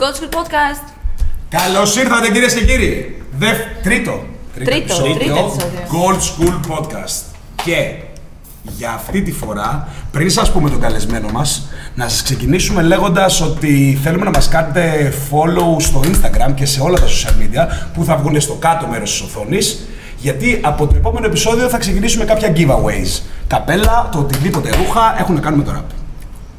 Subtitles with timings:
[0.00, 0.84] God School Podcast.
[1.48, 3.22] Καλώς ήρθατε κυρίες και κύριοι.
[3.38, 3.56] Δευ...
[3.82, 4.24] Τρίτο.
[4.54, 5.80] Τρίτο, επεισόδιο τρίτο επεισόδιο.
[5.90, 7.22] Gold School Podcast.
[7.64, 7.94] Και
[8.62, 13.98] για αυτή τη φορά, πριν σας πούμε τον καλεσμένο μας, να σας ξεκινήσουμε λέγοντας ότι
[14.02, 18.16] θέλουμε να μας κάνετε follow στο Instagram και σε όλα τα social media που θα
[18.16, 19.78] βγουν στο κάτω μέρος της οθόνης
[20.18, 23.22] γιατί από το επόμενο επεισόδιο θα ξεκινήσουμε κάποια giveaways.
[23.46, 25.94] Καπέλα, το οτιδήποτε ρούχα έχουν να κάνουν με το rap.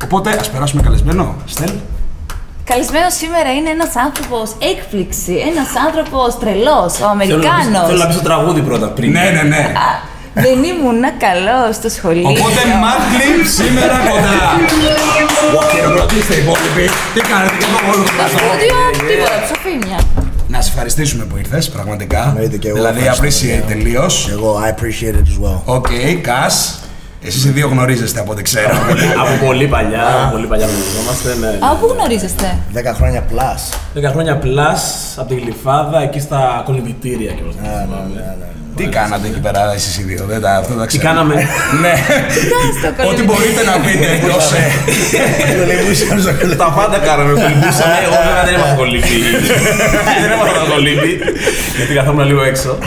[0.03, 1.35] Οπότε ας περάσουμε καλεσμένο.
[1.45, 1.71] Στέλ.
[2.71, 5.33] Καλεσμένο σήμερα είναι ένας άνθρωπος έκπληξη.
[5.51, 7.85] Ένας άνθρωπος τρελός, ο Θέλω να πεις- Αμερικάνος.
[7.89, 9.11] Θέλω να πεις το τραγούδι πρώτα πριν.
[9.17, 9.63] Ναι, ναι, ναι.
[10.45, 12.27] Δεν ήμουν καλός στο σχολείο.
[12.33, 14.37] Οπότε Mad Clip σήμερα κοντά.
[15.57, 16.85] Ω, Χειροκροτήστε οι υπόλοιποι.
[17.13, 18.37] Τι κάνετε και εγώ όλο το Στο πλαστό.
[18.47, 19.97] στούντιο, τίποτα, ψοφίμια.
[20.53, 22.21] Να σε ευχαριστήσουμε που ήρθες, πραγματικά.
[22.31, 23.75] Εννοείται και εγώ Δηλαδή, ευχαριστώ, appreciate παιδιά.
[23.75, 24.13] τελείως.
[24.25, 25.57] Και εγώ, I appreciate it as well.
[25.77, 25.87] OK,
[26.29, 26.55] Κας.
[27.23, 28.69] Εσείς οι δύο γνωρίζεστε από ό,τι ξέρω.
[29.21, 31.29] Από πολύ παλιά, από πολύ παλιά γνωριζόμαστε.
[31.39, 31.57] Ναι.
[31.67, 33.61] Από πού γνωρίζεστε; 10 χρόνια plus.
[34.09, 34.83] 10 χρόνια πλάς
[35.17, 38.45] από τη Γλυφάδα, εκεί στα κολυμπητήρια και Ναι, ναι, ναι, ναι.
[38.75, 41.03] Τι κάνατε εκεί πέρα εσείς οι δύο, δεν τα, αυτό τα Τι ξέρω.
[41.03, 41.35] κάναμε;
[41.83, 41.93] Ναι,
[42.79, 43.25] στο ό,τι κολυμπητήριο.
[43.29, 44.63] μπορείτε να πείτε εκτός ε,
[45.59, 47.95] Κολυμπούσαμε στο κολυμπ- Τα πάντα κάναμε, κολυμπούσαμε.
[48.05, 49.17] Εγώ βέβαια δεν ήμουν κολύμπη.
[50.21, 51.11] Δεν ήμουν κολύμπη,
[51.77, 52.77] γιατί καθόμουν λίγο έξω.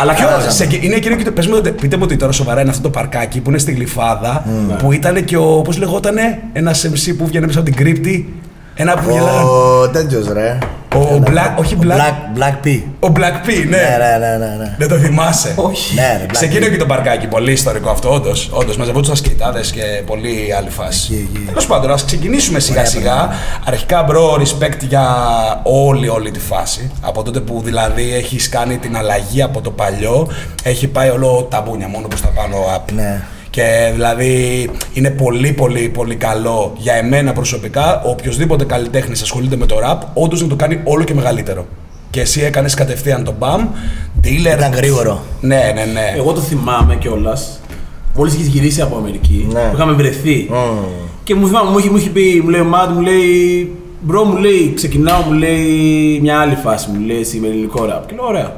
[0.00, 0.50] Αλλά Ποιο, κάναμε.
[0.50, 2.90] σε, είναι εκείνο και το, πες μου, πείτε μου ότι τώρα σοβαρά είναι αυτό το
[2.90, 4.44] παρκάκι που είναι στη Γλυφάδα
[4.78, 8.32] που ήταν και ο, πώς λεγότανε, ένας MC που βγαίνει μέσα από την κρύπτη.
[8.74, 9.48] Ένα που γελάγανε.
[9.48, 10.58] Ο τέτοιος ρε.
[10.94, 12.80] Ο Black, όχι Ο Black, Black, Black P.
[13.00, 13.76] ο Black P, ναι.
[13.76, 14.74] Ναι, ναι, ναι, ναι, ναι.
[14.78, 15.52] Δεν το θυμάσαι.
[15.56, 15.94] Όχι.
[15.94, 16.70] Ναι, ρε, Black Σε εκείνο P.
[16.70, 18.50] και το παρκάκι, πολύ ιστορικό αυτό, όντως.
[18.52, 21.14] Όντως, μαζευόντουσαν σκητάδες και πολύ άλλη φάση.
[21.14, 21.44] Εκεί, εκεί.
[21.46, 23.28] Τέλος πάντων, ας ξεκινήσουμε σιγά σιγά.
[23.64, 25.06] Αρχικά, bro, respect για
[25.62, 26.90] όλη, όλη τη φάση.
[27.00, 30.28] Από τότε που δηλαδή έχεις κάνει την αλλαγή από το παλιό,
[30.62, 32.92] έχει πάει όλο τα μπούνια μόνο προς τα πάνω up.
[32.92, 33.22] Ναι.
[33.58, 39.66] Και δηλαδή είναι πολύ πολύ πολύ καλό για εμένα προσωπικά ο οποιοδήποτε καλλιτέχνης ασχολείται με
[39.66, 41.66] το rap, όντως να το κάνει όλο και μεγαλύτερο.
[42.10, 43.66] Και εσύ έκανες κατευθείαν τον μπαμ,
[44.24, 44.56] dealer.
[44.56, 45.22] Ήταν γρήγορο.
[45.40, 46.14] Ναι, ναι, ναι.
[46.16, 47.60] Εγώ το θυμάμαι κιόλας.
[48.14, 49.60] Μόλις είχες γυρίσει από Αμερική, Ναι.
[49.60, 50.46] που είχαμε βρεθεί.
[50.50, 50.84] Μμμ.
[51.24, 54.24] Και μου θυμάμαι, μου είχε, μου είχε πει, μου λέει ο Μάτ, μου λέει, bro,
[54.24, 58.06] μου λέει, ξεκινάω, μου λέει μια άλλη φάση, μου λέει, εσύ με ελληνικό ραπ.
[58.08, 58.52] Και λέω, ωραία.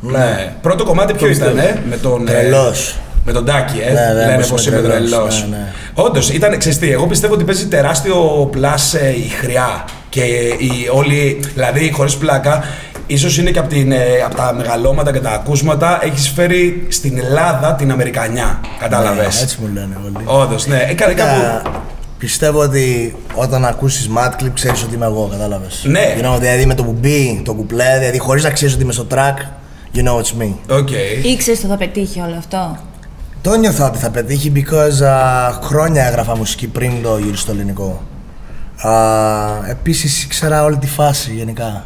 [0.00, 0.52] Ναι.
[0.62, 1.68] Πρώτο κομμάτι ποιο Το ήταν, πιστεύω.
[1.78, 2.28] ε; με τον.
[2.28, 2.98] ε, Τρελός.
[3.28, 3.92] Με τον Τάκη, ε.
[3.92, 5.10] Ναι, ναι, Λένε πως πω είμαι είμαι τρελός.
[5.10, 5.46] τρελός.
[5.50, 5.72] Ναι, ναι.
[5.94, 9.84] Όντως, ήταν, ξέρεις τι, εγώ πιστεύω ότι παίζει τεράστιο plus ε, η χροιά.
[10.08, 10.20] Και
[10.58, 12.64] η, όλοι, δηλαδή, χωρίς πλάκα,
[13.06, 17.18] ίσως είναι και από, την, ε, απ' τα μεγαλώματα και τα ακούσματα, έχεις φέρει στην
[17.18, 18.60] Ελλάδα την Αμερικανιά.
[18.78, 20.24] Κατάλαβες; Ναι, Έτσι μου λένε όλοι.
[20.24, 20.86] Όντως, ναι.
[20.90, 21.40] Έκανε κάπου.
[21.40, 21.62] Ε,
[22.18, 26.14] Πιστεύω ότι όταν ακούσεις Mad Clip ξέρεις ότι είμαι εγώ, κατάλαβες; Ναι.
[26.20, 28.92] You know, δηλαδή με το που μπει το κουπλέ, δηλαδή χωρίς να ξέρεις ότι είμαι
[28.92, 29.36] στο track,
[29.94, 30.76] you know it's me.
[30.78, 30.88] Οκ.
[31.22, 32.78] Ήξερες ότι θα πετύχει όλο αυτό;
[33.42, 38.02] Το νιώθω ότι θα πετύχει because α, χρόνια έγραφα μουσική πριν το γυρίσω στο ελληνικό.
[38.88, 38.90] Α,
[39.68, 41.84] επίσης ήξερα όλη τη φάση γενικά.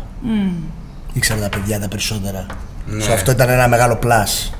[1.13, 2.47] Ήξερα τα παιδιά τα περισσότερα.
[2.87, 3.05] Ναι.
[3.05, 4.53] So, αυτό ήταν ένα μεγάλο plus.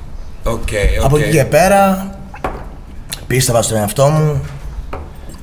[0.45, 1.05] Οκ, οκ.
[1.05, 2.11] Από εκεί και πέρα
[3.27, 4.41] πίστευα στον εαυτό μου,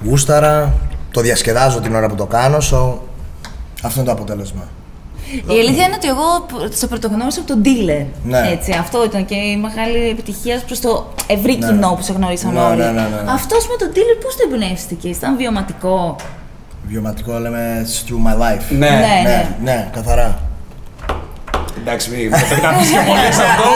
[0.06, 0.74] γούσταρα,
[1.12, 2.98] το διασκεδάζω την ώρα που το κάνω, so
[3.84, 4.68] αυτό είναι το αποτέλεσμα.
[5.34, 8.06] Η αλήθεια είναι ότι εγώ σε πρωτογνώρισα από τον dealer.
[8.24, 8.50] Ναι.
[8.52, 11.68] Έτσι, αυτό ήταν και η μεγάλη επιτυχία προς το ευρύ Ναι.
[11.68, 12.78] κοινό που σε γνωρίσαμε Ναι, όλοι.
[12.78, 13.32] ναι, ναι, ναι, ναι.
[13.32, 16.16] Αυτό με τον dealer πώς το εμπνεύστηκες, ήταν βιωματικό;
[16.88, 18.64] Βιωματικό λέμε it's through my life.
[18.70, 18.90] Ναι.
[18.90, 19.22] Ναι.
[19.24, 20.40] ναι, ναι, καθαρά.
[21.82, 23.70] Εντάξει, μην πρέπει να πεις και πολύ σε αυτό,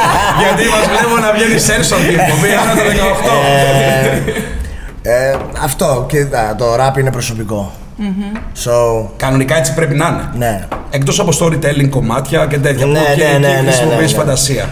[0.44, 4.54] γιατί μας βλέπω να βγαίνει σένσορ την εκπομπή, άρα το 18.
[5.02, 7.72] Ε, αυτό και α, το rap είναι προσωπικό.
[8.64, 8.72] So,
[9.18, 10.46] Κανονικά έτσι πρέπει να είναι.
[10.46, 10.68] ναι.
[10.90, 14.18] Εκτός από storytelling κομμάτια και τέτοια Ναι, που και ναι, εκεί ναι, ναι, χρησιμοποιείς ναι,
[14.18, 14.24] ναι.
[14.24, 14.70] φαντασία.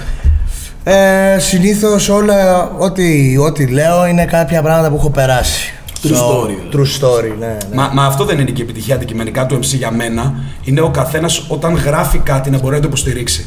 [0.83, 5.73] Ε, συνήθως όλα, ό,τι, ό,τι λέω είναι κάποια πράγματα που έχω περάσει.
[6.03, 6.69] True story, δηλαδή.
[6.71, 7.45] True story, ναι.
[7.45, 7.57] ναι.
[7.73, 10.33] Μα, μα αυτό δεν είναι και η επιτυχία αντικειμενικά του MC για μένα.
[10.63, 13.45] Είναι ο καθένας όταν γράφει κάτι να μπορεί να το υποστηρίξει.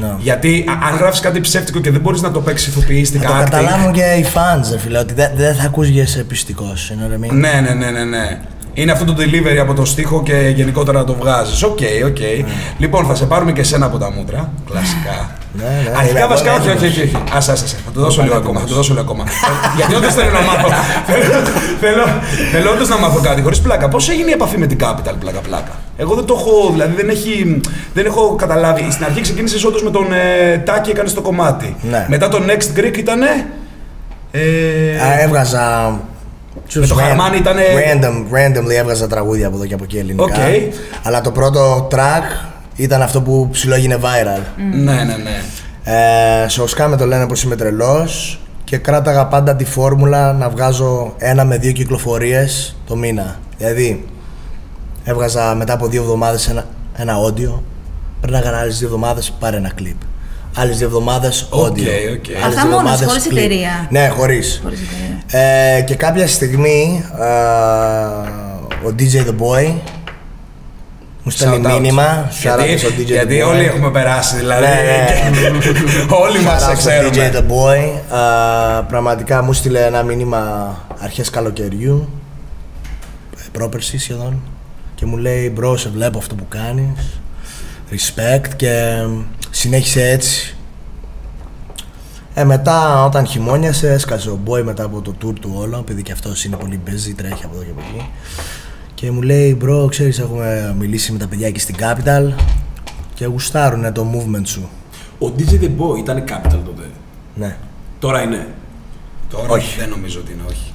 [0.00, 0.14] Ναι.
[0.18, 3.28] Γιατί α- αν γράφεις κάτι ψεύτικο και δεν μπορείς να το παίξεις ηθοποιίστικα.
[3.28, 6.92] Θα το acting, καταλάβουν και οι fans, ρε φίλε, ότι δεν δεν θα ακούγεσαι πιστικός,
[6.92, 7.34] you know what I mean?
[7.34, 8.40] Ναι, ναι, ναι, ναι, ναι.
[8.78, 11.62] Είναι αυτό το delivery από το στίχο και γενικότερα να το βγάζεις.
[11.62, 12.16] Οκ, οκ.
[12.78, 14.50] Λοιπόν, θα σε πάρουμε και εσένα από τα μούτρα.
[14.70, 15.30] Κλασικά.
[15.52, 16.90] Ναι, ναι, Αρχικά είμαι βασικά, όχι, έτοιμος.
[16.90, 17.14] όχι, όχι.
[17.16, 17.22] όχι.
[17.36, 17.76] Ας, ας, ας.
[17.84, 18.60] Θα το δώσω λίγο ακόμα.
[18.60, 19.24] Θα το δώσω λίγο ακόμα.
[19.24, 20.68] Ε, Γιατί όντως θέλω να μάθω.
[21.06, 21.46] Θέλω-
[21.80, 22.04] Θέλω,
[22.52, 23.42] θέλω όντως να μάθω κάτι.
[23.42, 23.88] Χωρίς πλάκα.
[23.88, 27.08] Πώς έγινε η επαφή με την Capital, πλάκα πλάκα; Εγώ δεν το έχω, δηλαδή δεν,
[27.08, 27.60] έχει,
[27.94, 28.86] δεν έχω καταλάβει.
[28.90, 31.76] Στην αρχή ξεκίνησες όντως με τον ε, Τάκη, έκανες το κομμάτι.
[31.90, 32.06] Ναι.
[32.08, 33.22] Μετά το Next Greek ήταν.
[34.30, 34.40] Ε,
[35.06, 35.98] Α, έβγαζα.
[36.74, 40.24] Με το Χαρμάνι ήτανε- Random, randomly έβγαζα τραγούδια από εδώ και από εκεί ελληνικά.
[40.24, 40.32] Οκ.
[41.02, 44.40] Αλλά το πρώτο track ήταν αυτό που ψιλοέγινε viral.
[44.72, 45.40] ναι, ναι, ναι.
[46.44, 51.14] Ε, σε, ωσκάμε το Λένε πως είμαι τρελός και κράταγα πάντα τη φόρμουλα να βγάζω
[51.18, 53.36] ένα με δύο κυκλοφορίες το μήνα.
[53.58, 54.04] Δηλαδή,
[55.08, 56.64] Έβγαζα μετά από δύο εβδομάδες ένα,
[56.96, 57.60] ένα audio.
[58.20, 59.96] Περνάγαν άλλες δύο εβδομάδες, πάρε ένα κλιπ.
[60.58, 61.58] Άλλες δύο εβδομάδες audio.
[61.58, 62.28] Οκ, οκ.
[62.28, 63.38] Άλλες Αυτά δύο μόνος, εβδομάδες χωρίς κλιπ.
[63.38, 63.86] εταιρεία.
[63.90, 64.60] Ναι, χωρίς.
[64.62, 65.46] Χωρίς εταιρεία.
[65.76, 67.26] Ε, και κάποια στιγμή ε,
[68.88, 69.72] ο DJ The Boy
[71.22, 71.72] μου στέλνει Shout out.
[71.72, 72.28] μήνυμα.
[72.42, 73.48] Shout out Γιατί, στο DJ The γιατί Boy.
[73.48, 74.62] όλοι έχουμε περάσει, δηλαδή.
[74.62, 74.68] Ναι,
[75.40, 75.58] ναι.
[75.58, 75.68] και
[76.24, 77.30] όλοι Shout μας out σε στο DJ ξέρουμε.
[77.48, 78.16] The Boy.
[78.18, 82.08] Α, πραγματικά μου στείλε ένα μήνυμα αρχές καλοκαιριού,
[83.38, 84.42] ε, πρόπερση σχεδόν,
[84.94, 87.20] και μου λέει «Μπρο, σε βλέπω αυτό που κάνεις,
[87.90, 88.92] respect και
[89.50, 90.56] συνέχισε έτσι».
[92.38, 96.12] Ε, μετά όταν χειμώνιασε έσκασε ο Boy μετά από το tour του όλο, επειδή και
[96.12, 98.08] αυτός είναι πολύ busy, τρέχει από εδώ και από εκεί.
[98.94, 102.32] Και μου λέει «Μπρο, ξέρεις, έχουμε μιλήσει με τα παιδιά εκεί στην Capital
[103.14, 104.68] και γουστάρουνε το movement σου».
[105.18, 106.82] Ο DJ The Boy ήταν Capital τότε.
[107.34, 107.56] Ναι.
[107.98, 108.46] Τώρα είναι.
[109.30, 109.78] Τώρα Όχι.
[109.78, 110.72] δεν νομίζω ότι είναι, όχι.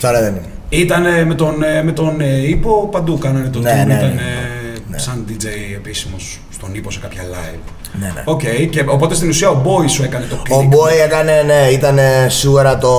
[0.00, 0.48] Τώρα δεν είναι.
[0.68, 4.14] Ήταν με τον, ε, με τον ε, Ύπο παντού, κάνανε το Ναι, tour, ναι, ήταν
[4.14, 4.55] ναι.
[4.96, 7.72] Ε, σαν DJ επίσημος στον Ύπο σε κάποια live.
[8.00, 8.22] Ναι, ναι.
[8.24, 8.40] Οκ,
[8.70, 10.72] και οπότε στην ουσία ο Boy σου έκανε το Ο κλικ.
[10.72, 11.98] Boy έκανε, ναι, ήταν
[12.28, 12.94] σίγουρα το,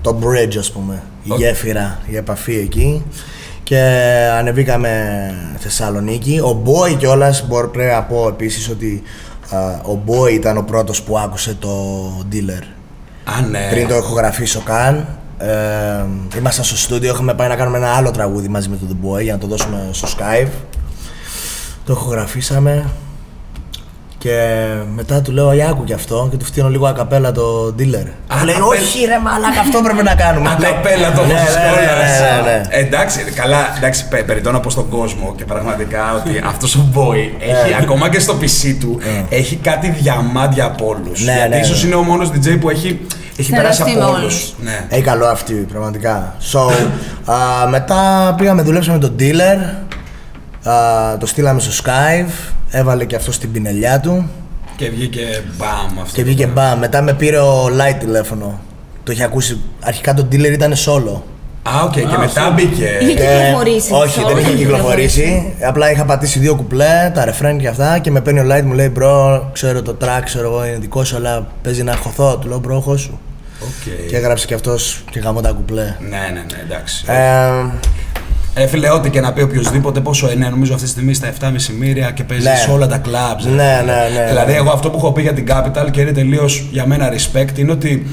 [0.00, 1.38] το bridge, ας πούμε, η Οκ.
[1.38, 3.02] γέφυρα, η επαφή εκεί
[3.62, 3.78] και
[4.38, 6.38] ανεβήκαμε Θεσσαλονίκη.
[6.38, 9.02] Ο Boy κιόλας, μπορώ πρέπει να πω επίσης ότι
[9.50, 11.70] α, ο Boy ήταν ο πρώτος που άκουσε το
[12.32, 12.62] dealer
[13.24, 13.68] Α, ναι.
[13.70, 15.18] πριν το ηχογραφήσω καν.
[15.42, 19.06] Ε, ήμασταν στο στούντιο, είχαμε πάει να κάνουμε ένα άλλο τραγούδι μαζί με τον The
[19.06, 20.48] Boy για να το δώσουμε στο Skype.
[21.86, 22.84] Το ηχογραφήσαμε
[24.18, 24.64] και
[24.94, 27.72] μετά του λέω «Για άκου κι αυτό» και του φτύνω λίγο ακαπέλα το dealer.
[27.78, 28.64] Μου λέει ακαπέλα.
[28.66, 30.48] «Όχι ρε μαλάκα, αυτό πρέπει να κάνουμε».
[30.58, 32.20] Ακαπέλα το Ναι, ναι, ναι, σχόλας.
[32.20, 32.62] ναι, ναι, ναι.
[32.70, 37.16] Εντάξει, καλά, εντάξει, πε- περιττώ να πω στον κόσμο και πραγματικά ότι αυτός ο boy
[37.40, 37.76] έχει, Ναι.
[37.80, 38.98] ακόμα και στο PC του,
[39.28, 41.24] έχει κάτι διαμάντια από όλους.
[41.24, 41.86] Ναι, Γιατί ναι, ίσως ναι.
[41.86, 43.00] είναι ο μόνος DJ που έχει,
[43.40, 44.34] έχει περάσει Συνεργαστεί από με όλους.
[44.34, 44.54] όλους.
[44.62, 44.86] Ναι.
[44.88, 46.34] Έχει καλό αυτή, πραγματικά.
[46.52, 46.58] So,
[47.32, 49.74] α, μετά πήγαμε, δουλέψαμε τον dealer,
[50.70, 52.30] α, το στείλαμε στο Skype,
[52.70, 54.28] έβαλε και αυτό στην πινελιά του.
[54.76, 56.14] Και βγήκε μπαμ αυτό.
[56.14, 56.78] Και βγήκε μπαμ.
[56.78, 58.60] Μετά με πήρε ο Light τηλέφωνο.
[59.04, 59.60] Το είχε ακούσει.
[59.80, 61.20] Αρχικά το dealer ήταν solo.
[61.62, 62.98] Α, οκ, και μετά μπήκε.
[63.00, 63.92] Είχε κυκλοφορήσει.
[63.92, 65.54] όχι, δεν solo, είχε κυκλοφορήσει.
[65.68, 67.98] Απλά είχα πατήσει δύο κουπλέ, τα refrain και αυτά.
[67.98, 71.04] Και με παίρνει ο Light μου λέει: Bro, ξέρω το track, ξέρω εγώ είναι δικό
[71.04, 72.36] σου, αλλά παίζει να χωθώ.
[72.36, 73.18] Του λέω: Bro, χώσου.
[73.60, 74.08] Οκ.
[74.08, 75.94] Και έγραψε και αυτός και γαμώ τα κουπλέ.
[76.00, 77.04] Ναι, ναι, ναι, εντάξει.
[77.08, 81.32] Ε, Ε, φίλε, ό,τι και να πει οποιοδήποτε, πόσο είναι, νομίζω αυτή τη στιγμή στα
[81.40, 81.46] 7,5
[81.78, 82.54] μύρια και παίζει Ναι.
[82.56, 83.42] σε όλα τα clubs.
[83.44, 84.58] Ναι, ναι, ναι, Δηλαδή, ναι.
[84.58, 87.72] εγώ αυτό που έχω πει για την Capital και είναι τελείως για μένα respect είναι
[87.72, 88.06] ότι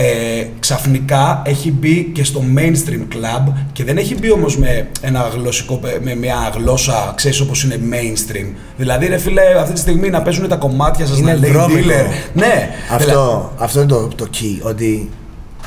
[0.00, 5.28] ε, ξαφνικά έχει μπει και στο mainstream club και δεν έχει μπει όμως με ένα
[5.34, 8.46] γλωσσικό, πε- με μια γλώσσα, ξέρεις όπως είναι mainstream.
[8.76, 11.88] Δηλαδή, ρε φίλε, αυτή τη στιγμή να παίζουν τα κομμάτια σας, Είναι να λέει βρώμικο.
[11.88, 12.06] dealer.
[12.32, 14.58] Ναι, δηλαδή- αυτό, αυτό είναι το, το key.
[14.62, 15.10] Ότι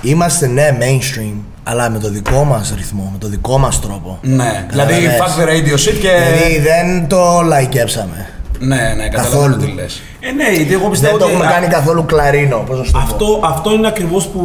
[0.02, 4.20] είμαστε ναι mainstream, αλλά με το δικό μας ρυθμό, με το δικό μας τρόπο.
[4.22, 4.66] ναι.
[4.70, 5.20] δηλαδή, Καταλαβες.
[5.20, 6.10] fuck the radio shit και.
[6.10, 8.30] Δηλαδή δεν το λαϊκέψαμε.
[8.62, 9.58] Ναι, ναι, καταλαβαίνω Καθόλου.
[9.58, 10.02] τι λες.
[10.20, 12.84] Ε, ναι, γιατί εγώ πιστεύω Δεν το ότι έχουμε α- κάνει καθόλου κλαρίνο, πώς να
[12.84, 13.04] σου το πω.
[13.04, 14.42] αυτό, αυτό είναι ακριβώς που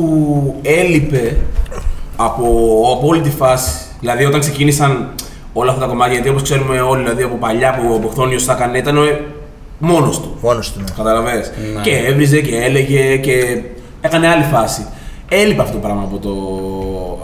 [0.62, 1.36] έλειπε
[2.16, 2.44] από,
[2.96, 3.70] από όλη τη φάση.
[4.00, 5.08] Δηλαδή, όταν ξεκίνησαν
[5.52, 8.52] όλα αυτά τα κομμάτια, γιατί όπως ξέρουμε όλοι, δηλαδή από παλιά που ο Μποχθόνιο τα
[8.52, 8.96] έκανε, ήταν
[9.78, 10.36] μόνος του.
[10.40, 10.84] Μόνος του, ναι.
[10.96, 11.52] Καταλαβες.
[11.74, 11.80] Ναι.
[11.80, 13.60] Και έβριζε και έλεγε και
[14.00, 14.86] έκανε άλλη φάση.
[15.28, 16.30] Έλειπε αυτό το πράγμα από το,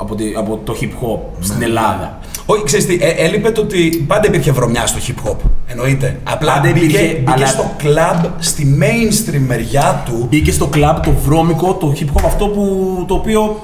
[0.00, 2.18] από τη- από το hip hop στην Ελλάδα.
[2.46, 5.36] Όχι, ξέρεις τι, ε, έλειπε το ότι πάντα υπήρχε βρωμιά στο hip hop.
[5.66, 6.18] Εννοείται.
[6.24, 10.26] Απλά Πάντα μπήκε, υπήρχε, μπήκε αλλά- στο club, στη mainstream μεριά του.
[10.30, 13.60] Μπήκε στο κλαμπ το βρώμικο, το hip hop αυτό που, το οποίο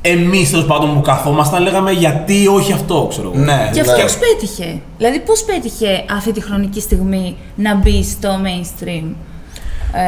[0.00, 3.44] εμείς τέλος πάντων που καθόμασταν λέγαμε γιατί όχι αυτό, ξέρω εγώ.
[3.44, 3.70] Ναι.
[3.72, 3.90] Και Ναι.
[3.92, 4.80] αυτός πέτυχε.
[4.96, 9.14] Δηλαδή, πώς πέτυχε αυτή τη χρονική στιγμή να μπει στο mainstream;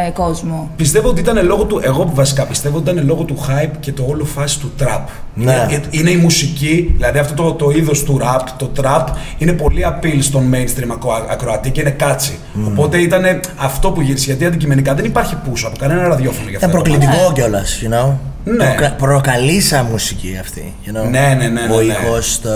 [0.06, 0.70] Ε, κόσμο.
[0.76, 4.04] Πιστεύω ότι ήταν λόγω του, εγώ βασικά πιστεύω ότι ήταν λόγω του hype και το
[4.08, 5.00] όλο φάση του trap.
[5.34, 5.52] Ναι.
[5.70, 9.04] Είναι, είναι η μουσική, δηλαδή αυτό το, το είδος του rap, το trap,
[9.38, 12.38] είναι πολύ appeal στον mainstream ακρο- ακροατή και είναι catchy.
[12.66, 13.22] Οπότε ήταν
[13.56, 16.82] αυτό που γύρισε, γιατί αντικειμενικά δεν υπάρχει push από κανένα ραδιόφωνο για Ήταν αυτό.
[16.82, 18.12] το προκλητικό κιόλας, you know;
[18.44, 18.64] Ναι.
[18.64, 21.84] Προκα- προκαλεί σαν μουσική αυτή, you know; Ναι, ναι, ναι, ναι, Ο ναι.
[21.92, 22.48] ήχος, το,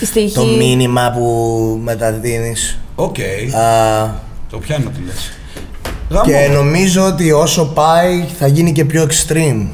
[0.00, 0.34] Οι στίχοι.
[0.34, 1.24] το μήνυμα που
[1.84, 2.78] μεταδίδεις.
[2.94, 4.08] Οκ, Α,
[4.50, 5.32] το πιάνω τι λες.
[6.12, 6.24] Γαμώ.
[6.24, 9.66] και νομίζω ότι όσο πάει θα γίνει και πιο extreme.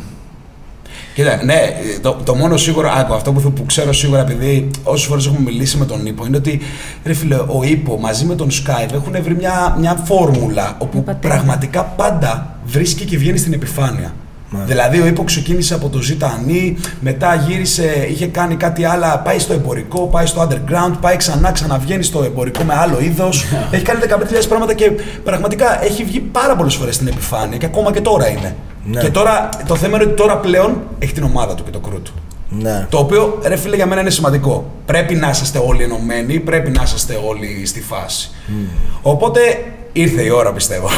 [1.14, 1.56] Κοίτα, ναι,
[2.00, 5.76] το, το μόνο σίγουρο, άκου, αυτό που, που ξέρω σίγουρα, επειδή όσες φορές έχουμε μιλήσει
[5.76, 6.60] με τον Ήπο, είναι ότι
[7.04, 11.34] ρε φίλε, ο Ήπο μαζί με τον Skype έχουν βρει μια, μια φόρμουλα όπου πατέρα.
[11.34, 14.14] πραγματικά πάντα βρίσκει και βγαίνει στην επιφάνεια.
[14.50, 19.52] Δηλαδή, ο Ήπο ξεκίνησε από το Ζητανή, μετά γύρισε, είχε κάνει κάτι άλλο, πάει στο
[19.52, 23.44] εμπορικό, πάει στο underground, πάει ξανά, ξαναβγαίνει στο εμπορικό με άλλο είδος.
[23.70, 24.90] έχει κάνει 15.000 πράγματα και
[25.24, 28.56] πραγματικά έχει βγει πάρα πολλές φορές στην επιφάνεια και ακόμα και τώρα είναι.
[28.84, 29.00] Ναι.
[29.00, 32.02] Και τώρα το θέμα είναι ότι τώρα πλέον έχει την ομάδα του και το crew
[32.02, 32.12] του.
[32.50, 32.86] Ναι.
[32.90, 34.70] Το οποίο, ρε φίλε, για μένα είναι σημαντικό.
[34.86, 38.30] Πρέπει να είσαστε όλοι ενωμένοι, πρέπει να είσαστε όλοι στη φάση.
[39.02, 39.40] Οπότε
[40.00, 40.88] ήρθε η ώρα, πιστεύω.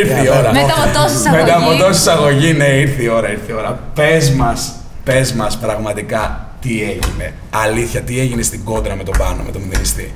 [0.00, 0.52] ήρθε η Yeah, ώρα.
[0.52, 1.42] Μετά από τόση εισαγωγή.
[1.42, 3.78] Μετά από τόση εισαγωγή, ναι, ήρθε η ώρα, ήρθε η ώρα.
[3.94, 4.72] Πες μας,
[5.04, 7.32] πες μας πραγματικά τι έγινε.
[7.50, 10.12] Αλήθεια, τι έγινε στην κόντρα με τον Πάνο, με τον Μηδενιστή.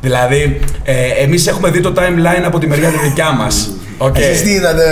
[0.00, 3.70] Δηλαδή, ε, εμείς έχουμε δει το timeline από τη μεριά τη δικιά μας.
[3.98, 4.18] Οκ.
[4.18, 4.84] Εσείς τι είδατε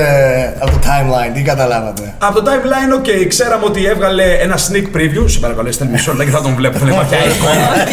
[0.58, 5.24] από το timeline, τι καταλάβατε; Από το timeline, ok, ξέραμε ότι έβγαλε ένα sneak preview.
[5.26, 6.78] Σε παρακαλώ, στέλνει μισό λεπτό και θα τον βλέπω.
[6.78, 7.88] Δεν υπάρχει άλλη εικόνα.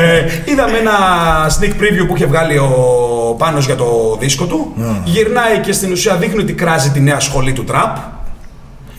[0.00, 0.92] ε, είδαμε ένα
[1.58, 2.70] sneak preview που είχε βγάλει ο
[3.38, 4.74] Πάνος για το δίσκο του.
[5.04, 7.96] Γυρνάει και στην ουσία δείχνει ότι κράζει τη νέα σχολή του trap.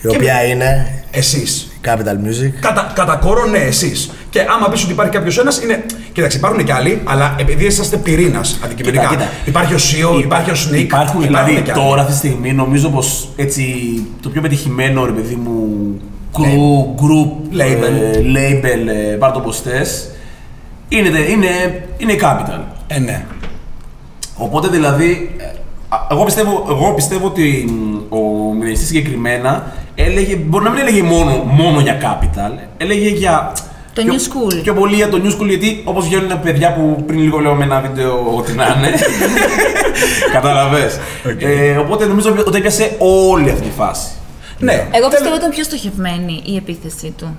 [0.02, 1.75] Η οποία είναι; Εσείς.
[1.86, 2.50] Η Capital Music.
[2.60, 4.10] Κατά, κατά κόρο, ναι, εσείς.
[4.30, 5.84] Και άμα πεις ότι υπάρχει κάποιο ένας, είναι.
[6.12, 9.02] Κοίταξε, υπάρχουν και άλλοι, αλλά επειδή είσαστε πυρήνας αντικειμενικά.
[9.02, 9.30] Κοίτα, κοίτα.
[9.44, 10.80] Υπάρχει ο Σίο, υπάρχει ο Σνικ.
[10.80, 11.80] Υπάρχουν δηλαδή και άλλοι.
[11.80, 13.64] τώρα αυτή τη στιγμή νομίζω πως έτσι
[14.22, 15.66] το πιο πετυχημένο ρε παιδί μου
[16.32, 17.92] crew, group, Label.
[17.92, 20.10] ε, label, ε, πάρ' το πως θες,
[20.88, 21.48] είναι, είναι,
[21.96, 22.60] είναι η Capital.
[22.86, 23.24] Ε, ναι.
[24.36, 25.44] Οπότε δηλαδή, ε,
[25.88, 31.02] α, εγώ πιστεύω, εγώ πιστεύω ότι μ, ο μηδενιστής συγκεκριμένα έλεγε, μπορεί να μην έλεγε
[31.02, 33.52] μόνο, μόνο για Capital, έλεγε για...
[33.94, 34.60] Το πιο, new school.
[34.62, 37.64] Πιο πολύ για το new school, γιατί όπως βγαίνουν παιδιά που πριν λίγο λέω με
[37.64, 38.90] ένα βίντεο ότι να είναι.
[40.32, 40.98] Κατάλαβες.
[41.38, 44.06] Ε, οπότε νομίζω ότι έπιασε όλη αυτή τη φάση.
[44.58, 44.72] ναι.
[44.72, 47.36] Εγώ Τέλος- πιστεύω ότι ήταν πιο στοχευμένη η επίθεσή του.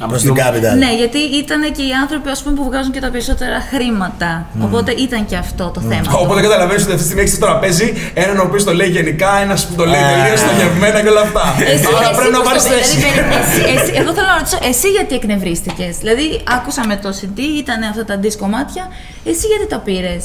[0.00, 0.74] Άμα Προς την πιο- Capital.
[0.84, 4.46] Ναι, γιατί ήταν και οι άνθρωποι ας πούμε, που βγάζουν και τα περισσότερα χρήματα.
[4.66, 6.08] Οπότε ήταν και αυτό το θέμα.
[6.24, 9.30] Οπότε καταλαβαίνεις ότι αυτή τη στιγμή έχει στο τραπέζι έναν ο οποίος το λέει γενικά,
[9.44, 10.14] ένας που το λέει Ε.
[10.22, 11.42] τελείως στοχευμένα και όλα αυτά.
[11.74, 12.96] Εσύ, Άρα εσύ πρέπει να πώς πάρεις το- θέση.
[12.96, 16.26] δηλαδή, περι- εσύ- εσύ- εγώ θέλω να ρωτήσω, εσύ γιατί εκνευρίστηκες; Δηλαδή,
[16.56, 18.84] άκουσα με το CD, ήταν αυτά τα disc κομμάτια.
[19.30, 20.24] Εσύ γιατί τα πήρες;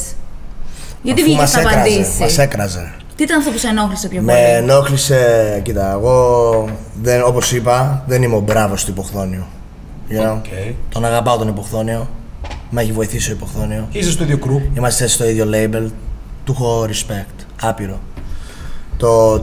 [1.07, 2.85] Γιατί Αφού βγήκες μας να έκραζε, απαντήσεις; Μας έκραζε.
[3.17, 5.19] Τι ήταν αυτό που σε ενόχλησε πιο Με πολύ; ενόχλησε,
[5.65, 6.15] κοίτα, εγώ
[7.05, 9.45] δεν, όπως είπα, δεν είμαι ο μπράβος του Υποχθόνιου.
[10.09, 10.31] You know?
[10.37, 10.45] Οκ.
[10.89, 12.07] Τον αγαπάω τον Υποχθόνιο.
[12.69, 13.87] Με έχει βοηθήσει ο Υποχθόνιος.
[13.91, 14.61] Είσαι στο ίδιο crew.
[14.77, 15.89] Είμαστε στο ίδιο label.
[16.43, 17.45] Του έχω respect.
[17.61, 17.99] Άπειρο.
[18.97, 19.33] Το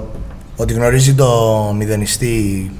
[0.57, 1.29] ότι γνωρίζει το
[1.76, 2.71] Μηδενιστή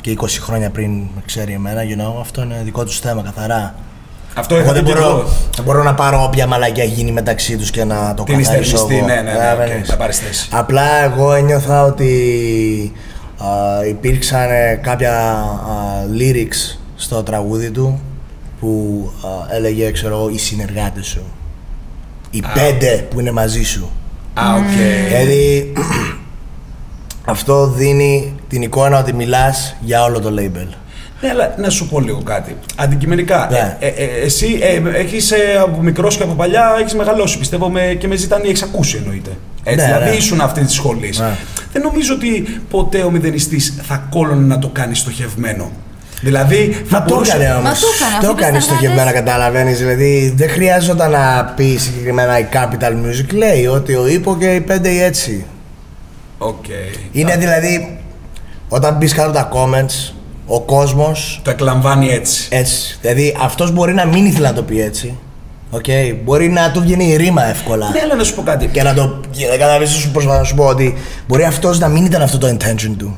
[0.00, 3.74] και 20 χρόνια πριν με ξέρει εμένα, you know, αυτό είναι δικό τους θέμα καθαρά.
[4.34, 5.28] Αυτό Εγώ έχω δεν δει και μπορώ, εγώ.
[5.56, 8.96] δεν μπορώ να πάρω όποια μαλακία γίνει μεταξύ τους και να το καθαρίσω Την υπερασπιστή,
[8.96, 9.06] εγώ.
[9.06, 9.78] ναι, ναι, ναι, Καταλαβαίνεις.
[9.80, 10.48] οκ, θα πάρεις θέση.
[10.52, 12.92] Απλά εγώ ένιωθα ότι
[13.38, 13.46] α,
[13.88, 15.46] υπήρξαν ε, κάποια α,
[16.18, 18.00] lyrics στο τραγούδι του
[18.60, 19.10] που
[19.50, 21.22] α, έλεγε, ξέρω εγώ, οι συνεργάτες σου.
[22.30, 23.90] Οι πέντε που είναι μαζί σου.
[24.34, 24.62] Α, οκ.
[25.08, 25.72] Δηλαδή,
[27.24, 30.66] αυτό δίνει την εικόνα ότι μιλάς για όλο το label.
[31.20, 32.56] Ναι, αλλά να σου πω λίγο κάτι.
[32.76, 33.76] Αντικειμενικά, Ναι.
[33.80, 37.38] ε, ε, ε, εσύ ε, έχεις ε, από μικρός και από παλιά έχεις μεγαλώσει.
[37.38, 39.30] Πιστεύω με, και με ζητάνει, έχει ακούσει εννοείται.
[39.62, 40.16] Έτσι, Ναι, δηλαδή ναι.
[40.16, 41.18] ήσουν αυτή της σχολής.
[41.18, 41.36] Ναι.
[41.72, 45.70] Δεν νομίζω ότι ποτέ ο μηδενιστής θα κόλλωνε να το κάνει στοχευμένο.
[46.26, 47.32] Δηλαδή, θα Μα το μπορούσε.
[47.36, 47.80] έκανε Μα όμως.
[47.80, 49.20] το έκανε, Το αφού έκανε είπες στοχευμένα, συνεργάτες.
[49.32, 49.78] καταλαβαίνεις.
[49.78, 53.32] Δηλαδή, δεν χρειάζονταν να πει συγκεκριμένα η Capital Music.
[53.34, 55.44] Λέει ότι ο Ήπο και οι πέντε οι έτσι.
[56.38, 56.64] Οκ.
[57.12, 57.98] Είναι δηλαδή,
[58.68, 60.12] όταν μπει κάτω τα comments,
[60.46, 62.46] ο κόσμος Το εκλαμβάνει έτσι.
[62.50, 62.98] έτσι.
[63.00, 65.14] Δηλαδή, αυτός μπορεί να μην ήθελε να το πει έτσι.
[65.76, 66.16] Okay.
[66.24, 67.88] Μπορεί να του βγαίνει η ρίμα εύκολα.
[67.90, 68.66] Ναι, αλλά να σου πω κάτι.
[68.66, 69.20] Και να το.
[69.30, 70.94] και να καταλάβεις, σου προσπαθώ να σου πω ότι
[71.28, 73.16] μπορεί αυτός να μην ήταν αυτό το intention του.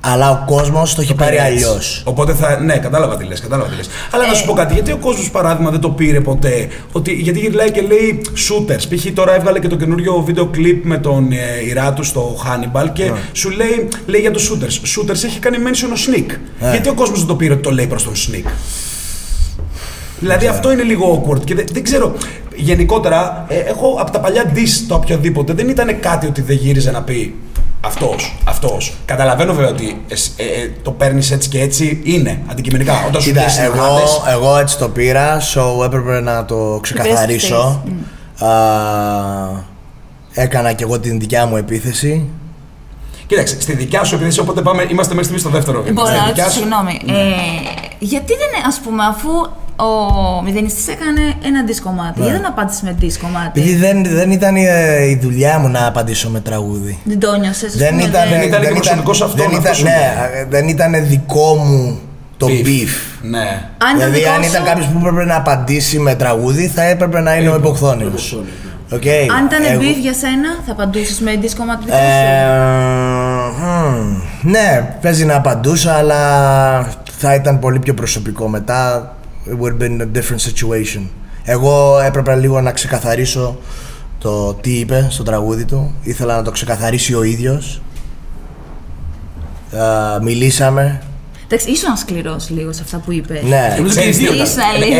[0.00, 1.46] Αλλά ο κόσμος το έχει πάρει Έτσι.
[1.46, 2.02] αλλιώς.
[2.04, 2.60] Οπότε θα.
[2.60, 3.88] Ναι, κατάλαβα τι λες, κατάλαβα τι λες.
[4.10, 7.38] Αλλά να σου πω κάτι, γιατί ο κόσμος παράδειγμα δεν το πήρε ποτέ; Ότι, γιατί
[7.38, 8.96] γυρνάει και λέει shooters.
[8.96, 9.06] Π.χ.
[9.14, 11.36] τώρα έβγαλε και το καινούριο βίντεο κλιπ με τον ε,
[11.68, 14.98] Ιρά του στο Hannibal και σου λέει, λέει για το shooters.
[14.98, 16.36] Shooters έχει κάνει mention ο Sneak.
[16.60, 16.70] Ναι.
[16.70, 18.50] Γιατί ο κόσμος δεν το πήρε ότι το λέει προς τον Sneak;
[20.18, 22.12] Δηλαδή αυτό είναι λίγο awkward και δεν, δεν ξέρω.
[22.56, 26.90] Γενικότερα, ε, έχω από τα παλιά diss το οποιοδήποτε δεν ήταν κάτι ότι δεν γύριζε
[26.90, 27.34] να πει
[27.80, 28.94] αυτός, αυτός.
[29.04, 33.04] Καταλαβαίνω βέβαια ότι εσ- ε, ε, το παίρνεις έτσι και έτσι είναι αντικειμενικά.
[33.08, 37.82] Όταν σου Κοίτα, λέει εγώ, συνεργάτες, εγώ έτσι το πήρα, so έπρεπε να το ξεκαθαρίσω.
[38.38, 38.48] Α,
[40.32, 42.28] έκανα και εγώ την δικιά μου επίθεση.
[43.26, 45.92] Κοίταξε, στη δικιά σου επίθεση, οπότε πάμε, είμαστε μέχρι στιγμής στο δεύτερο βήμα.
[46.02, 47.00] Μπορώ Στη να δικιά ρωτήσω, σου- συγγνώμη.
[47.06, 47.34] Ε,
[47.98, 49.28] γιατί δεν, ας πούμε, αφού
[49.88, 53.60] ο μηδενιστής έκανε ένα disc κομμάτι, γιατί δεν απάντησε με disc κομμάτι.
[53.60, 54.64] Επειδή δεν, δεν ήταν η,
[55.10, 56.98] η δουλειά μου να απαντήσω με τραγούδι.
[57.04, 59.74] Δεν το νιώσες, ας Δεν πούμε, ήταν, δεν ήταν και προσωπικός αυτόν, δεν αυτό ήταν,
[59.74, 60.46] σου ναι, λέω.
[60.48, 61.98] δεν ήταν δικό μου
[62.36, 62.66] το Beef.
[62.66, 62.88] beef.
[63.22, 63.38] Ναι.
[63.38, 66.82] Αν ήταν δηλαδή, δικό αν σου- ήταν κάποιος που έπρεπε να απαντήσει με τραγούδι, θα
[66.82, 68.12] έπρεπε να είναι ο υποχθόνιο.
[68.94, 69.26] Okay.
[69.38, 73.62] Αν ήταν εγώ- beef για σένα, θα απαντούσες με disc κομμάτι δικό Ε, σου.
[74.42, 76.20] μ, ναι, παίζει να απαντούσα, αλλά
[77.18, 79.14] θα ήταν πολύ πιο προσωπικό μετά.
[79.46, 81.08] It would have been a different situation.
[81.44, 83.58] Εγώ έπρεπε λίγο να ξεκαθαρίσω
[84.18, 85.94] το τι είπε στο τραγούδι του.
[86.02, 87.80] Ήθελα να το ξεκαθαρίσει ο ίδιος.
[89.70, 91.00] Ε, μιλήσαμε.
[91.52, 93.42] Εντάξει, ήσουν σκληρός λίγο σε αυτά που είπες.
[93.42, 93.74] Ναι.
[93.76, 94.98] Νομίζω Ξέρεις και οι τι, δύο Ήσουν ε, λίγο.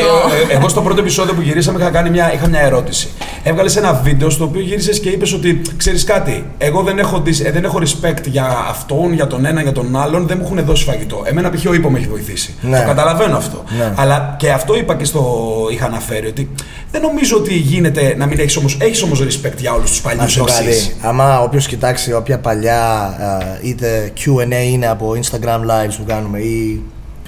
[0.49, 3.09] ε, ε, εγώ στο πρώτο επεισόδιο που γυρίσαμε είχα, κάνει μια, είχα μια ερώτηση.
[3.42, 7.40] Έβγαλες ένα βίντεο στο οποίο γύρισες και είπες ότι ξέρεις κάτι, εγώ δεν έχω, δεις-
[7.40, 10.64] ε, δεν έχω respect για αυτόν, για τον ένα, για τον άλλον, δεν μου έχουν
[10.64, 11.23] δώσει φαγητό.
[11.26, 11.64] Εμένα π.χ.
[11.69, 12.54] ο ύπο με έχει βοηθήσει.
[12.61, 12.78] Ναι.
[12.80, 13.64] Το καταλαβαίνω αυτό.
[13.78, 13.92] Ναι.
[13.97, 16.50] Αλλά και αυτό είπα και στο είχα αναφέρει ότι
[16.92, 20.23] δεν νομίζω ότι γίνεται να μην έχεις όμως έχεις όμως respect για όλους τους παλιούς
[20.23, 20.66] Να σου πω κάτι.
[20.71, 21.09] MCs.
[21.09, 26.82] Άμα όποιος κοιτάξει όποια παλιά α, είτε QA είναι από Instagram lives που κάνουμε ή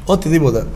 [0.04, 0.66] οτιδήποτε.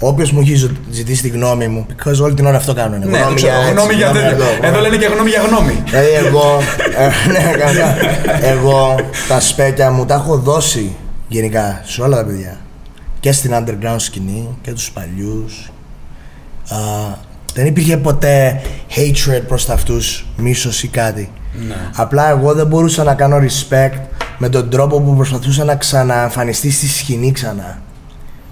[0.00, 2.98] Όποιος μου έχει ζω- ζητήσει τη γνώμη μου, because όλη την ώρα αυτό κάνουν.
[3.08, 3.52] Ναι, το ξέρω.
[3.70, 4.30] Γνώμη για τέτοιο.
[4.30, 5.82] εδώ, Εδώ λένε και γνώμη για γνώμη.
[5.86, 6.58] Δηλαδή εγώ,
[6.98, 7.96] ε, ναι, καλά.
[8.40, 8.94] εγώ
[9.28, 10.94] τα σπέκια μου τα έχω δώσει
[11.28, 12.56] γενικά σε όλα τα παιδιά.
[13.20, 15.70] Και στην underground σκηνή και τους παλιούς.
[16.70, 16.76] Α,
[17.54, 18.60] δεν υπήρχε ποτέ
[18.96, 21.30] hatred προς τα αυτούς, μίσος ή κάτι.
[21.96, 24.00] Απλά εγώ δεν μπορούσα να κάνω respect
[24.38, 27.78] με τον τρόπο που προσπαθούσα να ξαναεμφανιστεί στη σκηνή ξανά.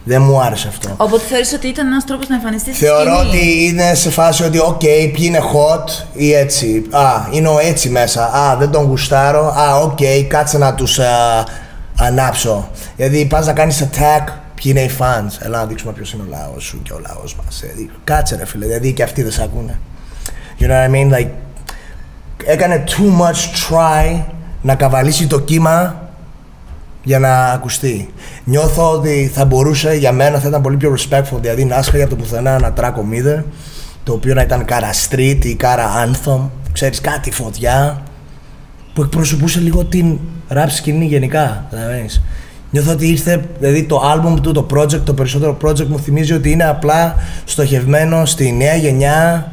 [0.07, 0.95] Δεν μου άρεσε αυτό.
[0.97, 4.45] Οπότε θεωρείς ότι ήταν ένας τρόπος να εμφανιστείς στη Θεωρώ σκηνή; ότι είναι σε φάση
[4.45, 6.87] ότι, οκ, ποιοι είναι hot ή έτσι.
[6.91, 8.25] Α, είναι ο έτσι μέσα.
[8.25, 9.47] Α, δεν τον γουστάρω.
[9.47, 11.45] Α, οκ, κάτσε να τους α,
[11.99, 12.69] ανάψω.
[12.97, 15.39] Γιατί πας να κάνεις attack, ποιοι είναι οι fans.
[15.39, 17.61] Έλα να δείξουμε ποιος είναι ο λαός σου και ο λαός μας.
[17.61, 19.79] Δηλαδή, κάτσε ρε φίλε, δηλαδή και αυτοί δεν σε ακούνε.
[20.61, 21.19] You know what I mean?
[21.19, 21.31] Like,
[22.45, 24.23] έκανε too much try
[24.63, 26.04] να καβαλήσει το κύμα
[27.05, 28.09] για να ακουστεί.
[28.45, 32.11] Νιώθω ότι θα μπορούσε για μένα θα ήταν πολύ πιο respectful, δηλαδή να άσχερε από
[32.11, 33.45] το πουθενά ένα τράκο μίδε,
[34.05, 36.41] το οποίο να ήταν κάρα street ή κάρα anthem,
[36.73, 38.03] ξέρεις κάτι φωτιά,
[38.95, 40.19] που εκπροσωπούσε λίγο την
[40.53, 42.23] rap σκηνή γενικά, καταλαβαίνεις.
[42.71, 46.51] Νιώθω ότι ήρθε, δηλαδή το album του, το project, το περισσότερο project μου θυμίζει ότι
[46.51, 49.53] είναι απλά στοχευμένο στη νέα γενιά,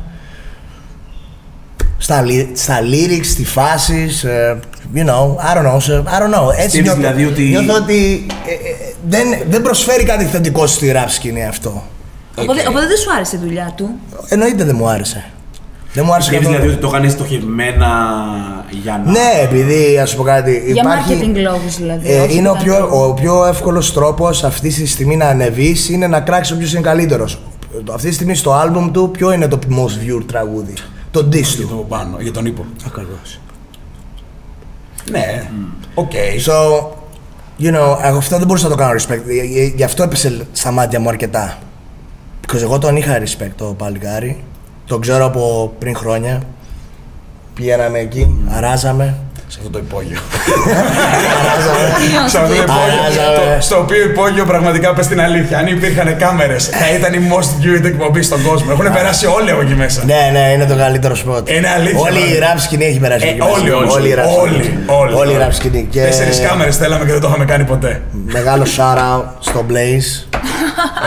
[1.98, 4.56] στα, λι- στα lyrics, στη φάση, ε,
[4.96, 6.48] you know, I don't know, σε- I don't know.
[6.58, 10.92] Έτσι Πιστεύεις νιώθω, δηλαδή ότι- νιώθω ότι ε, ε, δεν, δεν προσφέρει κάτι θετικό στη
[10.96, 11.84] rap σκηνή αυτό.
[12.36, 13.90] Οπότε, οπότε δεν σου άρεσε η δουλειά του;
[14.28, 15.26] Εννοείται δεν μου άρεσε.
[15.94, 16.64] Δεν μου άρεσε Πιστεύεις καθόλου.
[16.72, 17.88] δηλαδή ότι το κάνεις στοχευμένα
[18.70, 19.12] για να.
[19.12, 20.64] Ναι, επειδή ας πω κάτι.
[20.66, 22.12] Για υπάρχει, marketing λόγους δηλαδή.
[22.14, 23.10] Ε, όχι είναι ο για πιο, λόγους.
[23.10, 27.40] ο πιο εύκολος τρόπος αυτή τη στιγμή να ανεβείς είναι να κράξεις όποιος είναι καλύτερος.
[27.94, 30.74] Αυτή τη στιγμή στο album του, ποιο είναι το most viewed τραγούδι;
[31.12, 31.68] Το diss Για του.
[31.68, 32.66] τον πάνω, για τον Ύπο.
[32.86, 33.40] Ακριβώς.
[35.12, 35.50] Ναι,
[35.94, 36.12] OK.
[36.46, 36.80] So,
[37.64, 39.22] you know, εγώ αυτό δεν μπορούσα να το κάνω respect.
[39.28, 41.58] Ε, ε, Γι' αυτό έπεσε στα μάτια μου αρκετά.
[42.42, 44.44] Because εγώ τον είχα respect το παλικάρι.
[44.86, 46.42] Τον ξέρω από πριν χρόνια.
[47.54, 49.16] Πηγαίναμε εκεί, αράζαμε.
[49.54, 50.18] Σε αυτό το υπόγειο.
[51.42, 51.86] αράζαμε.
[52.30, 53.00] Σε αυτό το υπόγειο.
[53.06, 53.56] Αράζαμε.
[53.56, 55.58] το- Στο οποίο υπόγειο πραγματικά πες την αλήθεια.
[55.58, 58.70] Αν υπήρχαν κάμερες, θα ήταν η most viewed εκπομπή στον κόσμο.
[58.72, 60.04] Έχουν περάσει όλοι από εκεί μέσα.
[60.06, 61.50] Ναι, ναι, είναι το καλύτερο σποτ.
[61.50, 62.40] Είναι αλήθεια, Όλη η δηλαδή.
[62.56, 63.52] rap σκηνή έχει περάσει Ε, εκεί μέσα.
[63.52, 64.80] όλοι, όλοι, Όλη η rap όλοι, σκηνή.
[64.86, 65.46] όλοι, Όλη η όλοι.
[65.48, 65.88] rap σκηνή.
[65.92, 68.02] Και Τέσσερις κάμερες θέλαμε και δεν το είχαμε κάνει ποτέ.
[68.26, 70.10] Μεγάλο shout out στο Blaze.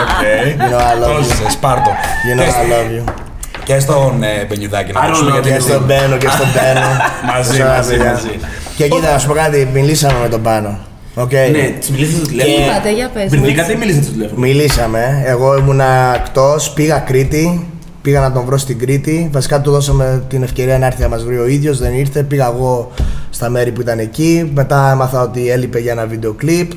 [0.01, 0.21] Οκ.
[0.69, 1.17] know I love you.
[1.17, 1.89] Τόσες, Σπάρτο.
[1.89, 3.24] You know Και- I love you.
[3.65, 6.27] Και στον ε, Μπενιουδάκη να I don't ακούσουμε know, γιατί Και είναι στον Μπένο και
[6.27, 6.87] στον Μπένο.
[7.31, 8.11] Μαζί, Τόσα μαζί, παιδιά.
[8.11, 8.33] μαζί.
[8.77, 10.77] Και κοίτα, να σου πω κάτι, μιλήσαμε με τον Πάνο.
[11.15, 11.31] Οκ.
[11.31, 12.55] Ναι, της μιλήσατε στο τηλέφωνο.
[12.55, 13.45] Τι είπατε, για πες Πριν μου.
[13.47, 15.23] δίκατε ή μιλήσατε στο τηλέφωνο; Μιλήσαμε.
[15.25, 17.65] Εγώ ήμουνα εκτός, πήγα Κρήτη.
[18.01, 19.29] Πήγα να τον βρω στην Κρήτη.
[19.31, 21.77] Βασικά του δώσαμε την ευκαιρία να έρθει να μας βρει ο ίδιος.
[21.79, 22.23] Δεν ήρθε.
[22.23, 22.91] Πήγα εγώ
[23.29, 24.51] στα μέρη που ήταν εκεί.
[24.53, 26.71] Μετά έμαθα ότι έλειπε για ένα βίντεο κλιπ.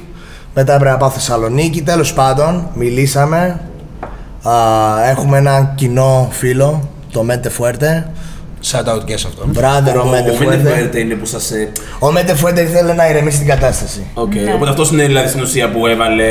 [0.55, 1.83] Μετά έπρεπε να πάω Θεσσαλονίκη.
[1.83, 3.61] Τέλος πάντων, μιλήσαμε.
[4.49, 8.11] Α, έχουμε έναν κοινό φίλο, το Μέντε Φουέρτε.
[8.71, 9.53] Shout out και σε αυτόν.
[9.59, 10.69] Brother ο Ο Μέντε Μέντε Φουέρτε.
[10.69, 11.39] Φουέρτε είναι που σα.
[12.07, 14.07] Ο Mente Fuerte ήθελε να ηρεμήσει την κατάσταση.
[14.15, 14.35] Οκ.
[14.35, 14.53] Ναι.
[14.55, 16.25] Οπότε αυτός είναι δηλαδή στην ουσία που έβαλε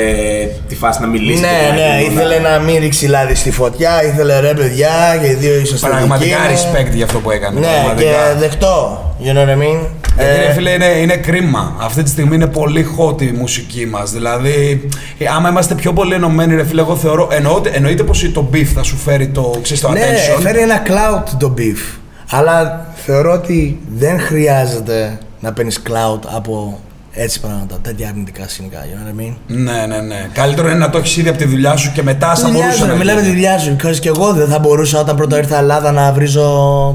[0.67, 1.41] τη φάση να μιλήσει.
[1.41, 4.89] Ναι, και ναι, να- ήθελε να μην ρίξει λάδι στη φωτιά, ήθελε ρε παιδιά
[5.21, 6.73] και οι δύο ήσασταν Πραγματικά δικοί μου.
[6.73, 7.59] respect για αυτό που έκανε.
[7.59, 8.09] Ναι, πραγματικά.
[8.09, 9.01] και δεκτό.
[9.23, 9.79] You know what I mean?
[10.17, 11.75] Γιατί Ε, ρε φίλε είναι, είναι κρίμα.
[11.79, 14.11] Αυτή τη στιγμή είναι πολύ hot η μουσική μας.
[14.11, 17.27] Δηλαδή, ε, άμα είμαστε πιο πολύ ενωμένοι, ρε φίλε, εγώ θεωρώ.
[17.31, 20.41] Εννοείται, εννοείται πως το beef θα σου φέρει το, ξέρεις, το ναι, attention.
[20.41, 21.97] φέρει ένα clout το beef.
[22.29, 26.79] Αλλά θεωρώ ότι δεν χρειάζεται να παίρνεις cloud από
[27.19, 28.77] έτσι πράγματα, τέτοια αρνητικά σκηνικά.
[28.79, 29.33] You know what I mean?
[29.47, 30.29] Ναι, ναι, ναι.
[30.33, 32.77] Καλύτερο είναι να το έχεις ήδη από τη δουλειά σου και μετά θα Δουλειά μπορούσε
[32.77, 32.91] σου, να.
[32.91, 33.35] να μιλάμε τη γίνει.
[33.39, 33.75] δουλειά σου.
[33.79, 36.43] because και εγώ δεν θα μπορούσα όταν πρώτα ήρθα Ελλάδα να βρίζω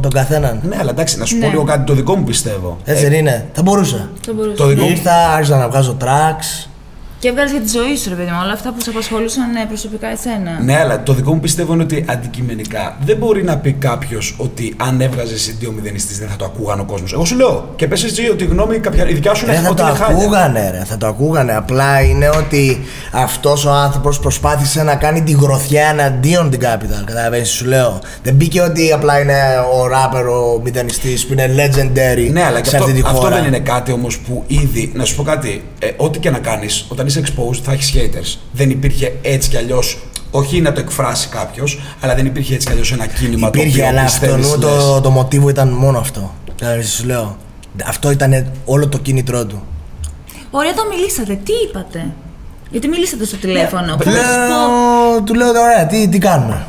[0.03, 0.61] τον καθέναν.
[0.69, 1.51] Ναι, αλλά εντάξει, να σου πω Ναι.
[1.53, 2.79] λίγο κάτι το δικό μου πιστεύω.
[2.85, 3.47] Έτσι δεν είναι.
[3.53, 4.09] Θα μπορούσα.
[4.27, 4.57] Το μπορούσε.
[4.57, 4.91] Το δικό μου.
[4.91, 6.67] Ήρθα, άρχισα να βγάζω tracks.
[7.23, 9.65] Και έβγαλες για τη ζωή σου, ρε παιδί μου, όλα αυτά που σε απασχολούσαν ε,
[9.69, 10.61] προσωπικά εσένα.
[10.65, 14.75] Ναι, αλλά το δικό μου πιστεύω είναι ότι αντικειμενικά δεν μπορεί να πει κάποιος ότι
[14.77, 17.13] αν έβγαζες εσύ δύο μηδενιστή δεν θα το ακούγαν ο κόσμος.
[17.13, 19.63] Εγώ σου λέω και πες εσύ ότι η γνώμη κάποια, η δικιά σου Ρε, είναι
[19.63, 20.17] θα ότι το είναι χάλια.
[20.17, 21.57] ακούγανε, ρε, θα το ακούγανε.
[21.57, 22.79] Απλά είναι ότι
[23.13, 27.03] αυτός ο άνθρωπος προσπάθησε να κάνει τη γροθιά εναντίον την Capital.
[27.05, 28.01] Καταλαβαίνεις, σου λέω.
[28.23, 29.37] Δεν μπήκε ότι απλά είναι
[29.81, 33.21] ο ράπερ, ο μηδενιστής που είναι legendary Ναι, αλλά και σε αυτό, αυτή τη αυτό
[33.21, 33.37] χώρα.
[33.37, 34.93] δεν είναι κάτι όμως που ήδη.
[34.95, 35.65] Να σου πω κάτι.
[35.79, 38.39] Ε, ό,τι και να κάνεις, όταν είσαι μπει exposed, θα έχει haters.
[38.53, 39.99] Δεν υπήρχε έτσι κι αλλιώς.
[40.31, 43.79] Όχι να το εκφράσει κάποιος, αλλά δεν υπήρχε έτσι κι αλλιώς ένα κίνημα το Υπήρχε,
[43.79, 44.85] οποίο αλλά πιστεύεις, αυτό λες.
[44.85, 46.35] το, το μοτίβο ήταν μόνο αυτό.
[46.59, 47.37] Δηλαδή, σου λέω.
[47.85, 49.63] Αυτό ήταν όλο το κίνητρό του.
[50.51, 51.35] Ωραία, το μιλήσατε.
[51.45, 52.13] Τι είπατε;
[52.71, 53.97] Γιατί μιλήσατε στο τηλέφωνο.
[53.97, 55.13] Πώς να σου πω.
[55.15, 56.67] Λέω, του λέω, ωραία, τι, τι κάνουμε;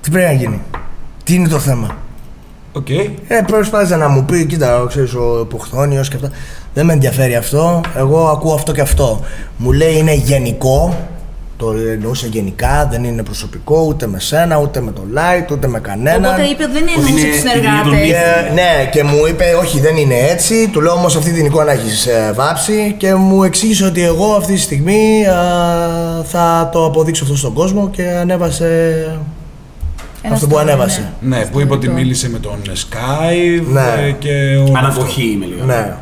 [0.00, 0.60] Τι πρέπει να γίνει;
[1.24, 1.96] Τι είναι το θέμα;
[2.76, 2.90] Οκ.
[2.90, 6.30] Ε, προσπάθησε να μου πει, κοίτα, ξέρεις, ο υποχθόνιος και αυτά.
[6.74, 7.80] Δεν με ενδιαφέρει αυτό.
[7.96, 9.20] Εγώ ακούω αυτό και αυτό.
[9.56, 10.94] Μου λέει είναι γενικό.
[11.58, 15.80] Το εννοούσε γενικά, δεν είναι προσωπικό ούτε με σένα, ούτε με το light, ούτε με
[15.80, 16.24] κανέναν.
[16.24, 18.00] Οπότε είπε ότι δεν Ότι εννοούσε είναι του η ίδια τον συνεργάτες.
[18.00, 18.14] ίδιο.
[18.14, 20.68] Και, ναι, και μου είπε, Όχι, δεν είναι έτσι.
[20.68, 24.60] Του λέω όμως αυτή την εικόνα έχεις βάψει και μου εξήγησε ότι εγώ αυτή τη
[24.60, 25.34] στιγμή α,
[26.24, 29.04] θα το αποδείξω αυτό στον κόσμο και ανέβασε
[30.32, 31.12] αυτό που ανέβασε.
[31.20, 34.06] Ναι, που είπε ότι μίλησε με τον Skype Ναι.
[34.06, 34.30] ε, και.
[34.56, 34.78] όλο αυτό.
[34.78, 35.64] Ανακοχή είμαι λίγο.
[35.64, 35.96] Ναι.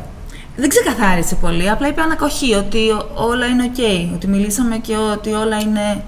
[0.57, 1.69] Δεν ξεκαθάρισε πολύ.
[1.69, 4.13] Απλά είπε ανακοχή ότι ό- όλα είναι οκ.
[4.15, 6.03] Ότι μιλήσαμε και ότι όλα είναι.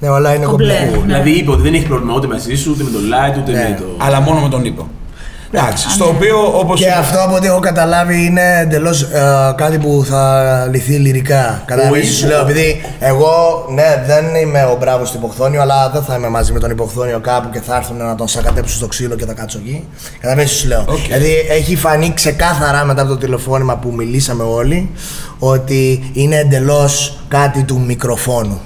[0.00, 0.74] Ναι, όλα είναι Κομπλέ.
[0.74, 0.96] κομπλέ.
[0.96, 1.04] Ναι.
[1.06, 3.68] Δηλαδή είπε ότι δεν έχει πρόβλημα ούτε μαζί σου, ούτε με το Light, ούτε Ναι.
[3.68, 4.04] με το.
[4.04, 4.88] Αλλά μόνο με τον Νίκο.
[5.52, 6.10] Εντάξει, Α, στο ναι.
[6.10, 6.80] οποίο όπως.
[6.80, 9.08] Και αυτό από ό,τι έχω καταλάβει είναι εντελώς
[9.56, 11.62] κάτι που θα λυθεί λυρικά.
[11.64, 12.16] Καταλαβαίνεις, Όχι.
[12.16, 13.28] σου λέω, επειδή εγώ
[13.74, 17.20] ναι, δεν είμαι ο μπράβος του υποχθόνιο, αλλά δεν θα είμαι μαζί με τον υποχθόνιο
[17.20, 19.88] κάπου και θα έρθουν να τον σακατέψουν στο ξύλο και θα κάτσω εκεί.
[20.20, 20.84] Καταλαβαίνεις, σου λέω.
[20.88, 20.98] Οκ.
[20.98, 24.90] Δηλαδή έχει φανεί ξεκάθαρα μετά από το τηλεφώνημα που μιλήσαμε όλοι
[25.38, 28.60] ότι είναι εντελώς κάτι του μικροφόνου.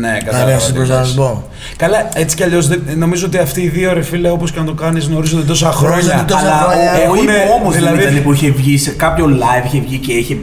[0.00, 0.72] Ναι, Καταλαβαίνεις τι κατάλαβα.
[0.72, 1.48] προσπαθώ να σου πω.
[1.76, 4.72] Καλά, έτσι κι αλλιώς νομίζω ότι αυτοί οι δύο ρε φίλε, όπως και να το
[4.74, 5.96] κάνεις, γνωρίζονται τόσα χρόνια.
[5.96, 6.92] Γνωρίζονται τόσα Αλλά χρόνια.
[6.92, 9.80] ο- ο Έχουνε- Ήπο όμω δηλαδή- δεν ήταν που είχε βγει σε κάποιο live, είχε
[9.80, 10.36] βγει και είχε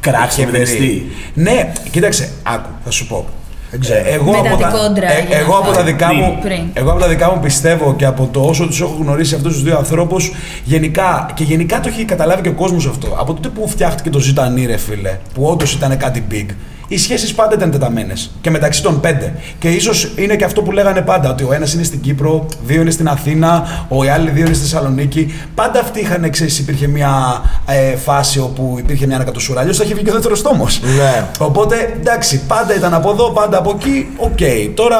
[0.00, 1.10] κράξει Είχε με περί.
[1.34, 3.26] Ναι, κοίταξε, άκου, θα σου πω.
[3.70, 3.98] Δεν ξέρω.
[4.06, 5.72] Ε, Εγώ, Μετά από την τα, κόντρα ε, έγινε εγώ, από αυτό.
[5.78, 6.18] τα δικά Πριν.
[6.20, 6.60] μου, Πριν.
[6.74, 9.62] εγώ από τα δικά μου πιστεύω και από το όσο τους έχω γνωρίσει αυτούς τους
[9.62, 10.32] δύο ανθρώπους,
[10.64, 13.16] γενικά και γενικά το έχει καταλάβει και ο κόσμος αυτό.
[13.20, 16.46] Από τότε που φτιάχτηκε το Ζήτα Νι, ρε φίλε, που όντως ήταν κάτι big,
[16.88, 18.30] οι σχέσεις πάντα ήταν τεταμένες.
[18.40, 19.34] Και μεταξύ των πέντε.
[19.58, 22.80] Και ίσως είναι και αυτό που λέγανε πάντα, ότι ο ένας είναι στην Κύπρο, δύο
[22.80, 25.34] είναι στην Αθήνα, ο οι άλλοι δύο είναι στη Θεσσαλονίκη.
[25.54, 29.60] Πάντα αυτοί είχαν, ξέρεις, υπήρχε μια ε, φάση όπου υπήρχε μια ανακατοσούρα.
[29.60, 30.66] Αλλιώς θα είχε βγει και ο δεύτερος τόμος.
[30.96, 31.24] Ναι.
[31.38, 34.08] Οπότε εντάξει, πάντα ήταν από εδώ, πάντα από εκεί.
[34.16, 34.38] Οκ.
[34.74, 34.98] Τώρα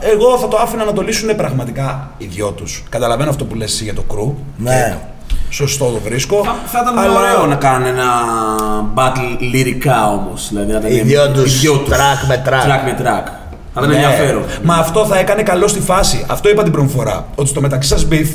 [0.00, 2.64] εγώ θα το άφηνα να το λύσουν πραγματικά οι δυο του.
[2.88, 4.34] Καταλαβαίνω αυτό που λες εσύ για το crew.
[4.56, 4.98] Ναι.
[5.54, 6.42] Σωστό το βρίσκω.
[6.44, 8.04] Θα, θα ήταν αλλά- ωραίο να κάνουν ένα
[8.94, 10.46] battle λυρικά όμως.
[10.48, 11.92] Δηλαδή να ήταν Οι δυο τους, δυο τους.
[11.96, 12.50] track με track.
[12.66, 13.26] Track με track.
[13.74, 13.94] Θα ήταν Ναι.
[13.94, 14.44] ενδιαφέρον.
[14.62, 16.24] Μα αυτό θα έκανε καλό στη φάση.
[16.28, 17.26] Αυτό είπα την πρώτη φορά.
[17.34, 18.26] Ότι στο μεταξύ σας beef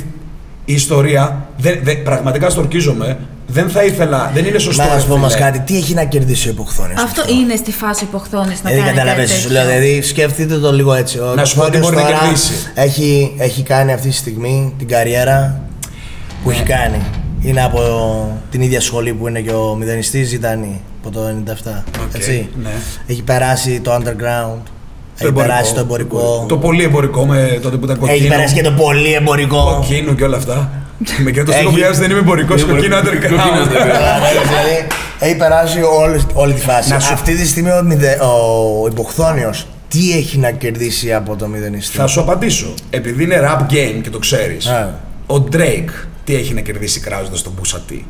[0.66, 4.84] η ιστορία, δεν, δεν- πραγματικά στορκίζομαι, δεν θα ήθελα, δεν είναι σωστό.
[4.84, 5.40] Να ρε σου πω όμω φίλε.
[5.40, 7.02] κάτι, τι έχει να κερδίσει ο υποχθόνιος.
[7.04, 8.90] Αυτό είναι στη φάση υποχθόνη να Δηλαδή κάνει.
[8.98, 9.80] καταλαβαίνεις, κάτι σου λέω, τέτοιο.
[9.80, 11.20] δηλαδή σκεφτείτε το λίγο έτσι.
[11.20, 12.54] Ο Να σου πω τι Υποχθόνιος μπορεί να τώρα κερδίσει.
[12.74, 15.62] Έχει, έχει κάνει αυτή τη στιγμή την καριέρα
[16.48, 17.02] που έχει κάνει.
[17.42, 17.80] Είναι από
[18.52, 21.84] την ίδια σχολή που είναι και ο μηδενιστής Ζητανή από το 97.
[22.16, 22.50] έτσι.
[22.64, 22.70] ναι.
[23.08, 24.60] Έχει περάσει το underground.
[25.20, 25.42] Έχει εμπορικό.
[25.42, 26.46] περάσει το εμπορικό.
[26.48, 28.18] Το πολύ εμπορικό με τότε που ήταν κοκκίνο.
[28.18, 29.74] Έχει περάσει και το πολύ εμπορικό.
[29.76, 30.70] Κοκκίνο και όλα αυτά.
[31.24, 33.42] με και το Έχει- στίχο δεν είμαι εμπορικός, Δεν είμαι κοκκίνο εμπορικός, underground.
[33.42, 34.48] κοκκίνο underground.
[34.48, 34.88] δηλαδή
[35.20, 36.90] έχει περάσει όλη, όλη τη φάση.
[36.90, 41.48] Να σου- Αυτή τη στιγμή ο, μηδε, ο υποχθόνιος τι έχει να κερδίσει από το
[41.48, 42.74] μηδενιστή; Θα σου απαντήσω.
[42.90, 44.88] Επειδή είναι rap game και το ξέρεις, Ναι.
[45.36, 48.02] ο Drake τι έχει να κερδίσει κράζοντας τον Pusha T.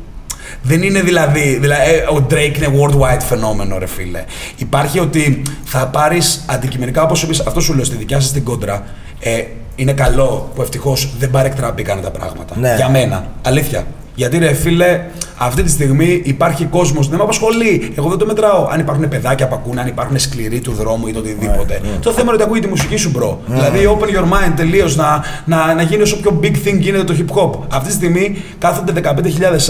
[0.62, 4.24] Δεν είναι δηλαδή, δηλαδή ε, ο Drake είναι worldwide φαινόμενο, ρε φίλε.
[4.56, 8.86] Υπάρχει ότι θα πάρεις αντικειμενικά όπως είπε, αυτό σου λέω στη δικιά σας την κόντρα.
[9.20, 9.42] Ε,
[9.76, 12.58] είναι καλό που ευτυχώς δεν παρεκτραπήκαν τα πράγματα.
[12.58, 12.74] Ναι.
[12.76, 13.26] Για μένα.
[13.42, 13.86] Αλήθεια.
[14.18, 15.00] Γιατί ρε φίλε,
[15.36, 17.08] αυτή τη στιγμή υπάρχει κόσμος.
[17.08, 17.92] Δεν με απασχολεί.
[17.98, 18.68] Εγώ δεν το μετράω.
[18.70, 21.80] Αν υπάρχουν παιδάκια που ακούνε, αν υπάρχουν σκληροί του δρόμου ή το οτιδήποτε.
[22.00, 23.40] Το θέμα είναι ότι ακούει τη μουσική σου, bro.
[23.46, 27.14] Δηλαδή, open your mind τελείως να, να, να γίνει όσο πιο big thing γίνεται το
[27.18, 27.50] hip hop.
[27.72, 29.12] Αυτή τη στιγμή κάθονται 15.000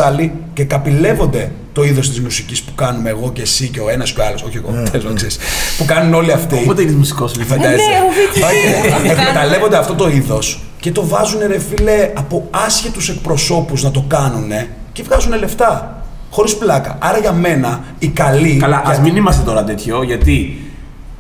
[0.07, 4.13] άλλοι και καπηλεύονται το είδος της μουσικής που κάνουμε εγώ και εσύ και ο ένας
[4.13, 4.43] και ο άλλος.
[4.43, 5.39] Όχι εγώ, τέλος πάντων, ξέρεις.
[5.79, 6.57] Που κάνουν όλοι αυτοί.
[6.67, 7.77] Πότε είναι μουσικός σου, Φαντάζεσαι.
[7.77, 8.43] Ναι, ο Βίτσης.
[8.43, 14.05] Όχι, Εκμεταλλεύονται αυτό το είδος και το βάζουν ρε φίλε από άσχετους εκπροσώπους να το
[14.09, 14.51] κάνουν
[14.93, 16.03] και βγάζουν λεφτά.
[16.31, 16.99] Χωρίς πλάκα.
[17.01, 18.57] Άρα για μένα οι καλοί.
[18.57, 20.61] Καλά, ας γιατί- μην είμαστε τώρα τέτοιο, γιατί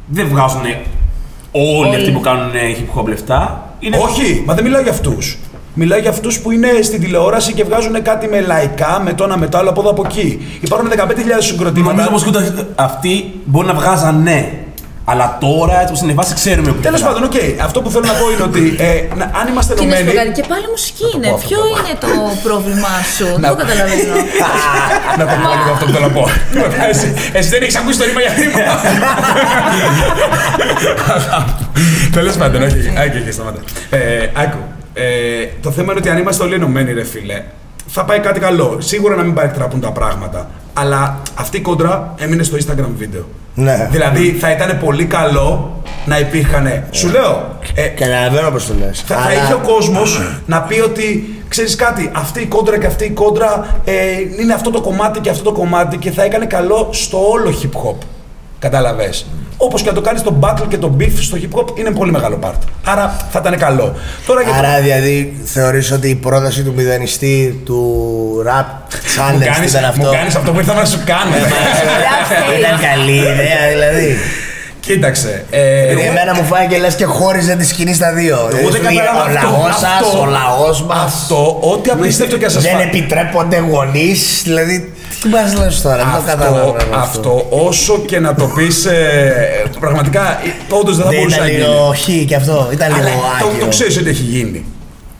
[0.06, 0.60] δεν βγάζουν
[1.50, 1.96] όλοι Όλοι.
[1.96, 3.72] αυτοί που κάνουν hip hop λεφτά.
[3.80, 3.96] Είναι...
[3.96, 5.38] Όχι, μα δεν μιλάω για αυτούς.
[5.80, 9.36] Μιλάω για αυτούς που είναι στην τηλεόραση και βγάζουν κάτι με λαϊκά, με το ένα
[9.38, 10.58] με το άλλο από εδώ από εκεί.
[10.60, 11.02] Υπάρχουν 15.000
[11.38, 11.92] συγκροτήματα.
[11.92, 14.52] Νομίζω όμως και ούτε αυτοί μπορεί να βγάζαν ναι.
[15.10, 17.28] Αλλά τώρα, έτσι όπως είναι η βάση, ξέρουμε που Τέλος πηγαίνουν.
[17.28, 17.62] πάντων, οκ.
[17.68, 18.86] Αυτό που θέλω να πω είναι ότι ε,
[19.20, 20.18] να- αν είμαστε Και να σου πω ενωμένοι.
[20.28, 21.26] κάτι, και πάλι μουσική είναι.
[21.28, 21.74] πω αυτό, Ποιο το πω.
[21.80, 22.10] είναι το
[22.46, 24.14] πρόβλημά σου, Να- δεν το καταλαβαίνω.
[25.20, 26.24] να το πω λίγο αυτό που θέλω να πω.
[26.92, 28.58] Εσύ- Εσύ δεν έχεις ακούσει το ρίμα για ρίμα.
[32.18, 33.60] Τέλος πάντων, όχι, όχι, όχι, σταμάτα.
[33.90, 33.98] Ε,
[34.44, 34.60] Άκου.
[34.98, 37.42] Ε, το θέμα είναι ότι αν είμαστε όλοι ενωμένοι, ρε φίλε,
[37.86, 38.76] θα πάει κάτι καλό.
[38.80, 40.50] Σίγουρα να μην πάει εκτραπούν τα πράγματα.
[40.72, 43.24] Αλλά αυτή η κόντρα έμεινε στο Instagram βίντεο.
[43.54, 43.88] Ναι.
[43.90, 46.84] Δηλαδή θα ήταν πολύ καλό να υπήρχαν.
[46.90, 47.58] Σου λέω.
[47.74, 49.02] Ε, Καταλαβαίνω πώς το λες.
[49.06, 53.04] θα, θα είχε ο κόσμος να πει ότι ξέρεις κάτι, αυτή η κόντρα και αυτή
[53.04, 53.94] η κόντρα ε,
[54.40, 57.88] είναι αυτό το κομμάτι και αυτό το κομμάτι και θα έκανε καλό στο όλο hip
[57.88, 57.96] hop.
[58.58, 59.10] Κατάλαβε.
[59.60, 62.10] Όπως και να το κάνεις το battle και το beef στο hip hop είναι πολύ
[62.10, 62.58] μεγάλο part.
[62.84, 63.94] Άρα θα ήταν καλό.
[64.26, 67.82] Τώρα για το- Άρα δηλαδή θεωρείς ότι η πρόταση του μηδενιστή του
[68.46, 71.34] rap μου challenge κάνεις, ήταν αυτό; μου κάνεις αυτό που ήρθα να σου κάνω.
[72.58, 74.16] Ήταν καλή ιδέα δηλαδή.
[74.80, 75.44] Κοίταξε.
[75.50, 78.36] Ε, Γιατί εμένα μου φάνηκε λες και χώριζε τη σκηνή στα δύο.
[78.58, 79.48] εγώ δεν Δηλαδή, κατάλαβα Ο αυτό.
[79.62, 80.98] λαός σας, Αυτό- ο λαός μας.
[81.04, 86.06] Αυτό, ό,τι απίστευτο και σας Δεν φα- επιτρέπονται γονείς, δηλαδή τι μας λες τώρα, δεν
[86.06, 91.18] το αυτό, καταλαβαίνω αυτό, όσο και να το πεις, ε, πραγματικά, όντως δεν θα Δεν
[91.18, 91.64] μπορούσε ήταν να γίνει.
[91.64, 93.60] λίγο χ και αυτό, ήταν Αλλά λίγο το, άκυρο.
[93.64, 94.64] το ξέρεις ότι έχει γίνει.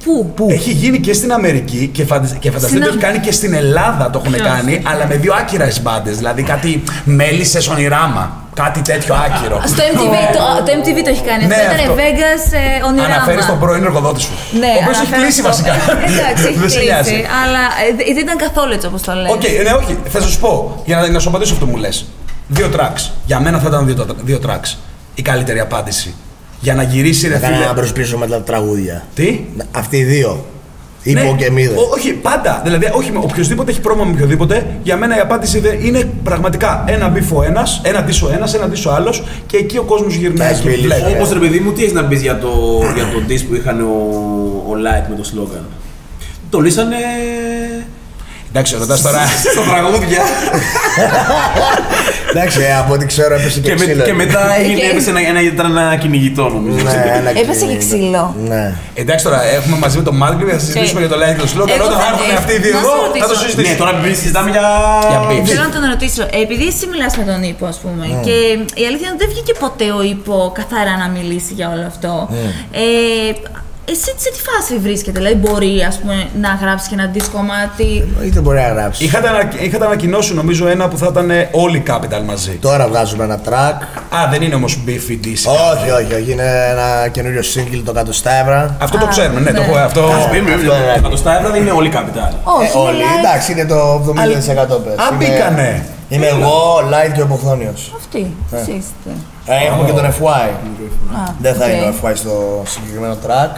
[0.04, 2.36] Πού; Πού; Έχει γίνει και στην Αμερική και, φαντα...
[2.38, 5.34] και φανταστείτε Στην ότι κάνει και στην Ελλάδα το έχουν Ποιος; κάνει, αλλά με δύο
[5.34, 6.10] άκυρα μπάντε.
[6.10, 8.47] Δηλαδή κάτι μέλισσες ονειράμα.
[8.62, 9.56] Κάτι τέτοιο άκυρο.
[9.72, 11.42] Στο MTV, το, το MTV το έχει κάνει.
[11.46, 11.94] Ναι, αυτό ήταν αυτό.
[12.02, 13.14] Vegas ε, ονειράμα.
[13.14, 14.32] Αναφέρεις τον πρώην εργοδότη σου.
[14.62, 15.50] Ναι, ο οποίος έχει αναφέρω κλείσει αυτό.
[15.50, 15.72] βασικά.
[15.74, 16.90] Ε, Εντάξει, έχει Δεν σε κλείσει.
[16.90, 17.18] νοιάζει.
[17.42, 19.30] Αλλά ε, δεν ήταν καθόλου έτσι όπως το λες.
[19.36, 19.92] Οκ, ναι, όχι.
[20.14, 20.52] Θα σου πω
[20.88, 21.96] για να, να σου απαντήσω αυτό που μου λες.
[22.56, 23.02] Δύο tracks.
[23.28, 23.96] Για μένα θα ήταν δύο,
[24.28, 24.70] δύο tracks.
[25.14, 26.14] Η καλύτερη απάντηση.
[26.60, 27.66] Για να γυρίσει ρε Θα κάνα φίλε.
[27.66, 28.96] να προσβρίσω με τα τραγούδια.
[29.14, 29.40] Τι;
[29.80, 30.44] Αυτοί οι δύο.
[31.10, 31.32] Υπό Ναι.
[31.38, 31.74] και MAD.
[31.74, 32.60] Ό- όχι, πάντα.
[32.64, 36.84] Δηλαδή, όχι, με οποιοδήποτε έχει πρόβλημα με οποιοδήποτε, για μένα η απάντηση δεν- είναι πραγματικά
[36.86, 39.82] ένα beef ο ένας, ένα diss ο ένας, ένα diss ο άλλος και εκεί ο
[39.82, 40.84] κόσμος γυρνάει Ας και μιλήσω.
[40.86, 41.16] βλέπει.
[41.16, 42.48] Όμως ρε παιδί μου, τι έχεις να πεις για το,
[42.94, 43.86] για το diss που είχαν ο,
[44.68, 45.64] ο Light με το slogan.
[46.50, 46.96] Το λύσανε
[48.52, 49.20] Εντάξει, ρωτάς τώρα.
[49.52, 50.22] στα τραγούδια.
[52.30, 54.04] Εντάξει, ε, από ό,τι ξέρω έπεσε και, και, με- ξύλο.
[54.04, 56.84] και μετά έγινε, Και- έπεσε ένα, ένα, ήταν ένα κυνηγητό νομίζω.
[56.84, 58.34] Ναι, ένα Έπεσε και ξύλο.
[58.48, 58.74] Ναι.
[58.94, 61.48] Εντάξει τώρα, έχουμε μαζί με τον Μάρκο και θα συζητήσουμε για το like και το
[61.54, 61.68] slogan.
[61.76, 63.44] Εγώ Όταν θα- θα έρθουν ε, αυτοί οι δύο να εδώ, σε θα το ρωτήσω.
[63.44, 63.78] ναι, συζητήσουμε.
[63.82, 64.64] τώρα επειδή συζητάμε για.
[65.10, 65.44] Για beef.
[65.50, 68.36] Θέλω να τον ρωτήσω, επειδή εσύ μιλάς με τον Ήπο, ας πούμε, και
[68.82, 72.12] η αλήθεια είναι ότι δεν βγήκε ποτέ ο Ήπο καθαρά να μιλήσει για όλο αυτό.
[73.88, 77.28] Ε, εσύ σε τι φάση βρίσκεται, δηλαδή μπορεί ας πούμε, να γράψεις και ένα δεις
[77.28, 79.06] κομμάτι; Είτε μπορεί να γράψεις.
[79.06, 82.50] Είχατε, ανα- είχατε ανακοινώσει νομίζω ένα που θα ήταν όλοι Capital μαζί.
[82.50, 83.76] Τώρα βγάζουμε ένα track.
[84.16, 85.42] Α, δεν είναι όμως Beefy DC.
[85.72, 86.32] Όχι, όχι, όχι.
[86.32, 88.76] Είναι ένα καινούριο single το 100 ευρώ.
[88.78, 89.66] Αυτό το Α, ξέρουμε, ναι, το ναι.
[89.66, 90.00] έχω αυτό.
[90.04, 90.66] Ας πούμε, Αυτό είναι.
[90.68, 92.32] το εκατοστά ευρώ δεν είναι όλοι capital.
[92.58, 92.96] Όχι, Ε, όλοι.
[92.96, 93.24] είναι live.
[93.24, 94.96] Εντάξει, είναι το 70% πες.
[94.98, 95.86] Α, Είμαι- μπήκανε.
[96.08, 96.56] Είμαι εγώ,
[96.92, 97.92] Light και ο Υποχθόνιος.
[97.96, 99.10] Αυτή, εσύ είστε.
[99.46, 100.48] Ε, Έχουμε και τον FY.
[101.18, 101.70] Α, Δεν θα οκ.
[101.72, 103.52] είναι ο FY στο συγκεκριμένο track.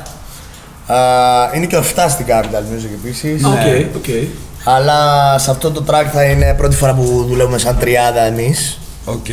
[0.92, 3.44] Α, είναι και ο 7 στην Capital Music επίσης.
[3.44, 4.04] Οκ, οκ.
[4.64, 4.98] Αλλά
[5.38, 8.78] σε αυτό το track θα είναι πρώτη φορά που δουλεύουμε σαν τριάδα εμείς.
[9.04, 9.26] Οκ.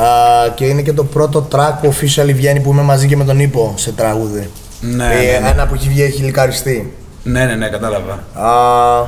[0.00, 0.06] Α,
[0.54, 3.40] και είναι και το πρώτο track που officially βγαίνει που είμαι μαζί και με τον
[3.40, 4.48] Ήπο σε τραγούδι.
[4.80, 5.48] Ναι, Ε, ναι, ναι.
[5.48, 6.92] Ένα που έχει βγει έχει leakαριστεί.
[7.22, 8.12] Ναι, ναι, ναι, κατάλαβα.
[8.34, 9.06] Α,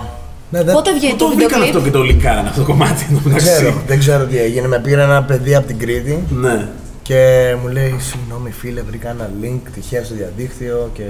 [0.51, 2.67] ναι, δεν, Πότε βγαίνει Πού το το βίντεο βρήκαν αυτό και το λικάραν αυτό το
[2.67, 3.07] κομμάτι.
[3.09, 4.67] εν τω δεν μεταξύ; ξέρω, δεν ξέρω τι έγινε.
[4.69, 6.69] Με πήρε ένα παιδί από την Κρήτη Ναι.
[7.07, 11.03] Και μου λέει Συγγνώμη φίλε, βρήκα ένα link τυχαία στο διαδίκτυο και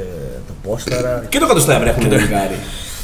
[0.46, 1.22] το πόσταρα.
[1.28, 2.56] Και το εκατοστά ευρώ έχουν το λικάρι.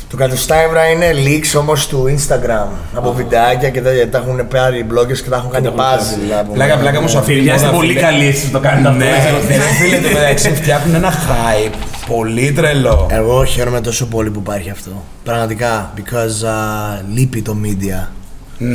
[0.08, 4.08] Το κατοστάευρα είναι leaks όμως του Instagram από βιντεάκια και τέτοια.
[4.10, 6.10] Τα έχουν πάρει οι bloggers και τα έχουν κάνει τα έχουν puzzle.
[6.10, 6.30] κάνει.
[6.30, 6.54] να πούμε.
[6.54, 8.00] Πλάκα, πλάκα μου, αυτή η Φίλια, είστε μόδα, πολύ φίλε.
[8.00, 8.98] καλοί εσείς που το κάνετε αυτό.
[9.04, 9.10] Ναι,
[9.42, 9.58] έτσι.
[9.58, 11.74] ναι, φίλε, το μεταξύ φτιάχνουν ένα hype
[12.06, 13.06] πολύ τρελό.
[13.10, 14.90] Εγώ χαίρομαι τόσο πολύ που υπάρχει αυτό.
[15.24, 18.08] Πραγματικά, because uh, λείπει το media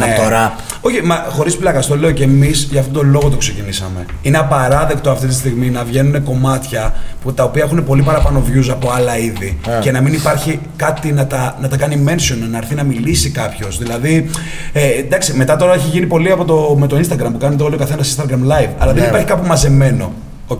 [0.01, 0.51] από το rap.
[0.81, 4.05] Όχι, μα χωρίς πλάκα, στο λέω και εμείς για αυτόν τον λόγο το ξεκινήσαμε.
[4.21, 8.67] Είναι απαράδεκτο αυτή τη στιγμή να βγαίνουν κομμάτια που τα οποία έχουν πολύ παραπάνω views
[8.71, 9.79] από άλλα είδη Ε.
[9.81, 13.29] και να μην υπάρχει κάτι να τα, να τα κάνει mention, να έρθει να μιλήσει
[13.29, 13.77] κάποιος.
[13.77, 14.29] Δηλαδή,
[14.73, 17.75] ε, εντάξει, μετά τώρα έχει γίνει πολύ από το, με το Instagram που κάνετε όλοι
[17.75, 19.07] ο καθένας Instagram live, αλλά δεν Ναι.
[19.07, 20.13] υπάρχει κάπου μαζεμένο.
[20.47, 20.59] Οκ.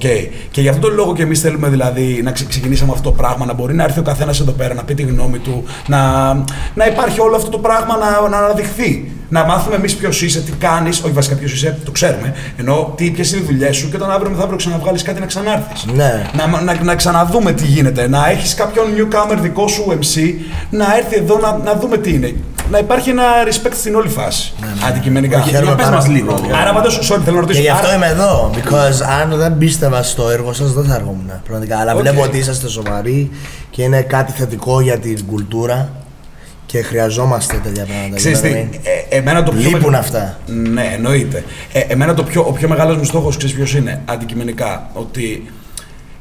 [0.52, 3.45] Και γι' αυτόν τον λόγο και εμείς θέλουμε δηλαδή να ξε- ξεκινήσαμε αυτό το πράγμα,
[3.45, 6.34] να μπορεί να έρθει ο καθένας εδώ πέρα, να πει τη γνώμη του, να,
[6.73, 9.12] να υπάρχει όλο αυτό το πράγμα να, να αναδειχθεί.
[9.30, 12.34] Να μάθουμε εμείς ποιος είσαι, τι κάνεις, όχι βασικά ποιος είσαι, το ξέρουμε.
[12.58, 15.86] Ενώ ποιες είναι οι δουλειές σου και όταν αύριο μεθαύριο ξαναβγάλεις κάτι να ξανάρθεις.
[15.95, 16.26] Ναι.
[16.34, 18.08] Να, να, να ξαναδούμε τι γίνεται.
[18.08, 20.34] Να έχεις κάποιον newcomer δικό σου MC
[20.69, 22.36] να έρθει εδώ να, να δούμε τι είναι.
[22.72, 24.54] Να υπάρχει ένα respect στην όλη φάση.
[24.88, 25.38] Αντικειμενικά.
[25.38, 26.18] Ναι, Χαίρομαι πες πάρα μας πολύ.
[26.18, 26.36] λίγο.
[26.62, 27.62] Άρα πάντως, sorry, θέλω να Και ρωτήσω.
[27.62, 28.52] γι' αυτό άρα- είμαι εδώ.
[28.54, 31.32] Because αν δεν πίστευα στο έργο σας, δεν θα έρχομουν.
[31.44, 31.78] Πραγματικά.
[31.80, 32.00] Αλλά Οκ.
[32.02, 33.32] βλέπω ότι είσαστε σοβαροί
[33.70, 35.90] και είναι κάτι θετικό για την κουλτούρα
[36.66, 38.16] και χρειαζόμαστε τέτοια πράγματα.
[38.16, 40.38] Ξέρεις τι, Δηλαδή, ε, εμένα το πιο Λείπουν μεγα- αυτά.
[40.46, 41.44] Ναι, εννοείται.
[41.74, 45.52] Ε, εμένα το πιο, ο πιο μεγάλος μου στόχος, ξέρεις ποιος είναι, αντικειμενικά, ότι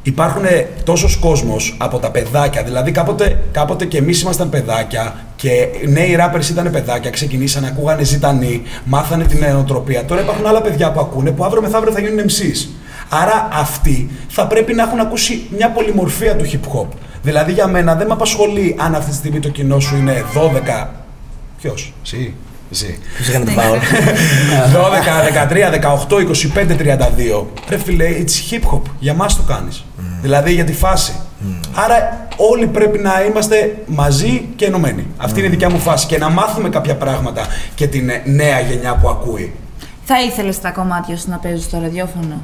[0.07, 0.43] υπάρχουν
[0.85, 5.51] τόσος κόσμος από τα παιδάκια, δηλαδή κάποτε, κάποτε και εμείς ήμασταν παιδάκια και
[5.89, 10.05] νέοι rappers ήταν παιδάκια, ξεκινήσανε, ακούγανε ζητανοί, μάθανε την νοοτροπία.
[10.05, 12.69] Τώρα υπάρχουν άλλα παιδιά που ακούνε που αύριο μεθαύριο θα γίνουν MCs.
[13.09, 16.87] Άρα αυτοί θα πρέπει να έχουν ακούσει μια πολυμορφία του hip hop.
[17.23, 20.25] Δηλαδή για μένα δεν με απασχολεί αν αυτή τη στιγμή το κοινό σου είναι
[20.83, 20.87] 12.
[21.61, 22.35] Ποιος, εσύ.
[22.71, 22.99] Εσύ.
[23.17, 23.55] Ποιος έκανε Ναι.
[23.55, 23.79] το φάουλ.
[24.73, 27.47] 12, 13, 18, 25, 32.
[27.69, 28.81] Ρε φίλε, it's hip hop.
[28.99, 29.85] Για μας το κάνεις.
[30.27, 31.13] Δηλαδή για τη φάση.
[31.75, 35.07] Άρα όλοι πρέπει να είμαστε μαζί και ενωμένοι.
[35.17, 36.07] Αυτή είναι η δικιά μου φάση.
[36.07, 39.55] Και να μάθουμε κάποια πράγματα και την ε, νέα γενιά που ακούει.
[40.05, 42.43] Θα ήθελες τα κομμάτια σου να παίζει στο ραδιόφωνο;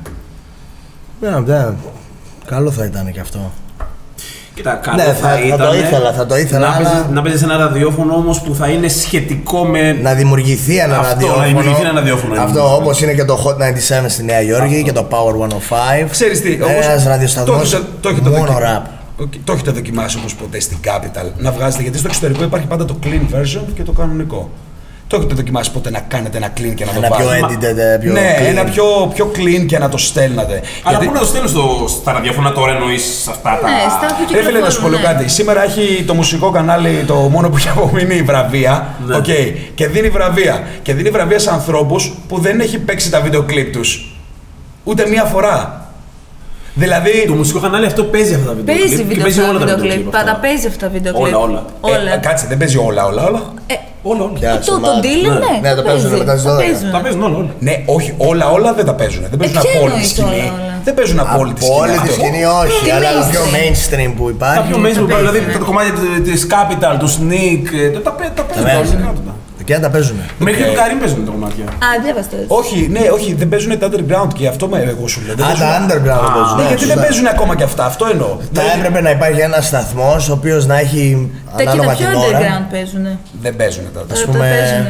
[1.21, 1.75] Ναι, ναι.
[2.47, 3.53] Καλό θα ήταν και αυτό.
[4.55, 7.07] Κοίτα, καλό Ναι, θα, θα- θα το ήταν ήθελα, θα το ήθελα, Να, αλλά- παίζεις,
[7.11, 9.93] να παίζεις ένα ραδιόφωνο όμως που θα είναι σχετικό με...
[9.93, 11.47] Να δημιουργηθεί ένα Αυτό, να ραδιόφωνο.
[11.47, 12.77] δημιουργηθεί ένα ραδιόφωνο, είναι Αυτό αυτό.
[12.77, 15.49] όπως είναι και το Hot 97 στη Νέα Υόρκη και το Power
[16.05, 16.07] 105.
[16.11, 18.83] Ξέρεις τι, Ένας όπως- ραδιοσταθμός το έχετε- το έχετε μόνο δοκι- rap.
[19.21, 22.85] Οκ, Το έχετε δοκιμάσει όμως ποτέ στην Capital να βγάζετε, γιατί στο εξωτερικό υπάρχει πάντα
[22.85, 24.51] το clean version και το κανονικό.
[25.13, 27.77] Το έχετε δοκιμάσει ποτέ να κάνετε ένα clean και να Ένα το πιο βάλετε; edited,
[27.77, 28.45] ε, πιο ναι, clean.
[28.45, 30.53] ένα πιο, πιο clean και να το στέλνατε.
[30.53, 33.69] Αλλά Γιατί- πού να το στέλνεις στο, στα ραδιόφωνα τώρα εννοείς σε αυτά τα...
[33.71, 35.23] Ναι, στα που Ρε φίλε, να σου πω λίγο κυκλοφορούν, ναι.
[35.23, 35.29] κάτι.
[35.31, 38.95] Σήμερα έχει το μουσικό κανάλι το μόνο που έχει απομείνει βραβεία.
[39.07, 39.17] Ναι.
[39.17, 39.25] Οκ.
[39.75, 40.63] Και δίνει βραβεία.
[40.83, 44.17] Και δίνει βραβεία σε ανθρώπους που δεν έχει παίξει τα βίντεο κλιπ τους.
[44.85, 45.82] Ούτε μία φορά.
[46.75, 47.25] Δηλαδή.
[47.27, 49.59] Το μουσικό κανάλι αυτό παίζει αυτά τα βίντεο Παίζει κλιπ και βίντεο παίζει όλα τα
[49.59, 50.03] βίντεο βίντεο κλιπ.
[50.03, 50.33] κλιπ αυτά.
[50.33, 51.25] Τα παίζει αυτά τα βίντεο κλιπ.
[51.25, 51.65] Όλα, όλα.
[51.81, 52.13] Όλα.
[52.15, 53.41] Ε, κάτσε, δεν παίζει όλα, όλα, όλα.
[53.67, 54.39] Ε, Όλα, όλα.
[54.39, 55.01] Ποια το, το ομάδα.
[55.07, 55.47] dealer, Ναι.
[55.47, 55.69] ναι.
[55.69, 56.59] Ναι, το παίζουν μετά τις τα 12.
[56.63, 56.91] παίζουν.
[56.91, 57.51] Τα παίζουν όλα, όλα.
[57.67, 59.23] Ναι, όχι, όλα, όλα δεν τα παίζουν.
[59.31, 60.29] Δεν παίζουν ποια από όλη τη εννοείς σκηνή.
[60.29, 61.77] όλα, όλα; Δεν παίζουν από όλη τη σκηνή.
[61.77, 62.13] Από όλη τη αυτό.
[62.19, 64.09] σκηνή όχι, Τι αλλά το πιο mainstream.
[64.09, 64.69] mainstream που Τα υπάρχει.
[64.71, 65.53] πιο μέσα που παίζουν, δηλαδή ναι.
[65.53, 65.93] τα κομμάτια
[66.29, 69.01] της Capital, του Sneak, ε, τα- τα παι- τα παίζουν.
[69.67, 69.69] Παίζουν.
[69.69, 69.69] όλα, όλα.
[69.69, 70.17] Και να τα παίζουν.
[70.39, 70.69] Μέχρι Οκ.
[70.69, 71.65] το Καρύμ παίζουν τα κομμάτια.
[71.65, 72.49] Α, διάβασε το έτσι.
[72.61, 75.35] Όχι, ναι, όχι, δεν παίζουν τα underground και αυτό με εγώ σου λέω.
[75.35, 76.57] Δεν Α, παίζουν- τα underground Α, παίζουν.
[76.57, 77.03] Ναι, ναι, γιατί δεν σωστά.
[77.07, 78.29] παίζουν ακόμα και αυτά, αυτό εννοώ.
[78.29, 81.05] Θα Δηλαδή, έπρεπε να υπάρχει ένας σταθμός ο οποίος να έχει
[81.57, 82.29] Τα και ανάλογα τα πιο την ώρα.
[82.39, 83.05] underground παίζουν.
[83.45, 84.85] Δεν παίζουν τα Τα- Ας τα πούμε, παίζουν.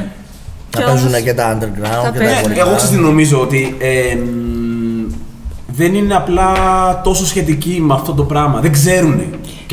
[0.74, 2.34] Να Κι παίζουν όμως- και τα underground τα και τα παίζουν.
[2.34, 2.60] Ναι, υπόλοιπα.
[2.64, 5.12] εγώ ξέρεις τι νομίζω ότι ε, μ,
[5.66, 6.46] δεν είναι απλά
[7.04, 8.60] τόσο σχετικοί με αυτό το πράγμα.
[8.60, 9.22] Δεν ξέρουν.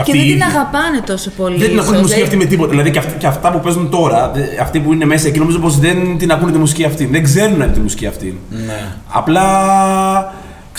[0.04, 0.58] Και, Και αυτοί δεν οι την ίδιοι.
[0.58, 1.58] αγαπάνε τόσο πολύ.
[1.58, 2.24] Δεν την ακούνε τη ίσως, μουσική ε.
[2.24, 2.70] αυτή με τίποτα.
[2.70, 5.60] Δηλαδή και, αυ- και αυτά που παίζουν τώρα, δε- αυτοί που είναι μέσα εκεί, νομίζω
[5.60, 7.06] πως δεν την ακούνε τη μουσική αυτή.
[7.06, 8.40] Δεν ξέρουν τη μουσική αυτή.
[8.50, 8.82] Ναι.
[9.10, 9.44] Απλά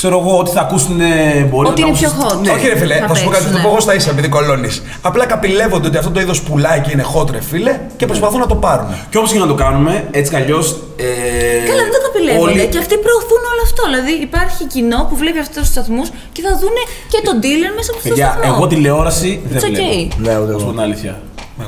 [0.00, 0.96] ξέρω εγώ ότι θα ακούσουν.
[1.00, 1.04] ε,
[1.50, 2.42] Μπορεί Ότι να είναι πιο ακούσουν- hot.
[2.46, 2.50] Ναι.
[2.56, 3.62] Όχι, ρε φίλε, θα θα σου πω κάτι, θα το παίξουνε.
[3.64, 4.74] πω εγώ στα ίσα επειδή κολώνεις.
[5.08, 8.46] Απλά καπηλεύονται ότι αυτό το είδος πουλάει και είναι hot, ρε φίλε, και προσπαθούν να
[8.52, 8.86] το πάρουν.
[9.10, 10.66] Και όπως και να το κάνουμε, έτσι κι αλλιώς.
[10.96, 11.08] Ε,
[11.70, 12.50] Καλά, δεν το καπηλεύονται.
[12.50, 13.82] όλοι- Και αυτοί προωθούν όλο αυτό.
[13.90, 16.82] Δηλαδή υπάρχει κοινό που βλέπει αυτούς τους σταθμούς και θα δούνε
[17.12, 18.52] και τον dealer μέσα από αυτό το Παιδιά, σταθμό.
[18.56, 19.84] εγώ τηλεόραση δεν It's βλέπω.
[19.84, 20.00] okay.
[20.26, 20.68] Ναι, ούτε Να σου εγώ.
[20.68, 21.12] πω την αλήθεια.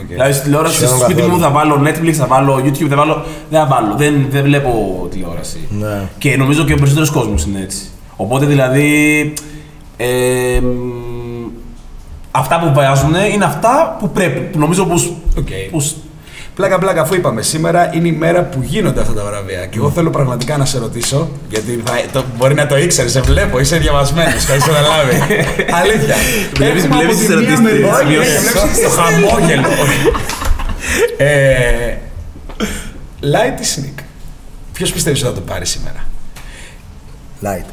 [0.01, 0.09] Οκ.
[0.17, 1.37] Δηλαδή στη τηλεόραση Σχεδόν στο σπίτι καθόλου.
[1.37, 3.15] μου θα βάλω Netflix, θα βάλω YouTube, θα βάλω.
[3.51, 3.93] Δεν θα βάλω.
[4.03, 4.71] Δεν, δεν βλέπω
[5.13, 5.61] τηλεόραση.
[5.83, 5.97] Ναι.
[6.23, 7.81] Και νομίζω και ο περισσότερος κόσμος είναι έτσι.
[8.17, 9.33] Οπότε δηλαδή.
[9.97, 11.51] Ε, μ,
[12.31, 14.41] αυτά που βάζουν είναι αυτά που πρέπει.
[14.41, 15.49] Που νομίζω πως, Οκ.
[15.71, 15.97] πως
[16.55, 19.67] Πλάκα, πλάκα, αφού είπαμε σήμερα είναι η μέρα που γίνονται αυτά τα βραβεία.
[19.67, 23.21] Και εγώ θέλω πραγματικά να σε ρωτήσω, γιατί θα, το, μπορεί να το ήξερε, σε
[23.21, 25.17] βλέπω, είσαι διαβασμένος, θα είσαι καταλάβει.
[25.83, 26.15] Αλήθεια.
[26.55, 28.53] Βλέπεις- Έχουμε βλέπεις από τις τη μία ερωτήσεις, μεριά- τις Όχι, σημειώσεις.
[28.53, 29.69] βλέπεις το χαμόγελο.
[31.17, 31.97] ε,
[33.21, 34.03] Light ή Sneak;
[34.73, 36.05] Ποιος πιστεύεις ότι θα το πάρει σήμερα;
[37.43, 37.67] Light.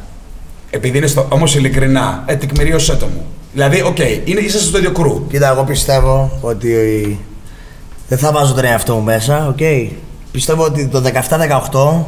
[0.70, 1.26] Επειδή είναι στο.
[1.30, 3.26] Όμως ειλικρινά, ε, τεκμηρίωσέ το μου.
[3.54, 5.28] Δηλαδή, οκ, είναι, είσαστε στο ίδιο crew.
[5.28, 7.20] Κοίτα, εγώ πιστεύω ότι
[8.08, 9.58] δεν θα βάζω τον εαυτό μου μέσα, οκ.
[10.32, 12.06] Πιστεύω ότι το 17-18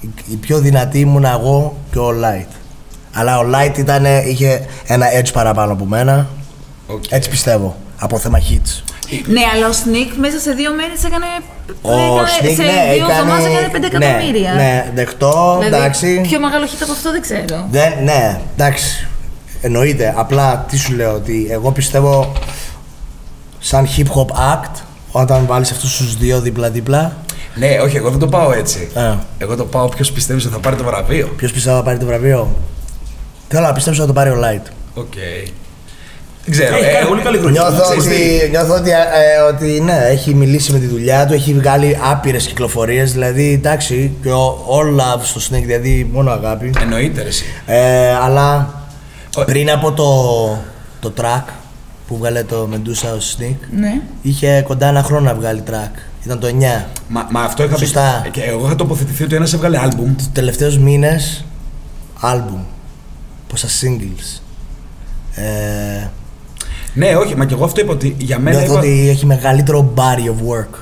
[0.00, 2.50] η- η πιο δυνατή ήμουν εγώ και ο Light.
[3.12, 6.26] Αλλά ο Light ήταν, είχε ένα edge παραπάνω από μένα.
[6.86, 7.04] Οκ.
[7.08, 7.76] Έτσι πιστεύω.
[7.98, 8.82] Από θέμα hits.
[9.26, 11.26] Ναι, αλλά ο Sneak μέσα σε δύο μέρες έκανε.
[11.82, 14.52] Ο έκανε- Sneak, σε ναι, δύο εβδομάδες έκανε 5 ναι, εκατομμύρια.
[14.52, 16.20] Ναι, δεχτώ, Δηλαδή, εντάξει.
[16.22, 17.66] Πιο μεγάλο hit από αυτό δεν ξέρω.
[17.70, 19.08] Δεν, ναι, εντάξει.
[19.60, 20.14] Εννοείται.
[20.16, 22.32] Απλά τι σου λέω, ότι εγώ πιστεύω
[23.58, 24.74] σαν hip hop act,
[25.12, 27.16] όταν βάλεις αυτούς τους δύο δίπλα-δίπλα,
[27.54, 28.88] Ναι, όχι, εγώ δεν το πάω έτσι.
[28.94, 29.14] Ε.
[29.38, 31.26] Εγώ το πάω ποιος πιστεύει ότι θα πάρει το βραβείο.
[31.36, 32.56] ποιος πιστεύω θα πάρει το βραβείο;
[33.48, 34.70] Θέλω να πιστέψω να το πάρει ο Light.
[34.94, 35.12] Οκ.
[36.48, 36.76] Δεν ξέρω.
[36.76, 37.60] Έχει ε, κάνει πολύ καλή χρονιά.
[37.60, 38.94] Νιώθω ξέρεις ότι, νιώθω ότι, ε,
[39.54, 44.30] ότι ναι, έχει μιλήσει με τη δουλειά του, έχει βγάλει άπειρες κυκλοφορίες, δηλαδή εντάξει, και
[44.30, 46.70] ο, all love στο Sneak, δηλαδή μόνο αγάπη.
[46.80, 47.44] Εννοείται ρε, εσύ.
[47.66, 48.74] Ε, αλλά
[49.36, 50.08] Ο- πριν από το,
[51.00, 51.42] το track
[52.08, 54.00] που βγάλε το Medusa ο Sneak, Ναι.
[54.22, 55.90] είχε κοντά ένα χρόνο να βγάλει track.
[56.24, 56.84] Ήταν το 9.
[57.08, 58.20] Μα, μα αυτό είχα Σωστά.
[58.24, 58.30] πει.
[58.30, 60.14] Και εγώ είχα τοποθετηθεί ότι ένας έβγαλε άλμπουμ.
[60.16, 61.44] Τους τελευταίους μήνες,
[62.20, 62.60] άλμπουμ.
[63.48, 64.40] Πόσα singles.
[65.34, 66.06] Ε,
[66.96, 68.56] Ναι, όχι, μα και εγώ αυτό είπα ότι για μένα.
[68.58, 68.80] νιώθω Είπα...
[68.80, 70.78] ότι έχει μεγαλύτερο body of work.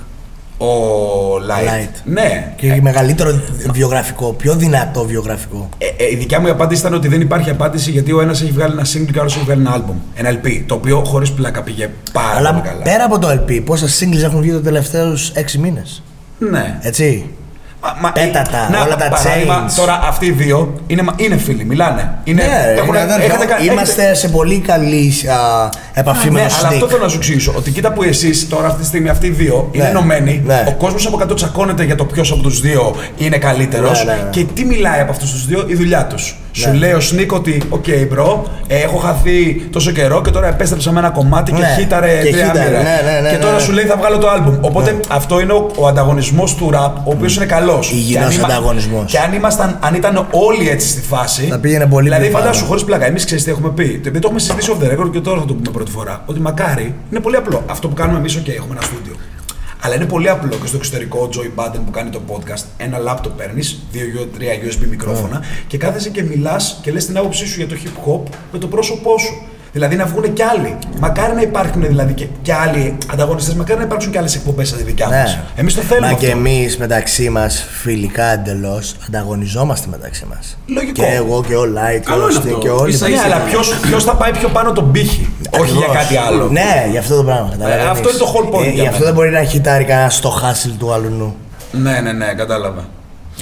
[0.59, 0.67] Ο
[1.37, 1.69] Light.
[1.69, 2.01] Light.
[2.05, 2.53] Ναι.
[2.57, 3.41] Και έχει μεγαλύτερο
[3.73, 5.69] βιογραφικό, πιο δυνατό βιογραφικό.
[5.79, 8.51] Ε, ε, η δικιά μου απάντηση ήταν ότι δεν υπάρχει απάντηση γιατί ο ένας έχει
[8.53, 9.95] βγάλει ένα single και ο άλλος έχει βγάλει ένα album.
[10.15, 10.63] Ένα LP.
[10.67, 12.83] Το οποίο χωρίς πλάκα πήγε πάρα Αλλά πολύ καλά.
[12.83, 16.03] πέρα από το LP, πόσα singles έχουν βγει τους τελευταίους 6 μήνες;
[16.39, 16.79] Ναι.
[16.81, 17.25] Έτσι.
[17.85, 19.73] Μα- μα- Πέτα τα, να, όλα τα παράδειγμα, chains.
[19.77, 22.19] Τώρα αυτοί οι δύο είναι, μα- είναι φίλοι, μιλάνε.
[22.25, 23.25] Είναι, Ναι, έχουν- είναι αδέρφια.
[23.25, 26.89] έχετε κα- Είμαστε έχετε- σε πολύ καλή α, επαφή με Ναι, το αλλά αυτό Sneak.
[26.89, 27.53] θέλω να σου εξηγήσω.
[27.57, 30.43] Ότι κοίτα που εσείς τώρα αυτή τη στιγμή αυτοί οι δύο είναι Ναι, ενωμένοι.
[30.45, 30.65] ναι.
[30.69, 34.05] Ο κόσμος από κάτω τσακώνεται για το ποιος από τους δύο είναι καλύτερος.
[34.05, 34.29] Ναι, ναι, ναι.
[34.31, 36.37] Και τι μιλάει από αυτούς τους δύο, η δουλειά τους.
[36.57, 40.93] Σου λέει ο Σνίκ ότι, οκ, μπρο, ε, έχω χαθεί τόσο καιρό και τώρα επέστρεψα
[40.93, 42.83] με ένα κομμάτι και Ναι, χύταρε και τρία χύταρε, μοίρα.
[42.83, 43.61] ναι, ναι, ναι, Και τώρα ναι.
[43.61, 44.55] σου λέει θα βγάλω το άλμπουμ.
[44.61, 47.91] Οπότε αυτό είναι ο, ο ανταγωνισμός του ραπ, ο οποίος είναι καλός.
[47.91, 49.11] Υγιεινός ανταγωνισμός.
[49.11, 51.43] Και αν, ήμασταν, αν ήταν όλοι έτσι στη φάση.
[51.51, 52.45] Θα πήγαινε πολύ Δηλαδή, πιο πάνω.
[52.45, 53.85] φαντάσου, χωρίς πλάκα, εμείς ξέρεις τι έχουμε πει.
[53.89, 56.23] Το, επειδή το έχουμε συζητήσει off the record και τώρα θα το πούμε πρώτη φορά.
[56.27, 57.63] Ότι μακάρι είναι πολύ απλό.
[57.71, 59.13] Αυτό που κάνουμε εμείς, OK, έχουμε ένα στούντιο.
[59.85, 62.99] Αλλά είναι πολύ απλό και στο εξωτερικό ο Joy Button που κάνει το podcast, ένα
[62.99, 67.69] λάπτοπ παίρνεις, δύο-τρία USB μικρόφωνα και κάθεσαι και μιλάς και λες την άποψή σου για
[67.69, 69.43] το hip hop με το πρόσωπό σου.
[69.77, 70.79] Δηλαδή να βγουν κι άλλοι.
[71.01, 74.79] Μακάρι να υπάρχουν δηλαδή και, και άλλοι ανταγωνιστές, μακάρι να υπάρξουν κι άλλες εκπομπές σαν
[74.79, 75.15] τη δικιά μας.
[75.35, 75.43] Ναι.
[75.57, 76.07] Εμείς το θέλουμε.
[76.07, 76.27] Μα αυτό.
[76.27, 80.57] και εμείς μεταξύ μας, φιλικά εντελώς, ανταγωνιζόμαστε μεταξύ μας.
[80.67, 81.03] Λογικό.
[81.03, 82.59] Και εγώ και ο Light και Καλό ο είναι Stick αυτό.
[82.59, 82.93] και όλοι.
[82.93, 83.25] Ίσα Ναι, ίσα.
[83.25, 83.41] αλλά
[83.89, 85.97] ποιος θα πάει πιο πάνω τον πύχη; Όχι για Ακριβώς.
[85.97, 86.49] κάτι άλλο.
[86.49, 87.49] Ναι, για αυτό το πράγμα.
[87.51, 87.91] καταλαβαίνεις.
[87.91, 89.05] αυτό είναι το whole point Ε, για γι' αυτό μένα.
[89.05, 91.37] δεν μπορεί να χιτάρει κανένα στο χάσιλ του αλουνού.
[91.73, 92.85] Ναι, ναι, ναι, κατάλαβα.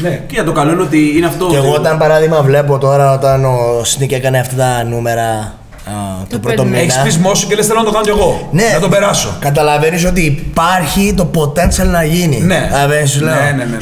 [0.00, 0.10] Ναι.
[0.26, 1.46] Και για το καλό είναι ότι είναι αυτό.
[1.46, 5.54] Και ότι- εγώ όταν παράδειγμα βλέπω τώρα όταν ο Sneak έκανε αυτά τα νούμερα
[5.86, 5.90] α,
[6.28, 6.78] το πρώτο παίρνει.
[6.78, 7.02] Έχει μήνα.
[7.02, 8.48] πει μόσου και λες θέλω να το κάνω κι εγώ.
[8.52, 9.36] Ναι, Να τον περάσω.
[9.38, 12.40] Καταλαβαίνεις ότι υπάρχει το potential να γίνει.
[12.40, 12.60] Ναι.
[12.70, 13.34] Καταλαβαίνεις, σου λέω.
[13.34, 13.76] Ναι, ναι, ναι, ναι.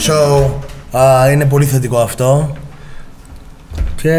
[0.93, 2.55] So, α, είναι πολύ θετικό αυτό.
[4.03, 4.11] Και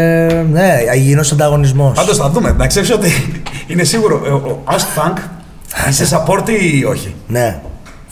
[0.50, 1.96] ναι, υγιεινός ανταγωνισμός.
[1.96, 2.54] Πάντως θα δούμε.
[2.58, 4.22] Να ξέρεις ότι είναι σίγουρο.
[4.26, 5.16] ε, Ο Ask Funk
[5.88, 7.58] είσαι support ή όχι; Ναι.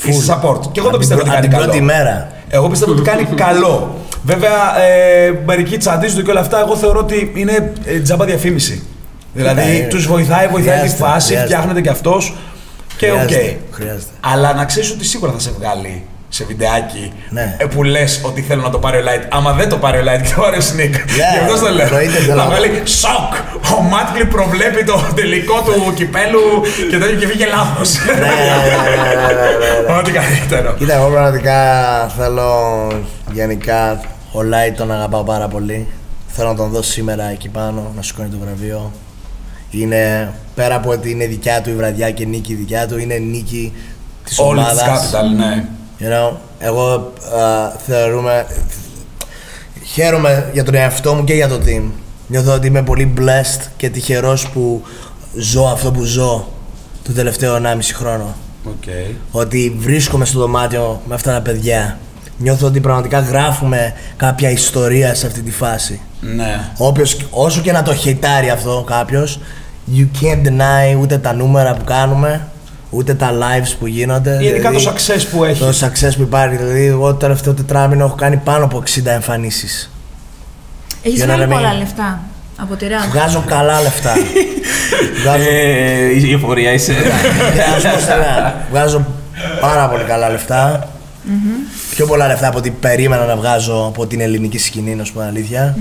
[0.05, 0.61] Είσαι support.
[0.73, 1.65] Και εγώ το Από πιστεύω την ότι πρω- κάνει από την καλό.
[1.65, 2.29] πρώτη μέρα.
[2.49, 3.95] Εγώ πιστεύω ότι κάνει καλό.
[4.25, 6.61] Βέβαια, ε, μερικοί τσαντίζονται και όλα αυτά.
[6.61, 8.83] Εγώ θεωρώ ότι είναι ε, τζάμπα διαφήμιση.
[9.35, 11.53] Δηλαδή, Ναι, τους βοηθάει, βοηθάει τη χρειάζεται, φάση, χρειάζεται.
[11.55, 12.35] φτιάχνεται κι αυτός.
[12.97, 13.17] Και οκ.
[13.19, 14.11] Χρειάζεται, χρειάζεται.
[14.21, 17.57] Αλλά να ξέρεις ότι σίγουρα θα σε βγάλει σε βιντεάκι Ναι.
[17.59, 19.27] ε, που λες ότι θέλω να το πάρει ο Light.
[19.31, 20.95] Άμα δεν το πάρει ο Light και το πάρει ο Snik.
[21.15, 21.23] Γι'
[21.53, 21.87] αυτό το λέω.
[21.87, 22.43] εννοείται, Θα θέλω.
[22.45, 23.33] βγάλει σοκ.
[23.79, 26.41] Ο Μάτκλι προβλέπει το τελικό του κυπέλου
[26.91, 27.91] και τέτοιο και βγήκε λάθος.
[28.07, 29.99] Ναι, ναι, ναι, ναι, ναι, ναι.
[29.99, 30.75] Ό,τι καλύτερο.
[30.79, 31.59] Κοίτα, εγώ πραγματικά
[32.19, 32.49] θέλω
[33.33, 34.01] γενικά
[34.33, 35.87] ο Light τον αγαπάω πάρα πολύ.
[36.29, 38.93] Θέλω να τον δω σήμερα εκεί πάνω, να σηκώνει το βραβείο.
[39.71, 43.73] Είναι πέρα από ότι είναι δικιά του η βραδιά και νίκη δικιά του, είναι νίκη
[44.25, 45.11] της Όλη της ομάδας.
[45.13, 45.65] capital, ναι.
[46.01, 48.47] You know, εγώ α, θεωρούμε.
[49.85, 51.91] Χαίρομαι για τον εαυτό μου και για το team.
[52.27, 54.83] Νιώθω ότι είμαι πολύ blessed και τυχερός που
[55.35, 56.49] ζω αυτό που ζω
[57.03, 57.61] το τελευταίο 1,5
[57.95, 58.35] χρόνο.
[58.67, 59.15] Okay.
[59.31, 61.99] Ότι βρίσκομαι στο δωμάτιο με αυτά τα παιδιά.
[62.39, 66.01] Νιώθω ότι πραγματικά γράφουμε κάποια ιστορία σε αυτή τη φάση.
[66.21, 66.71] Ναι.
[66.77, 69.41] Όποιος, όσο και να το χειτάρει αυτό κάποιος,
[69.97, 72.47] you can't deny ούτε τα νούμερα που κάνουμε,
[72.91, 74.39] ούτε τα lives που γίνονται.
[74.41, 75.61] Γενικά δηλαδή, το success που έχει.
[75.61, 76.57] το success που υπάρχει.
[76.57, 79.91] Δηλαδή, εγώ το τελευταίο τετράμινο έχω κάνει πάνω από 60 εμφανίσεις.
[81.03, 82.21] Έχεις Για να βγάλει μην- πολλά λεφτά
[82.57, 83.03] από τη ράπ.
[83.11, 84.13] Βγάζω καλά λεφτά.
[85.23, 86.93] Βγάζω, Ε, η εφορία είσαι.
[87.77, 89.07] Ας πω στενά, βγάζω
[89.61, 90.89] πάρα πολύ καλά λεφτά.
[91.95, 95.19] Πιο πολλά λεφτά από ό,τι περίμενα να βγάζω από την ελληνική σκηνή, να σου πω
[95.19, 95.77] την αλήθεια.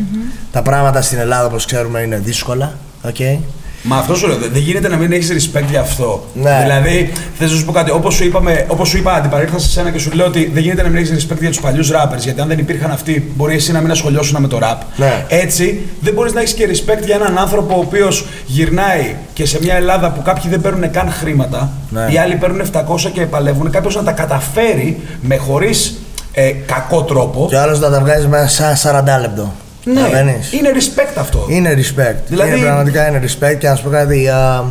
[0.51, 2.73] Τα πράγματα στην Ελλάδα, όπως ξέρουμε, είναι δύσκολα.
[3.07, 3.37] Okay.
[3.83, 6.23] Μα αυτό σου λέω, δεν δεν γίνεται να μην έχεις respect για αυτό.
[6.33, 6.59] Ναι.
[6.61, 9.89] Δηλαδή, θες να σου πω κάτι, όπως σου, είπαμε, όπως σου είπα, αντιπαρήρθα σε σένα
[9.91, 12.17] και σου λέω ότι δεν γίνεται να μην έχεις respect για τους παλιούς rappers.
[12.19, 14.77] Γιατί αν δεν υπήρχαν αυτοί, μπορεί εσύ να μην ασχολιώσουν με το rap.
[14.95, 15.25] Ναι.
[15.27, 19.59] Έτσι, δεν μπορείς να έχεις και respect για έναν άνθρωπο ο οποίος γυρνάει και σε
[19.61, 22.07] μια Ελλάδα που κάποιοι δεν παίρνουν καν χρήματα, Ναι.
[22.09, 25.97] οι άλλοι παίρνουν 700 και παλεύουν, κάποιος να τα καταφέρει με χωρίς
[26.31, 27.45] ε, κακό τρόπο.
[27.49, 29.53] Και ο άλλος να τα βγάζει μέσα σε 40 λεπτό.
[29.83, 31.45] Ναι, Καταλαβαίνεις; είναι respect αυτό.
[31.49, 32.15] Είναι respect.
[32.27, 34.27] Δηλαδή- Είναι, πραγματικά είναι respect και να σου πω κάτι.
[34.27, 34.63] α,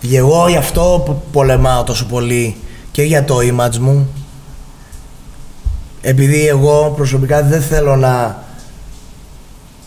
[0.00, 2.56] και εγώ γι' αυτό που πολεμάω τόσο πολύ
[2.90, 4.08] και για το image μου.
[6.00, 8.42] Επειδή εγώ προσωπικά δεν θέλω να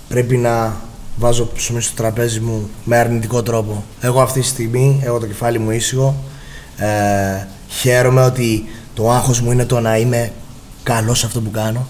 [0.08, 0.76] πρέπει να
[1.18, 3.84] βάζω ψωμί στο τραπέζι μου με αρνητικό τρόπο.
[4.02, 6.16] Εγώ αυτή τη στιγμή έχω το κεφάλι μου ήσυχο.
[6.78, 10.32] Ε, χαίρομαι ότι το άγχος μου είναι το να είμαι
[10.84, 11.88] καλός σε αυτό που κάνω.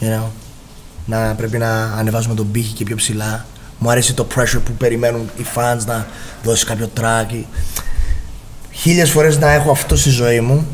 [0.00, 0.24] You know?
[1.06, 3.44] Να πρέπει να ανεβάζουμε τον πύχη και πιο ψηλά.
[3.78, 6.06] Μου αρέσει το pressure που περιμένουν οι fans να
[6.42, 7.44] δώσει κάποιο track.
[8.70, 10.66] Χίλιες φορές να έχω αυτό στη ζωή μου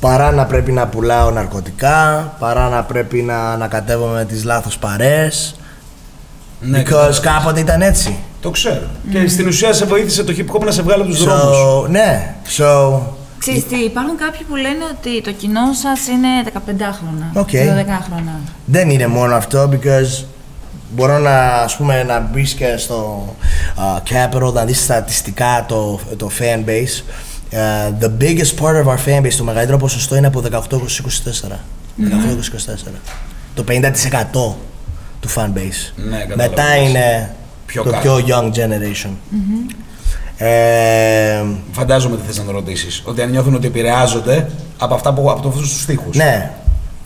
[0.00, 5.56] παρά να πρέπει να πουλάω ναρκωτικά, παρά να πρέπει να ανακατεύομαι με τις λάθος παρέες.
[6.60, 7.20] Ναι, because κατάλαβα.
[7.20, 8.16] κάποτε ήταν έτσι.
[8.40, 8.86] Το ξέρω.
[9.10, 11.56] Και στην ουσία σε βοήθησε το hip hop να σε βγάλει από τους δρόμους.
[11.56, 13.00] So, ναι, so,
[13.42, 17.48] Ξέρεις τι, υπάρχουν κάποιοι που λένε ότι το κοινό σας είναι 15χρονα, Οκ.
[17.52, 18.50] 12χρονα.
[18.64, 20.24] δεν είναι μόνο αυτό because
[20.94, 23.26] μπορώ να, ας πούμε, να μπεις και στο
[23.76, 27.02] uh, Capital να δεις στατιστικά το, το fan base.
[27.52, 30.54] Uh, the biggest part of our fan base, το μεγαλύτερο ποσοστό είναι από 18-24.
[31.98, 32.90] 18-24.
[33.54, 33.82] το 50%
[35.20, 35.92] του fanbase.
[35.96, 36.36] Ναι, κατάλαβα.
[36.36, 37.34] Μετά είναι
[37.66, 38.02] Πιο το κάτω.
[38.02, 39.10] πιο young generation.
[40.44, 43.02] Ε, Φαντάζομαι τι θες να το ρωτήσεις.
[43.04, 44.46] Ότι αν νιώθουν ότι επηρεάζονται
[44.78, 46.16] από αυτά που από αυτούς τους στίχους.
[46.16, 46.50] ναι,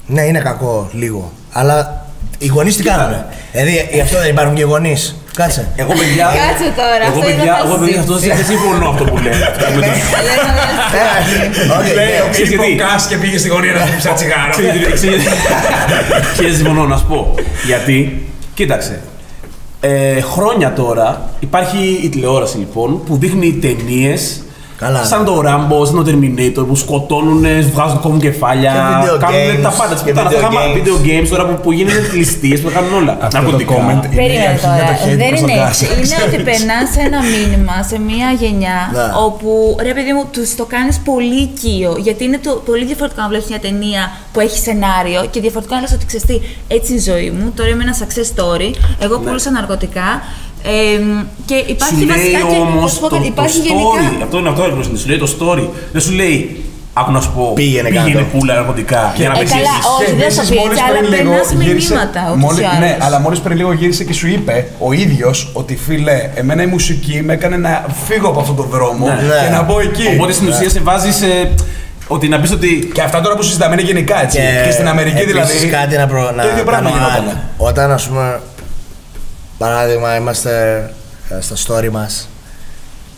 [0.07, 1.32] ναι, είναι κακό λίγο.
[1.53, 2.07] Αλλά
[2.39, 3.26] οι γονείς τι κάνανε.
[3.53, 5.16] Δηλαδή, γι' αυτό δεν υπάρχουν και γονείς.
[5.37, 5.68] Κάτσε.
[5.76, 6.24] Εγώ παιδιά.
[6.24, 8.43] Κάτσε τώρα, Εγώ αυτό παιδιά, είναι εγώ παιδιά, αυτό συζήτηση.
[8.43, 9.32] δεν συμφωνώ αυτό που λέει.
[9.32, 12.20] Με το- Όχι, Λέει ναι.
[12.26, 14.53] ο ξέρεις γιατί; Κας και πήγε στη γωνία να του ψάξει τσιγάρο.
[16.39, 17.34] Και συμφωνώ να σου πω.
[17.66, 19.01] Γιατί, κοίταξε.
[19.89, 24.43] Ε, χρόνια τώρα υπάρχει η τηλεόραση λοιπόν που δείχνει ταινίες
[24.79, 25.05] Καλά.
[25.05, 29.62] σαν το Rambo, σαν το Terminator που σκοτώνουν, βγάζουν κόβουν κεφάλια, Και video κάνουν games,
[29.62, 29.95] τα πάντα.
[29.95, 30.77] Τις και πουτάνας, video τα χάμα- games.
[30.79, 33.12] video games τώρα που, που γίνονται ληστείες, που κάνουν όλα.
[33.20, 33.74] Αυτό το Ναρκωτικά.
[33.74, 34.87] comment είναι η Περίμενε αρχή για τώρα.
[34.87, 35.85] το hate Δεν προς τον είναι Κάση.
[35.85, 35.97] έτσι.
[36.14, 39.07] Είναι ότι περνάς ένα μήνυμα σε μια γενιά Ναι.
[39.27, 39.49] όπου
[39.89, 41.93] ρε παιδί μου, τους το κάνεις πολύ οικείο.
[42.07, 44.03] Γιατί είναι το, πολύ διαφορετικό να βλέπεις μια ταινία
[44.33, 46.37] που έχει σενάριο και διαφορετικό να λες ότι ξέρεις τι,
[46.77, 47.45] έτσι είναι η ζωή μου.
[47.57, 48.68] Τώρα είμαι ένα success story.
[49.05, 50.09] Εγώ πούλησα ναρκωτικά.
[50.62, 50.70] Ε,
[51.44, 52.61] και υπάρχει Σου βασικά λέει και.
[52.66, 54.00] όμως θα σου πω το, κάτι, το υπάρχει story.
[54.02, 54.24] γενικά.
[54.24, 55.64] Αυτό είναι αυτό που σου λέει το story.
[55.92, 56.61] Δεν σου λέει.
[56.98, 57.52] Άκου να σου πω.
[57.54, 58.24] Πήγαινε πήγαινε κάτω.
[58.38, 59.12] πουλα ναρκωτικά.
[59.16, 59.57] Για να Ε, πετύχεις.
[59.62, 62.20] καλά, όχι, Και δεν επίσης θα πει μόλις έτσι, αλλά πριν λίγο περνάς γύρισε- μηνύματα,
[62.30, 63.04] ούτως μόλις- ή Ναι, άλλως.
[63.07, 64.54] αλλά μόλις πριν λίγο γύρισε και σου είπε
[64.86, 67.72] ο ίδιος ότι φίλε, εμένα η μουσική με έκανε να
[68.07, 69.14] φύγω από αυτόν τον δρόμο Ναι.
[69.42, 70.07] και να μπω εκεί.
[70.16, 71.11] Οπότε στην ουσία σε βάζει.
[72.09, 72.90] Ότι να πεις ότι.
[72.94, 74.38] Και αυτά τώρα που συζητάμε είναι γενικά έτσι.
[74.64, 75.66] Και, στην Αμερική επίσης δηλαδή.
[75.66, 77.36] κάτι να, προ, να το ίδιο πράγμα κάνω γινόταν.
[77.36, 77.66] ad.
[77.68, 78.40] Όταν, ας πούμε,
[79.59, 80.78] παράδειγμα, είμαστε
[81.28, 82.28] ε, στα story μας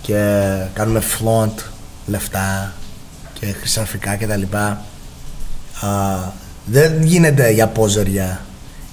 [0.02, 1.62] και κάνουμε flaunt
[2.06, 2.72] λεφτά
[3.32, 4.84] και χρυσαφικά και τα λοιπά,
[5.80, 5.88] α,
[6.64, 8.40] δεν γίνεται για ποζεριά.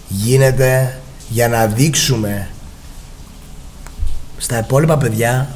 [0.07, 2.49] Γίνεται για να δείξουμε
[4.37, 5.49] στα υπόλοιπα παιδιά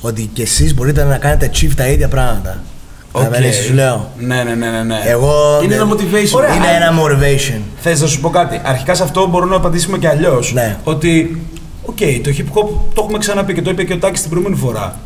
[0.00, 2.62] ότι και εσείς μπορείτε να κάνετε achieve τα ίδια πράγματα.
[3.12, 3.22] Οκ.
[3.22, 3.52] Okay.
[3.66, 4.10] σου λέω.
[4.18, 4.82] Ναι, ναι, ναι, ναι.
[4.82, 5.00] ναι.
[5.06, 6.34] Εγώ Είναι δεν- ένα motivation.
[6.36, 6.54] Ωραία.
[6.54, 7.60] Είναι ένα motivation.
[7.80, 8.60] Θες να σου πω κάτι.
[8.64, 10.52] Αρχικά σε αυτό μπορούμε να απαντήσουμε και αλλιώς.
[10.52, 10.76] Ναι.
[10.84, 11.42] Ότι,
[11.84, 14.60] οκ, το hip hop το έχουμε ξαναπεί και το είπε και ο Τάκης την προηγούμενη
[14.60, 14.98] φορά.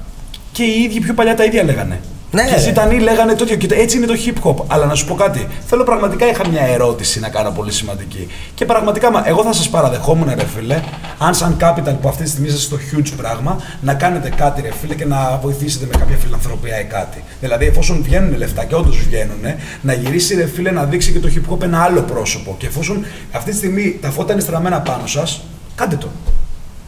[0.52, 2.00] Και οι ίδιοι πιο παλιά τα ίδια λέγανε.
[2.34, 2.44] Ναι.
[2.44, 3.56] Και οι Ζωντανοί λέγανε το ίδιο.
[3.56, 4.64] Και το- έτσι είναι το hip hop.
[4.66, 5.46] Αλλά να σου πω κάτι.
[5.66, 8.28] Θέλω πραγματικά είχα μια ερώτηση να κάνω πολύ σημαντική.
[8.54, 10.80] Και πραγματικά, μα, εγώ θα σας παραδεχόμουν, ρε φίλε,
[11.18, 14.72] αν σαν capital που αυτή τη στιγμή είστε στο huge πράγμα, να κάνετε κάτι, ρε
[14.80, 17.22] φίλε, και να βοηθήσετε με κάποια φιλανθρωπία ή κάτι.
[17.40, 19.40] Δηλαδή, εφόσον βγαίνουν λεφτά και όντως βγαίνουν,
[19.80, 22.54] να γυρίσει, ρε φίλε, να δείξει και το hip hop ένα άλλο πρόσωπο.
[22.58, 25.40] Και εφόσον αυτή τη στιγμή τα φώτα είναι στραμμένα πάνω σας,
[25.74, 26.08] κάντε το.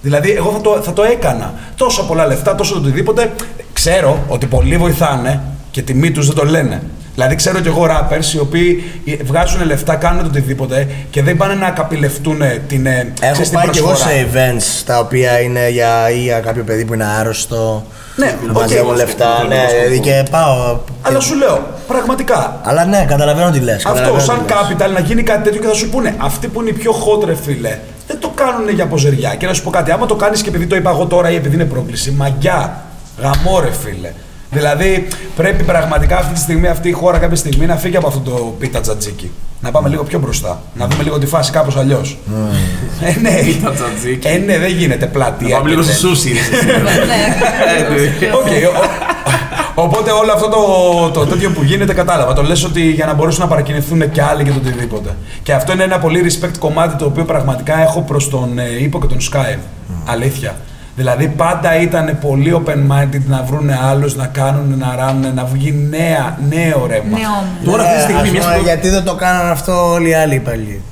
[0.04, 1.52] Δηλαδή, εγώ θα το, θα το έκανα.
[1.76, 3.32] Τόσα πολλά λεφτά, τόσο το οτιδήποτε.
[3.72, 5.40] Ξέρω ότι πολλοί βοηθάνε
[5.70, 6.82] και τιμή τους δεν το λένε.
[7.14, 8.84] Δηλαδή, ξέρω κι εγώ rappers οι οποίοι
[9.24, 13.58] βγάζουν λεφτά, κάνουν το οτιδήποτε και δεν πάνε να καπηλευτούν την, ε, Έχω ξέρεις, την
[13.58, 14.10] πάει και εγώ προσφορά.
[14.14, 17.84] σε events τα οποία είναι για, ή για κάποιο παιδί που είναι άρρωστο.
[18.16, 18.58] Ναι, να οκ.
[18.60, 19.28] μαζεύω λεφτά.
[19.32, 20.78] αυτό Ναι, είναι το δηλαδή και πάω.
[21.02, 23.74] Αλλά σου λέω, πραγματικά, Αλλά ναι, καταλαβαίνω τι λες.
[23.74, 24.88] αυτό καταλαβαίνω σαν τι λες.
[24.88, 27.24] capital να γίνει κάτι τέτοιο και θα σου πούνε αυτοί που είναι οι πιο hot
[27.26, 29.34] ρε φίλε, δεν το κάνουν για ποζεριά.
[29.34, 31.34] Και να σου πω κάτι, άμα το κάνεις και επειδή το είπα εγώ τώρα ή
[31.34, 32.82] επειδή είναι πρόκληση, μαγκιά,
[33.22, 34.12] γαμώ ρε φίλε.
[34.50, 38.18] Δηλαδή πρέπει πραγματικά αυτή τη στιγμή αυτή η χώρα κάποια στιγμή να φύγει από αυτό
[38.20, 39.30] το πίτα τζατζίκι.
[39.60, 40.62] Να πάμε λίγο πιο μπροστά.
[40.74, 42.18] Να δούμε λίγο τη φάση κάπως αλλιώς.
[43.00, 43.30] ε, ναι.
[43.44, 44.28] Πίτα τζατζίκι.
[44.28, 45.48] Ε, ναι, δεν γίνεται πλατεία.
[45.48, 46.32] Να πάμε λίγο και στο δεν- σούσι.
[47.10, 48.28] Ναι.
[48.32, 48.88] Οκ, ο-
[49.74, 52.32] Οπότε όλο αυτό το, το τέτοιο που γίνεται κατάλαβα.
[52.32, 55.10] Το λες ότι για να μπορέσουν να παρακινηθούν και άλλοι και το οτιδήποτε.
[55.42, 59.00] Και αυτό είναι ένα πολύ respect κομμάτι το οποίο πραγματικά έχω προς τον ε, Ypo
[59.00, 59.58] και τον Sky.
[60.06, 60.54] Αλήθεια.
[60.96, 66.38] Δηλαδή πάντα ήταν πολύ open-minded να βρουν άλλους, να κάνουν, να ράνουν, να βγει νέα,
[66.48, 67.18] νέο ρεύμα.
[67.18, 67.48] Νεόμουν.
[67.64, 70.08] Τώρα αυτή τη Ναι, στιγμή, ας μιας πούμε, που- Γιατί δεν το κάνανε αυτό όλοι
[70.08, 70.82] οι άλλοι υπαλλήλοι.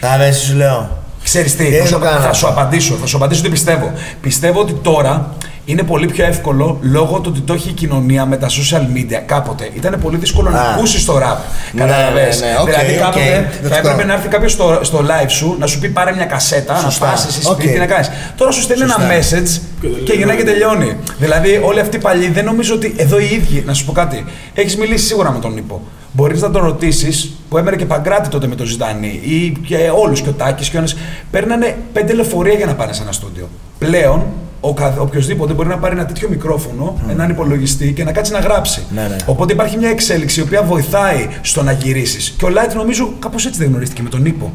[0.00, 0.88] Θα δεις, σου λέω.
[1.24, 2.34] Ξέρεις τι, Γιατί θα σου, το κάνω θα αυτό.
[2.34, 3.92] σου απαντήσω, θα σου απαντήσω τι πιστεύω.
[4.20, 5.30] Πιστεύω ότι τώρα
[5.64, 9.22] είναι πολύ πιο εύκολο λόγω του ότι το έχει η κοινωνία με τα social media.
[9.26, 10.74] Κάποτε ήταν πολύ δύσκολο να Α.
[10.74, 11.36] ακούσεις το rap.
[11.72, 12.40] Ναι, Καταλαβες.
[12.40, 13.88] ναι, ναι, οκ, δηλαδή οκ, κάποτε θα δεκτό.
[13.88, 17.06] έπρεπε να έρθει κάποιος στο, στο live σου να σου πει πάρε μια κασέτα, Σωστά.
[17.06, 17.60] να πα εσύ Οκ.
[17.60, 18.10] σπίτι να κάνεις.
[18.36, 19.38] Τώρα σου στέλνει ένα Σωστά.
[19.38, 19.60] message
[20.04, 20.96] και γυρνάει και τελειώνει.
[21.18, 24.76] Δηλαδή όλοι αυτοί παλιοί δεν νομίζω ότι εδώ οι ίδιοι, να σου πω κάτι, έχεις
[24.76, 25.82] μιλήσει σίγουρα με τον Νίπο.
[26.14, 30.20] Μπορείς να τον ρωτήσεις, που έμενε και παγκράτη τότε με τον Ζητανή, ή και όλους
[30.20, 30.96] και ο Τάκης και ο ένας,
[31.30, 33.48] παίρνανε πέντε λεωφορεία για να πάνε σε ένα στούντιο.
[33.78, 34.22] Πλέον,
[34.64, 38.38] ο, καθ- οποιοσδήποτε μπορεί να πάρει ένα τέτοιο μικρόφωνο, έναν υπολογιστή και να κάτσει να
[38.38, 38.82] γράψει.
[38.94, 39.16] Ναι, ναι.
[39.26, 42.34] Οπότε υπάρχει μια εξέλιξη η οποία βοηθάει στο να γυρίσεις.
[42.38, 44.52] Και ο Light νομίζω κάπως έτσι δεν γνωρίστηκε με τον Ypo.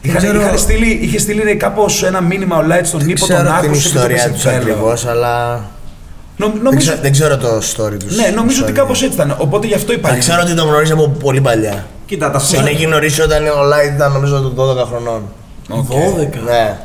[0.00, 3.42] Είχαν, ξέρω- είχαν στείλει, είχε στείλει κάπως ένα μήνυμα ο Light στον Ypo, τον Ξέρω
[3.42, 4.56] την άκουσε και του ιστορία έπεσε τους τρέλο.
[4.58, 5.54] ακριβώς, αλλά
[6.36, 8.16] Νο- δεν νομίζω, ξέρω, δεν ξέρω το story τους.
[8.16, 8.76] ναι, νομίζω ότι Sorry.
[8.76, 9.36] κάπως έτσι ήταν.
[9.38, 10.18] Οπότε γι' αυτό Αλλά υπάρχει.
[10.20, 11.86] ξέρω ότι τον γνωρίζει από πολύ παλιά.
[12.06, 12.66] Κοίτα, τα Τον social.
[12.66, 15.22] έχει γνωρίσει όταν ο Light ήταν νομίζω των 12 χρονών.
[15.68, 15.86] Οκ.
[15.90, 16.38] 12.
[16.44, 16.78] Ναι.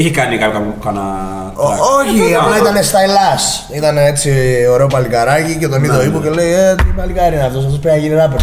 [0.00, 1.04] Είχε κάνει κάποιο κανένα.
[1.54, 1.62] Ο-
[2.00, 3.66] όχι, απλά ήταν σταϊλάς.
[3.74, 4.30] Ήταν έτσι
[4.72, 7.78] ωραίο παλικαράκι και τον είδε ο Ypo και λέει: Ε, τι παλικάρι είναι αυτός, αυτός
[7.78, 8.40] πρέπει να γίνει ράπερ.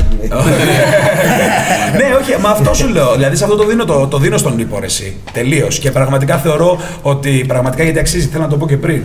[1.98, 3.12] ναι, όχι, μα αυτό σου λέω.
[3.14, 5.18] Δηλαδή σε αυτό το δίνω, το, το δίνω στον Νίπο ρε, εσύ.
[5.32, 5.80] Τελείως.
[5.80, 9.02] Και πραγματικά θεωρώ ότι πραγματικά γιατί αξίζει, θέλω να το πω και πριν.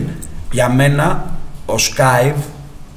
[0.51, 1.25] Για μένα
[1.65, 2.41] ο Skype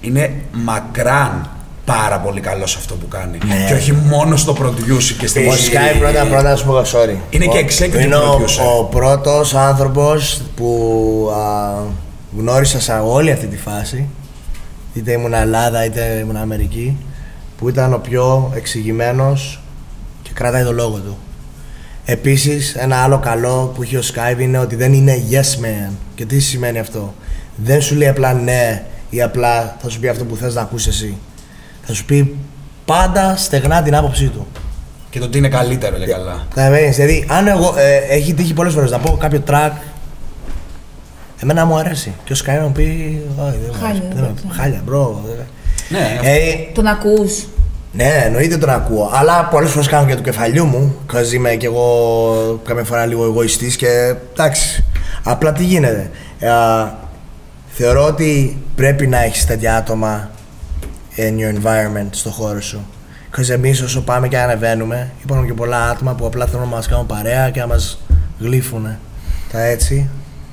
[0.01, 1.51] είναι μακράν
[1.87, 3.39] πάρα πολύ καλό σε αυτό που κάνει.
[3.47, 3.65] Ναι.
[3.69, 5.77] Και όχι μόνο στο produce και στη Ο μουσική.
[5.77, 7.17] Sky πρώτα πρώτα να σου πω sorry.
[7.31, 8.81] Είναι και Ο- executive Είναι ο, producer.
[8.81, 11.75] ο πρώτος άνθρωπος που α,
[12.39, 14.07] γνώρισα σε όλη αυτή τη φάση
[14.95, 16.97] είτε ήμουν Ελλάδα είτε ήμουν Αμερική
[17.59, 19.61] που ήταν ο πιο εξηγημένος
[20.23, 21.17] και κράτάει το λόγο του.
[22.05, 25.93] Επίσης ένα άλλο καλό που έχει ο Skype είναι ότι δεν είναι yes man.
[26.15, 27.15] Και τι σημαίνει αυτό;
[27.57, 30.87] Δεν σου λέει απλά ναι ή απλά θα σου πει αυτό που θες να ακούσεις
[30.87, 31.17] εσύ.
[31.87, 32.37] Θα σου πει
[32.85, 34.47] πάντα στεγνά την άποψή του.
[35.11, 36.47] Και το τι είναι καλύτερο και καλά.
[36.49, 39.71] Καταλαβαίνεις, δηλαδή, αν εγώ ε, έχει τύχει πολλές φορές να πω κάποιο track.
[41.43, 42.13] Εμένα μου αρέσει.
[42.25, 42.83] Και ο Sky να μου πει.
[43.39, 44.15] Όχι, δεν μου Χάλια, αρέσει.
[44.15, 44.53] δεν Δεν- ξέρω.
[44.63, 45.21] Χάλια, bro.
[45.27, 45.47] δεν-
[45.89, 46.39] Ναι, Ε,
[46.75, 47.47] Τον ακούς.
[47.93, 49.11] ναι, εννοείται τον ακούω.
[49.13, 50.95] Αλλά πολλές φορές κάνω και του κεφαλιού μου.
[51.07, 54.85] Because είμαι κι εγώ καμιά φορά λίγο εγωιστής και εντάξει.
[55.23, 56.11] Απλά τι γίνεται.
[56.39, 56.51] Ε,
[57.69, 60.31] θεωρώ ότι πρέπει να έχεις τέτοια άτομα
[61.17, 62.87] in your environment στο χώρο σου.
[63.31, 66.87] Because εμείς όσο πάμε και ανεβαίνουμε, υπάρχουν και πολλά άτομα που απλά θέλουν να μας
[66.89, 67.99] κάνουν παρέα και να μας
[68.41, 68.97] γλύφουν.
[69.53, 70.09] Τα έτσι.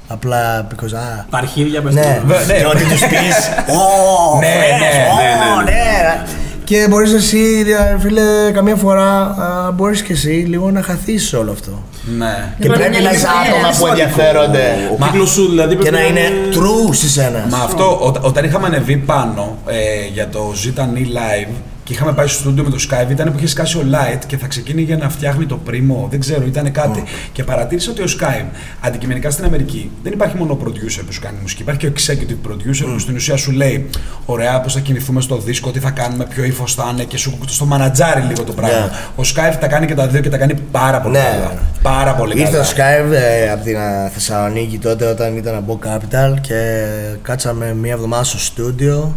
[0.08, 0.84] Απλά because.
[0.94, 2.28] Ah, Τα αρχίδια πες ναι, το.
[2.28, 2.54] Βε- ναι.
[2.58, 3.50] και ότι τους πεις.
[3.68, 6.22] Ω, Ναι, fresh, ναι, ω, ναι, ναι, ναι.
[6.64, 9.36] Και μπορείς εσύ, ρε φίλε, καμία φορά
[9.76, 11.84] μπορείς και εσύ λίγο να χαθείς σε όλο αυτό.
[12.18, 12.54] ναι.
[12.60, 13.68] Και Υπάρχει πρέπει μια να είσαι λεπτομέρεια.
[13.68, 14.64] άτομα που ενδιαφέρονται
[15.00, 17.46] Ο κύκλος σου δηλαδή και πρέπει να είναι true σε σένα.
[17.50, 19.76] Μα αυτό, ό, όταν είχαμε ανεβεί πάνω ε,
[20.14, 21.52] για το Zitani Live
[21.84, 24.38] και είχαμε πάει στο στούντιο με το Skype, ήταν που είχε σκάσει ο Light και
[24.38, 26.08] θα ξεκίνηγε να φτιάχνει το πρίμο.
[26.12, 27.04] Δεν ξέρω, ήταν κάτι.
[27.32, 28.46] Και παρατήρησα ότι ο Skype
[28.82, 31.62] αντικειμενικά στην Αμερική δεν υπάρχει μόνο producer που σου κάνει μουσική.
[31.62, 33.90] Υπάρχει και ο executive producer που στην ουσία σου λέει:
[34.26, 37.38] Ωραία, πώς θα κινηθούμε στο δίσκο, τι θα κάνουμε, ποιο ύφος θα είναι και σου
[37.46, 38.90] στο μανατζάρι λίγο το πράγμα.
[38.90, 39.20] Yeah.
[39.20, 41.24] Ο Skype τα κάνει και τα δύο και τα κάνει πάρα πολύ Ναι.
[41.32, 41.62] καλά.
[41.82, 42.64] Πάρα πολύ Ήρθε καλά.
[42.64, 42.70] ο
[43.08, 46.86] Skype ε, από την α, Θεσσαλονίκη τότε όταν ήταν από Capital και
[47.22, 49.16] κάτσαμε μία εβδομάδα στο στούντιο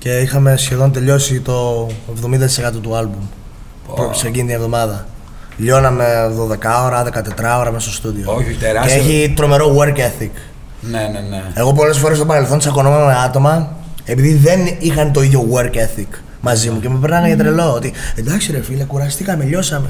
[0.00, 1.86] και είχαμε σχεδόν τελειώσει το
[2.22, 3.22] 70% του άλμπουμ
[3.86, 4.10] Πω.
[4.14, 5.06] σε εκείνη την εβδομάδα.
[5.56, 6.04] Λιώναμε
[6.50, 8.32] 12 ώρα, 14 ώρα μέσα στο στούντιο.
[8.34, 9.00] Όχι, Και τεράστιο.
[9.00, 10.30] έχει τρομερό work ethic.
[10.80, 11.42] Ναι, ναι, ναι.
[11.54, 16.18] Εγώ πολλές φορές στο παρελθόν τσακωνόμαι με άτομα επειδή δεν είχαν το ίδιο work ethic
[16.40, 17.72] μαζί μου και με περνάνε για τρελό.
[17.72, 19.86] Ότι εντάξει ρε φίλε, κουραστήκαμε, λιώσαμε.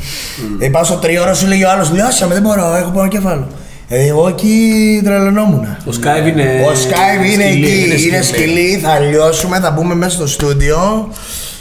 [0.62, 0.70] Mm.
[0.72, 3.46] πάω στο τρίωρο σου λέει ο άλλος, λιώσαμε, δεν μπορώ, έχω πάνω κεφάλαιο.
[3.92, 5.60] Ε, εγώ εκεί τρελαινόμουν.
[5.64, 6.42] Ο Skype είναι.
[6.42, 8.48] Ο Skype είναι σκυλί, εκεί, είναι είναι, σκυλί.
[8.48, 11.08] σκυλί, θα λιώσουμε, θα μπούμε μέσα στο στούντιο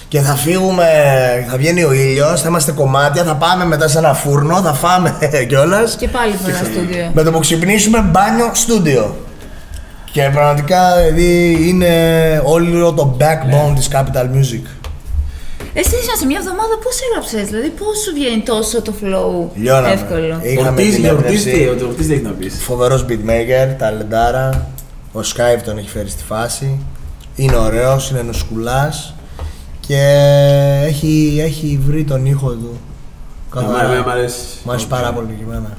[0.08, 0.86] και θα φύγουμε,
[1.50, 5.18] θα βγαίνει ο ήλιος, θα είμαστε κομμάτια, θα πάμε μετά σε ένα φούρνο, θα φάμε
[5.50, 5.96] κιόλας.
[5.96, 7.12] Και πάλι από ένα στούντιο.
[7.14, 9.16] Με το που ξυπνήσουμε, μπάνιο, στούντιο.
[10.12, 11.92] Και πραγματικά δηλαδή είναι
[12.44, 14.79] όλο το backbone της Capital Music.
[15.74, 19.94] Εσύ ήσουν σε μια εβδομάδα πώς έγραψες, δηλαδή πώς σου βγαίνει τόσο το flow Λιώναμε.
[19.94, 21.78] εύκολο; Είχαμε Ορτίζ, την για Ορτίζ έμπνευση.
[21.78, 22.54] τι, ο Ορτίζ τι έχει να πεις.
[22.62, 24.68] Φοβερός beatmaker, ταλεντάρα.
[25.14, 26.80] Ο Skype τον έχει φέρει στη φάση.
[27.36, 29.14] Είναι ωραίος, είναι νοσκουλάς
[29.88, 30.02] και
[30.86, 32.80] έχει, έχει βρει τον ήχο του.
[33.58, 34.38] Εμένα εμένα μ' αρέσει.
[34.64, 35.78] Μ' αρέσει πάρα πολύ και εμένα.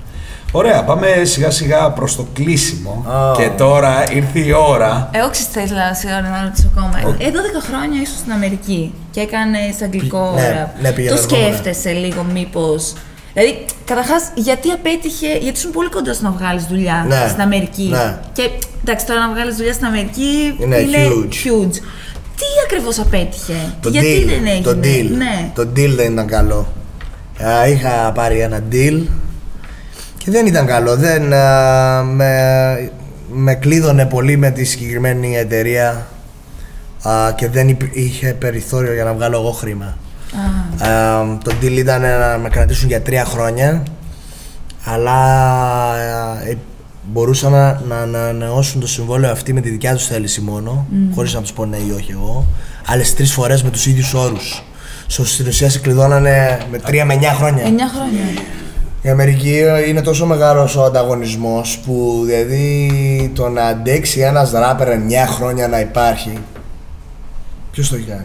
[0.52, 3.04] Ωραία, πάμε σιγά σιγά προς το κλείσιμο.
[3.08, 3.32] Α.
[3.36, 5.10] Και τώρα ήρθε η ώρα.
[5.12, 6.98] Εγώ ξέρω τι ήθελα σιγά να ρωτήσω ακόμα.
[7.18, 10.80] Ε, 12 χρόνια ήσουν στην Αμερική και έκανες αγγλικό Ναι, ραπ.
[10.82, 11.46] ναι, πήγαινα Το εγώ, ναι.
[11.46, 12.92] σκέφτεσαι λίγο μήπως;
[13.32, 17.82] Δηλαδή, καταρχάς, γιατί απέτυχε, γιατί ήσουν πολύ κοντά στο να βγάλεις δουλειά Ναι, στην Αμερική;
[17.90, 18.18] ναι.
[18.32, 18.50] Και
[18.84, 21.34] εντάξει, τώρα να βγάλεις δουλειά στην Αμερική Είναι huge.
[21.46, 21.74] huge.
[22.38, 25.50] Τι ακριβώς απέτυχε, Το γιατί deal, δεν έγινε; το deal, Ναι.
[25.54, 26.66] το deal δεν ήταν καλό.
[27.44, 29.00] Α, είχα πάρει ένα deal
[30.24, 30.96] και δεν ήταν καλό.
[30.96, 32.90] Δεν, α, με,
[33.32, 36.06] με κλείδωνε πολύ με τη συγκεκριμένη εταιρεία
[37.02, 39.96] α, και δεν υπ- είχε περιθώριο για να βγάλω εγώ χρήμα.
[40.82, 43.82] Α, Α, το deal ήταν να με κρατήσουν για τρία χρόνια
[44.84, 45.12] αλλά
[45.92, 46.58] α, ε,
[47.12, 51.34] μπορούσαν να, να, να ανανεώσουν το συμβόλαιο αυτή με τη δικιά τους θέληση μόνο χωρίς
[51.34, 52.46] να τους πω ναι ή όχι εγώ
[52.86, 54.64] άλλες τρεις φορές με τους ίδιους όρους
[55.16, 58.20] So, στην ουσία σε κλειδώνανε με τρία με εννιά χρόνια 9 χρόνια.
[59.02, 64.92] Η Αμερική είναι τόσο μεγάλος ο ανταγωνισμός που δηλαδή το να αντέξει ένας ράπερ 9
[65.28, 66.38] χρόνια να υπάρχει
[67.70, 68.24] ποιος το έχει κάνει;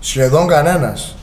[0.00, 1.16] Σχεδόν κανένας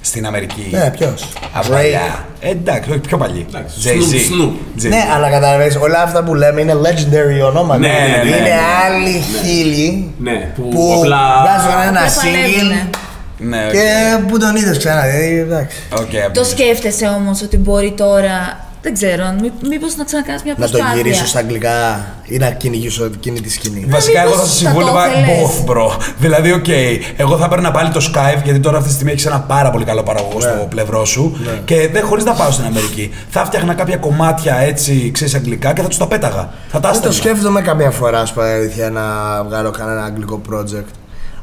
[0.00, 0.68] Στην Αμερική.
[0.70, 2.26] ναι, ποιος; Από παλιά.
[2.40, 3.46] Ε, Εντάξει, όχι, πιο παλιή.
[3.48, 3.88] Εντάξει, Jay-Z.
[4.14, 4.50] Snoop, Snoop.
[4.82, 4.88] Jay-Z.
[4.88, 7.78] Ναι, αλλά καταλαβαίνεις, όλα αυτά που λέμε είναι legendary ονόματα.
[7.78, 8.54] Ναι, ναι, ναι, είναι ναι.
[8.86, 11.18] άλλοι χίλιοι Ναι, που, που απλά.
[11.42, 12.88] βγάζουν ένα Απλά παλεύουνε.
[12.92, 12.97] single
[13.38, 13.70] Ναι, οκ.
[13.72, 15.02] και που τον είδες ξανά.
[15.02, 15.76] Δηλαδή, εντάξει.
[15.98, 20.64] Οκ, Το σκέφτεσαι όμως ότι μπορεί τώρα δεν ξέρω, μή, μήπως να ξανακάνεις μια Να
[20.66, 21.02] το προσπάθεια.
[21.02, 23.86] γυρίσω στα αγγλικά ή να κυνηγήσω εκείνη τη σκηνή.
[23.88, 25.50] Βασικά, εγώ θα μήπως σα θα το συμβούλευα ήθελες.
[25.66, 25.96] both, bro.
[26.18, 26.68] Δηλαδή, οκ,
[27.16, 29.84] εγώ θα έπαιρνα πάλι το Skype, γιατί τώρα αυτή τη στιγμή έχεις ένα πάρα πολύ
[29.84, 31.36] καλό παραγωγό στο πλευρό σου.
[31.64, 33.10] Και δεν χωρίς να πάω στην Αμερική.
[33.30, 36.48] Θα φτιάχνα κάποια κομμάτια έτσι, ξέρεις, αγγλικά και θα τους τα πέταγα.
[36.68, 37.14] Θα τα Δεν το έστελνα.
[37.16, 39.02] σκέφτομαι καμία φορά, ας πω αλήθεια, να
[39.44, 40.90] βγάλω κανένα αγγλικό project.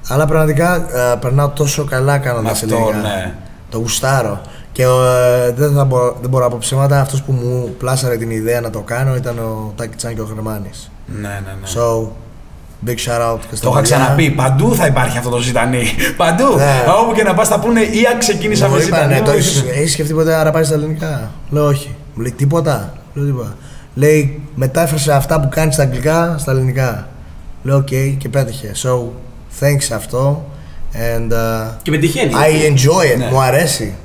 [0.08, 2.98] Αλλά πραγματικά ε, περνάω τόσο καλά κάνοντας Αυτό, ελληνικά.
[3.08, 3.34] ναι.
[3.70, 4.42] Το γουστάρω.
[4.72, 8.30] Και ε, δεν, θα μπορώ, δεν μπορώ να πω ψέματα, αυτός που μου πλάσαρε την
[8.32, 10.92] ιδέα να το κάνω ήταν ο Τάκη Τσάν και ο Χρεμάνης.
[11.06, 11.28] Ναι, ναι,
[11.62, 11.68] ναι.
[11.76, 12.08] So,
[12.86, 13.98] big shout out και στα Το είχα παιδιά.
[13.98, 14.30] ξαναπεί.
[14.30, 15.84] Παντού θα υπάρχει αυτό το ζητανί.
[16.18, 16.56] Παντού.
[16.56, 16.84] Ναι.
[17.02, 19.22] Όπου και να πας, θα πούνε ή αν ξεκίνησα Μου με είπανε, ζητανί.
[19.26, 21.96] το έχεις, έχεις σκεφτεί ποτέ να πάει στα ελληνικά; Λέω όχι.
[22.16, 22.94] Μου λέει τίποτα.
[23.14, 23.56] Λέω τίποτα.
[23.94, 27.08] Λέει μετάφρασε αυτά που κάνεις στα αγγλικά στα ελληνικά.
[27.64, 27.88] Λέω οκ
[28.18, 28.72] και πέτυχε.
[28.84, 29.00] So,
[29.60, 30.46] thanks αυτό.
[30.94, 32.32] And uh, Και πετυχαίνει.
[32.34, 33.18] I enjoy it.
[33.18, 33.30] Ναι.
[33.32, 33.96] Μου αρέσει.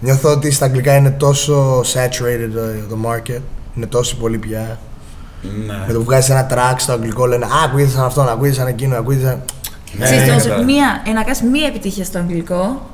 [0.00, 3.40] Νιώθω ότι στα αγγλικά είναι τόσο saturated το, το market.
[3.76, 4.78] Είναι τόσο πολύ πια.
[5.42, 5.92] Με Ναι.
[5.92, 8.96] το που βγάζεις ένα track στο αγγλικό λένε Α, ακούγεται σαν αυτόν, ακούγεται σαν εκείνο,
[8.96, 9.42] ακούγεται σαν.
[9.98, 10.62] Ναι, Ξέρεις, ναι, όμως, ναι.
[10.64, 12.90] μία, ε, να κάνεις μία επιτυχία στο αγγλικό.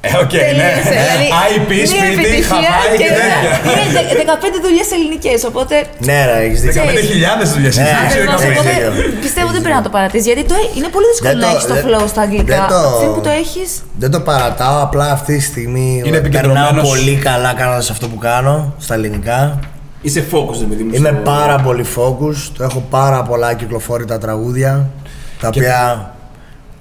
[0.00, 0.38] Ε, οκ, ναι.
[0.48, 3.50] τελείωσε, δηλαδή, IP, μία σπίτι, επιτυχία χαβάη και τέτοια.
[3.70, 4.06] Είναι δε-
[4.54, 5.74] 15 δουλειές ελληνικές, οπότε...
[6.08, 6.82] Ναι, ρε, έχεις δίκιο.
[6.82, 7.74] 15.000 δουλειές.
[7.76, 7.92] Ναι.
[8.06, 9.18] Ακριβώς, έχεις οπότε δίκιο.
[9.24, 11.52] πιστεύω δεν πρέπει να το παρατήσεις, γιατί το, ε- είναι πολύ δύσκολο Δεν να το-
[11.54, 12.54] έχεις το δεν- flow στα αγγλικά.
[12.56, 13.68] δεν το- Από τη στιγμή που το έχεις,
[14.02, 16.88] Δεν το παρατάω, απλά αυτή τη στιγμή Είναι περνάω επικεντρωμένος.
[16.92, 19.40] πολύ καλά κάνοντας αυτό που κάνω στα ελληνικά.
[20.06, 20.90] Είσαι focus, ρε παιδί μου.
[20.98, 24.72] Είμαι στο- πάρα πολύ focused, έχω πάρα πολλά κυκλοφόρητα τραγούδια,
[25.40, 25.78] τα Και- οποία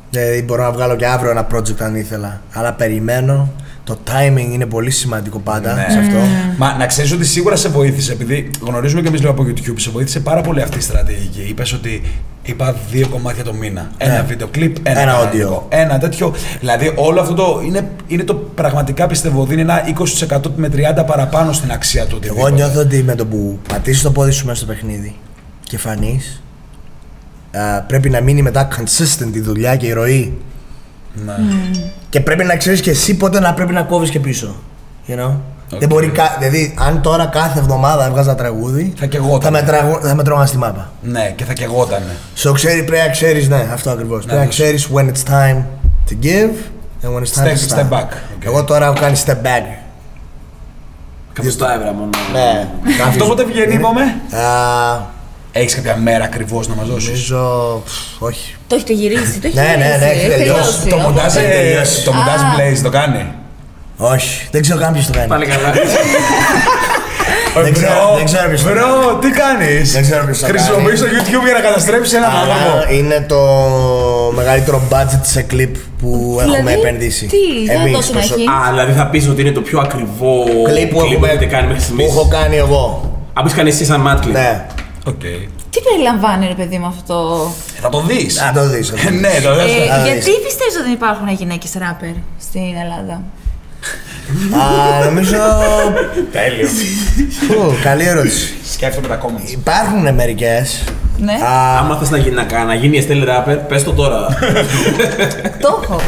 [0.09, 2.41] δηλαδή μπορώ να βγάλω και αύριο ένα project αν ήθελα.
[2.53, 3.49] Αλλά περιμένω,
[3.83, 5.85] το timing είναι πολύ σημαντικό πάντα Ναι.
[5.89, 6.17] σε αυτό.
[6.57, 9.89] Μα να ξέρεις ότι σίγουρα σε βοήθησε, επειδή γνωρίζουμε και εμείς λίγο από YouTube, σε
[9.89, 11.41] βοήθησε πάρα πολύ αυτή η στρατηγική.
[11.49, 12.01] Είπες ότι
[12.43, 13.91] είπα δύο κομμάτια το μήνα.
[13.97, 15.75] Ένα βίντεο κλιπ, ένα, Ένα κανονικό, audio.
[15.77, 16.33] Ένα τέτοιο.
[16.59, 19.83] Δηλαδή όλο αυτό το είναι, είναι το πραγματικά πιστεύω δίνει ένα
[20.29, 22.19] 20% με 30 παραπάνω στην αξία του.
[22.21, 22.53] Εγώ οτιδήποτε.
[22.53, 25.15] νιώθω ότι με το που πατήσεις το πόδι σου μέσα στο παιχνίδι
[25.63, 26.41] και φανείς,
[27.87, 30.37] πρέπει να μείνει μετά consistent η δουλειά και η ροή.
[31.25, 31.33] Ναι.
[32.09, 34.55] Και πρέπει να ξέρεις και εσύ πότε να πρέπει να κόβεις και πίσω.
[35.07, 35.31] You know?
[35.73, 35.79] Οκ.
[35.79, 36.35] Δεν μπορεί κα...
[36.39, 39.41] Δηλαδή, αν τώρα κάθε εβδομάδα έβγαζα τραγούδι, Θα καιγόταν.
[39.41, 39.99] θα με, τραγου...
[40.01, 40.91] θα με τρώγαν στη μάπα.
[41.01, 42.15] Ναι, και θα καιγότανε.
[42.43, 44.25] So, ξέρει, πρέπει να ξέρεις, ναι, αυτό ακριβώς.
[44.25, 44.59] Πρέπει να δώσεις.
[44.61, 45.63] ξέρεις when it's time
[46.09, 46.51] to give
[47.03, 47.77] and when it's time Step- to stop.
[47.77, 48.09] step back.
[48.09, 48.45] Okay.
[48.45, 49.77] Εγώ τώρα έχω κάνει step back.
[51.31, 52.09] Εκατοστά ευρώ μόνο.
[52.33, 52.67] Ναι.
[53.07, 55.15] Αυτό πότε βγαίνει, είπαμε; Α,
[55.59, 57.81] Έχεις κάποια μέρα ακριβώς να μας δώσεις; Νομίζω.
[57.85, 57.91] πφ,
[58.21, 58.55] Όχι.
[58.67, 59.99] το έχετε γυρίσει, το έχετε Ναι, ναι, γυρίσει.
[59.99, 60.87] ναι, έχει τελειώσει.
[60.89, 62.03] Το μοντάζ, Έχει ε, τελειώσει.
[62.03, 62.45] το μοντάζ Α.
[62.57, 63.25] Blaze το κάνει;
[63.97, 64.47] Όχι.
[64.51, 65.27] Δεν ξέρω καν ποιος το κάνει.
[65.27, 65.71] Πάλι καλά.
[67.63, 70.99] Δεν ξέρω- Bro, δεν ξέρω ποιος το Bro, τι κάνεις; Δεν ξέρω ποιος το Χρησιμοποιείς
[71.01, 71.11] κάνει.
[71.11, 72.93] το YouTube για να καταστρέψεις έναν Αλλά άνθρωπο.
[72.93, 73.41] είναι το
[74.35, 77.25] μεγαλύτερο budget σε κλιπ που έχουμε Δηλαδή, επενδύσει.
[77.25, 78.47] τι, για Εμείς τόσο να προσω- έχει.
[78.47, 81.45] Α, δηλαδή θα πεις ότι είναι το πιο ακριβό Κλιπ που, κλιπ έχουμε, που έχετε
[81.45, 82.07] κάνει μέχρι που στιγμής.
[82.07, 82.83] έχω κάνει εγώ.
[83.33, 84.31] Αν πεις κάνει εσύ σαν Mad Clip.
[84.31, 84.65] Ναι.
[85.07, 85.19] Οκ.
[85.69, 87.47] Τι περιλαμβάνει, ρε παιδί μου, αυτό;
[87.81, 88.41] Θα το δεις.
[88.41, 88.91] Να το δεις.
[88.91, 89.09] αυτό.
[89.09, 89.71] Ναι, το δες.
[89.71, 90.39] Ε, Α, γιατί δεις.
[90.47, 93.21] πιστεύεις ότι δεν υπάρχουν γυναίκες ράπερ στην Ελλάδα;
[94.61, 95.37] Α, νομίζω...
[96.31, 96.67] Τέλειο.
[97.47, 98.53] Φου, καλή ερώτηση.
[98.73, 99.51] Σκέφτομαι τα comments.
[99.51, 100.83] Υπάρχουν μερικές.
[101.17, 104.27] Ναι, Α, Άμα θες να, γι- να, να γίνει Estelle Rapper, πες το τώρα.
[105.61, 106.01] το έχω.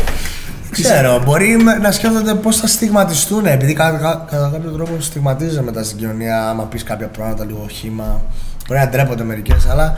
[0.70, 5.62] ξέρω, μπορεί με- να σκέφτονται πώς θα στιγματιστούν, επειδή κα, κα- κατά κάποιο τρόπο στιγματίζεται
[5.62, 8.22] μετά στην κοινωνία, άμα πεις κάποια πράγματα λίγο χήμα.
[8.70, 9.98] Μπορεί να ντρέπονται μερικές, αλλά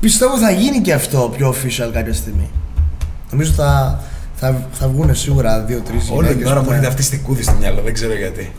[0.00, 2.50] πιστεύω θα γίνει και αυτό πιο official κάποια στιγμή.
[3.30, 4.00] Νομίζω θα,
[4.34, 7.18] θα, θα βγουν σίγουρα δύο-τρεις Όλη την γυναίκες ώρα που μου θα- έρχεται αυτή στη
[7.18, 8.52] κούδη στο μυαλό, δεν ξέρω γιατί.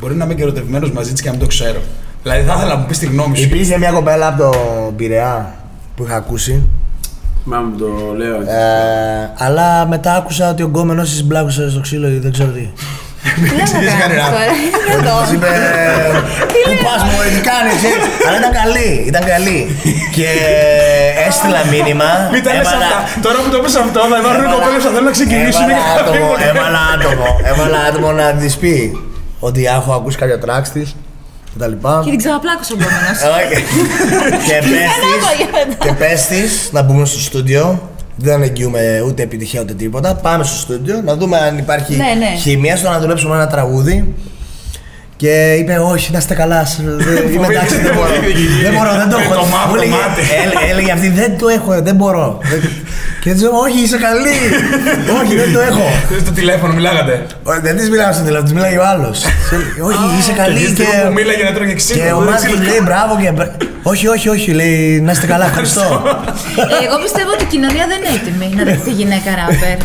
[0.00, 1.80] Μπορεί να είμαι και ερωτευμένος μαζί της και να μην το ξέρω.
[2.22, 3.42] Δηλαδή θα ήθελα να μου πεις τη γνώμη σου.
[3.44, 4.50] Υπήρχε μια κοπέλα από το
[4.96, 5.54] Πειραιά
[5.96, 6.62] που είχα ακούσει.
[7.42, 7.86] Θυμάμαι που το
[8.16, 8.34] λέω.
[8.40, 12.68] Ε, αλλά μετά άκουσα ότι ο γκόμενος της μπλάκωσε στο ξύλο ή δεν ξέρω τι.
[13.22, 14.24] Τι λέμε ξέρεις να κάνεις κανένα.
[14.34, 15.16] τώρα, είναι Της εδώ.
[15.34, 15.50] είπε,
[16.66, 17.92] πού πας μου, τι κάνεις, ε;»
[18.26, 19.58] αλλά ήταν καλή, ήταν καλή.
[20.16, 20.28] Και
[21.28, 22.10] έστειλα μήνυμα.
[22.32, 23.20] Μην τα λες έβαλα- αυτά.
[23.24, 26.00] Τώρα που το πεις αυτό, θα υπάρχουν έβαλα- κοπέλες που θέλουν να ξεκινήσουν έβαλα και
[26.02, 28.74] άτομο, κάποιοι που- Έβαλα άτομο, έβαλα άτομο να της πει
[29.48, 30.88] ότι έχω ακούσει κάποια tracks της
[31.52, 31.94] και τα λοιπά.
[32.04, 33.18] Και την ξαναπλάκωσα ο επόμενος.
[33.38, 33.56] Όχι.
[34.48, 35.74] και πες της, απόγευμα.
[35.84, 37.87] και πες της να μπούμε στο στούντιο.
[38.20, 40.14] Δεν εγγυούμε ούτε επιτυχία ούτε τίποτα.
[40.14, 42.36] Πάμε στο στούντιο να δούμε αν υπάρχει Ναι, ναι.
[42.38, 44.14] χημεία στο να δουλέψουμε ένα τραγούδι.
[45.22, 46.64] Και είπε, Όχι, να είστε καλά.
[46.64, 48.08] σ- δεν- Είμαι εντάξει, δεν μπορώ.
[48.62, 49.34] δεν μπορώ, δεν το Με έχω.
[49.34, 50.22] το μαύρο Μου έλεγε- μάτι.
[50.42, 52.38] έλε- Έλεγε αυτή, Δεν το έχω, δεν μπορώ.
[52.50, 52.70] Δεν-
[53.22, 54.36] Και της λέω, Όχι, είσαι καλή.
[55.20, 55.86] Όχι, δεν το έχω.
[56.24, 57.14] Στο τηλέφωνο μιλάγατε.
[57.50, 59.18] Όχι, Δεν της μιλάω στο τηλέφωνο, της μιλάει ο άλλος.
[59.88, 60.88] Όχι, είσαι καλή Και και.
[61.06, 61.98] που μίλαγε να τρώγε ξύλο.
[62.04, 62.62] Και ο δεν Μάτι ξύλο.
[62.68, 63.30] λέει μπράβο και.
[63.92, 65.86] Όχι, όχι, όχι, λέει να είστε καλά, ευχαριστώ.
[66.72, 69.76] Ε, Εγώ πιστεύω ότι η κοινωνία δεν είναι έτοιμη να δεχτεί γυναίκα ράπερ.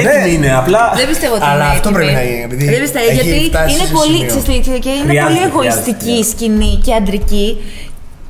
[0.00, 0.32] Έτοιμη Ναι.
[0.34, 0.82] είναι, απλά.
[1.00, 1.94] Δεν πιστεύω ότι Αλλά είναι αυτό έτοιμη.
[1.98, 4.60] πρέπει να γίνει, επειδή Δεν πιστεύω, έχει γιατί φτάσει είναι σε πολύ, σημείο.
[4.60, 6.28] ξέρεις τι, και είναι Χρειάζεται, πολύ χρειάζεται, εγωιστική χρειάζεται.
[6.30, 7.48] σκηνή και αντρική.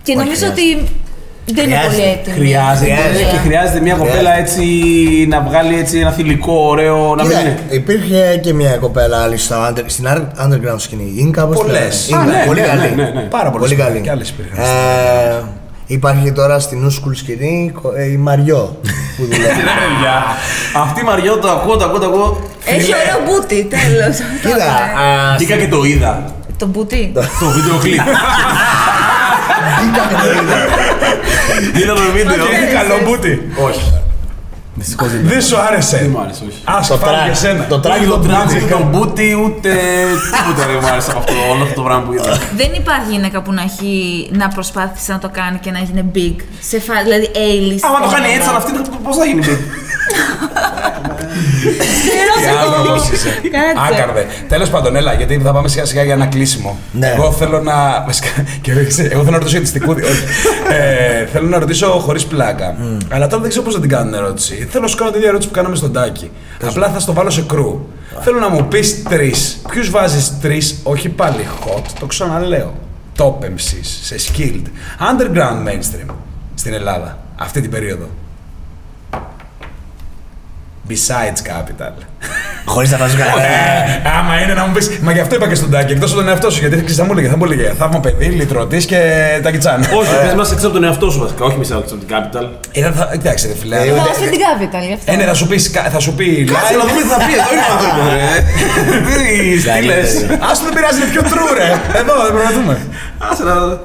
[0.02, 0.60] Και νομίζω χρειάζεται.
[0.60, 0.88] ότι
[1.56, 2.10] δεν είναι πολύ Χρειάζεται.
[2.20, 2.36] έτοιμη.
[2.36, 3.30] Χρειάζεται Χρειάζεται.
[3.32, 4.62] και χρειάζεται μια κοπέλα έτσι
[5.28, 7.14] να βγάλει έτσι ένα θηλυκό ωραίο.
[7.14, 7.58] Να μην Κοίτα, είναι.
[7.70, 11.12] υπήρχε και μια κοπέλα άλλη στο under, στην under- underground σκηνή.
[11.16, 12.08] Είναι κάπως Πολλές.
[12.08, 12.80] Είναι Α, ναι, πολύ ναι, καλή.
[12.80, 13.20] ναι, ναι, ναι.
[13.20, 14.04] Πάρα πολλές Πολύ υπήρχαν, καλή.
[14.04, 14.58] και άλλες υπήρχαν.
[14.64, 15.42] Ε,
[15.86, 18.76] υπάρχει τώρα στην new school σκηνή κο- ε, η Μαριό
[19.16, 19.60] που δουλεύει.
[20.84, 22.40] Αυτή η Μαριό το ακούω, το ακούω, το ακούω.
[22.64, 24.16] Έχει ωραίο μπούτι, τέλος.
[24.42, 26.24] Κοίτα, α, Βγήκα και το είδα.
[26.58, 27.12] Το μπούτι.
[27.14, 28.00] Το βίντεο κλιπ.
[31.76, 32.34] Είδα το βίντεο.
[32.34, 33.52] Είναι καλό μπούτι.
[33.66, 33.92] Όχι.
[34.74, 35.96] Δυστυχώς δεν Δεν σου άρεσε.
[35.96, 36.58] Δεν μου άρεσε, όχι.
[36.64, 37.66] Α, το φάνηκε τράγ- εσένα.
[37.66, 38.64] το τράγ- Ούτε το το τράτζι, μπούτι.
[38.64, 39.70] ούτε το μπούτι, ούτε
[40.36, 42.38] τίποτα δεν μου άρεσε από αυτό, όλο αυτό το πράγμα που είδα.
[42.56, 43.92] Δεν υπάρχει γυναίκα που να, έχει,
[44.32, 46.36] να προσπάθησε να το κάνει και να γίνει big.
[46.60, 46.94] Σε φα...
[47.02, 47.82] Δηλαδή A-list.
[47.88, 48.70] Άμα το κάνει έτσι σαν αυτή,
[49.04, 49.60] πώς θα γίνει big;
[52.40, 53.28] Τι άνθρωπος είσαι.
[53.28, 53.94] Κάτσε.
[54.00, 54.26] Άκαρδε.
[54.48, 56.78] Τέλος πάντων, έλα, γιατί θα πάμε σιγά σιγά για ένα κλείσιμο.
[56.92, 57.12] Ναι.
[57.16, 58.02] Εγώ θέλω να.
[58.06, 58.28] βασικά,
[58.60, 60.02] και εγώ θέλω να ρωτήσω για τη στικούδη.
[60.02, 60.24] όχι.
[61.22, 62.76] ε, θέλω να ρωτήσω χωρίς πλάκα.
[63.08, 64.66] Αλλά τώρα δεν ξέρω πώς θα την κάνω την ερώτηση.
[64.70, 66.30] Θέλω να σου κάνω την ίδια ερώτηση που κάναμε στον Τάκη.
[66.66, 67.86] Απλά θα στο βάλω σε κρού.
[68.20, 69.62] Θέλω να μου πεις τρεις.
[69.70, 72.74] Ποιους βάζεις τρεις, όχι πάλι hot, το ξαναλέω.
[73.18, 74.66] Top MCs, σε skilled.
[75.10, 76.14] Underground mainstream
[76.54, 78.08] στην Ελλάδα αυτή την περίοδο.
[80.88, 81.92] Besides Capital.
[82.64, 83.42] χωρίς να βάζω κανένα.
[83.42, 84.90] Ε, άμα είναι να μου πεις.
[85.02, 86.58] Μα γι' αυτό είπα και στον Τάκη, εκτός από τον εαυτό σου.
[86.58, 88.98] Γιατί ξέρεις, θα μου έλεγε, θα μου έλεγε θαύμα παιδί, λυτρωτής και
[89.42, 89.80] Τάκη Τσάν.
[89.80, 92.46] Όχι, πες μας έξω από τον εαυτό σου βασικά, όχι μισά από την Capital.
[92.72, 93.76] Ε, θα- Εντάξει, ρε φίλε.
[93.76, 95.12] Ε, ε, Εγώ στην την capital γι' αυτό.
[95.12, 95.70] Ε, ναι, θα σου πεις.
[95.92, 96.88] Θα σου πει Κάτσε να live.
[96.88, 98.26] δούμε τι θα πει, εδώ είναι ο άνθρωπος, ρε.
[99.54, 100.10] Τι στήλες.
[100.46, 101.68] Α το δεν πειράζει, είναι πιο true, ρε.
[102.00, 102.74] Εδώ δεν πρέπει να δούμε.
[103.30, 103.80] Άσε να δω.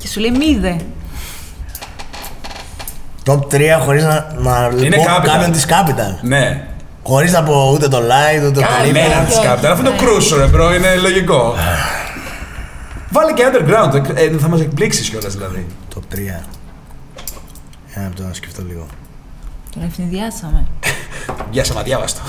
[0.00, 0.76] Και σου λέει μηδε.
[3.28, 5.22] Top 3 χωρίς να, να Είναι πω Capital.
[5.24, 6.18] κάποιον της Capital.
[6.22, 6.66] Ναι.
[7.02, 9.26] Χωρίς να πω ούτε το light, ούτε το Καλημέρα Tripod.
[9.28, 9.66] της Capital.
[9.66, 11.54] Αυτό είναι το κρούσο, ρε μπρο, είναι λογικό.
[13.10, 15.66] Βάλε και underground, ε, θα μας εκπλήξεις κιόλας δηλαδή.
[15.94, 16.16] Top 3.
[17.92, 18.86] Για να το σκεφτώ λίγο.
[19.74, 20.66] Τον ευνηδιάσαμε.
[21.50, 22.20] Γεια σα, αδιάβαστο.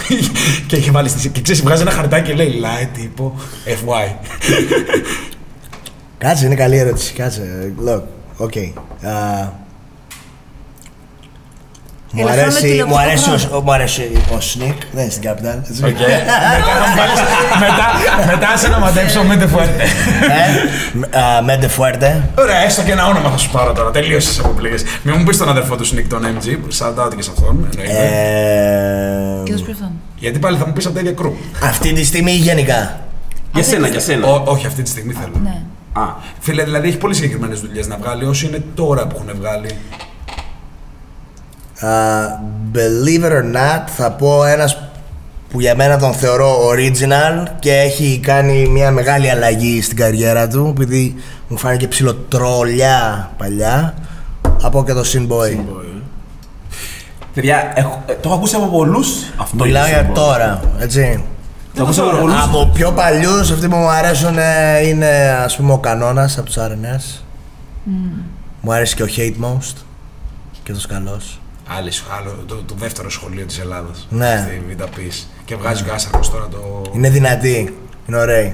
[0.68, 1.30] και έχει βάλει στη.
[1.30, 3.36] και ξέρεις, βγάζει ένα χαρτάκι και λέει light τύπο
[3.66, 4.14] FY.
[6.18, 7.14] Κάτσε, είναι καλή ερώτηση.
[7.14, 7.74] Κάτσε.
[7.88, 8.02] Look,
[8.38, 8.54] οκ.
[9.04, 9.50] Α,
[12.12, 13.58] Μου Έλα, φάμε αρέσει, τηλεοπτικό μου, αρέσει χρόνο.
[13.58, 14.02] ο, μου αρέσει
[14.32, 15.58] ο Sneak, δεν είναι στην Capital.
[15.70, 15.84] έτσι.
[15.84, 15.90] Οκ.
[15.90, 17.24] μετά, θα βάλεις-
[17.60, 17.86] μετά,
[18.32, 19.84] μετά σε να μαντέψω Mente Fuerte.
[21.12, 22.22] Ε, α, Mente Fuerte.
[22.38, 23.92] Ωραία, έστω και ένα όνομα θα σου πάρω τώρα.
[23.92, 24.76] Τελείωσες από πλήγε.
[25.04, 27.68] Μην μου πεις τον αδερφό του Σνικ, τον MG, που shout out και σε αυτόν.
[27.72, 28.04] εννοείται.
[28.04, 29.92] Ε, Και δώσ' προς αυτόν.
[30.18, 31.34] Γιατί πάλι θα μου πεις από τα ίδια crew.
[31.64, 33.00] αυτή τη στιγμή γενικά;
[33.54, 34.28] Για σένα, για σένα.
[34.28, 35.34] Ό, όχι, αυτή τη στιγμή θέλω.
[35.44, 35.62] Ναι.
[36.02, 36.02] Α,
[36.40, 38.26] Φίλε, δηλαδή έχει πολύ συγκεκριμένες δουλειές να βγάλει.
[38.26, 39.70] Όσοι είναι τώρα που έχουν βγάλει.
[41.82, 41.90] Α,
[42.74, 44.78] believe it or not, θα πω ένας
[45.50, 50.68] που για μένα τον θεωρώ original και έχει κάνει μια μεγάλη αλλαγή στην καριέρα του
[50.76, 51.16] επειδή
[51.48, 53.94] μου φάνηκε ψιλοτρολιά παλιά
[54.62, 55.58] από και το Sinboy.
[57.34, 59.08] παιδιά, έχω- ε, το έχω ακούσει από πολλούς.
[59.38, 60.26] Αυτό Μιλάω είναι για σύμβολο.
[60.28, 61.24] τώρα, έτσι.
[61.74, 62.44] Το έχω ακούσει από πολλούς.
[62.44, 66.56] Από πιο παλιούς αυτοί που μου αρέσουν ε, είναι ας πούμε ο Κανόνας από τους
[66.58, 67.22] RNS.
[68.62, 69.74] Μου αρέσει και ο Hate Most
[70.64, 71.39] και το Σκαλός.
[71.78, 73.90] Άλλη, άλλο, το, το δεύτερο σχολείο της Ελλάδα.
[74.10, 74.48] Ναι.
[74.48, 75.30] Στη Β' Πις.
[75.46, 76.82] Και βγάζει και ο Άσαρχο τώρα το.
[76.96, 78.54] Είναι δυνατή, είναι ωραία.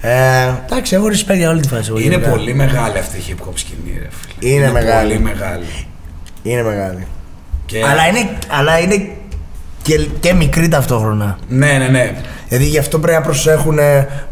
[0.00, 1.88] Ε, εντάξει, έχω respect για όλη τη φάση.
[1.88, 2.30] εγώ Είναι γενικά.
[2.30, 4.52] πολύ μεγάλη αυτή η hip hop σκηνή, ρε φίλε.
[4.52, 5.12] Είναι μεγάλη.
[5.12, 5.86] Πολύ μεγάλη.
[6.42, 7.06] Είναι μεγάλη.
[7.66, 7.84] Και...
[7.84, 9.10] Αλλά είναι, αλλά είναι
[9.82, 11.38] και, και μικρή ταυτόχρονα.
[11.48, 12.14] Ναι, ναι, ναι.
[12.48, 13.78] Δηλαδή γι' αυτό πρέπει να προσέχουν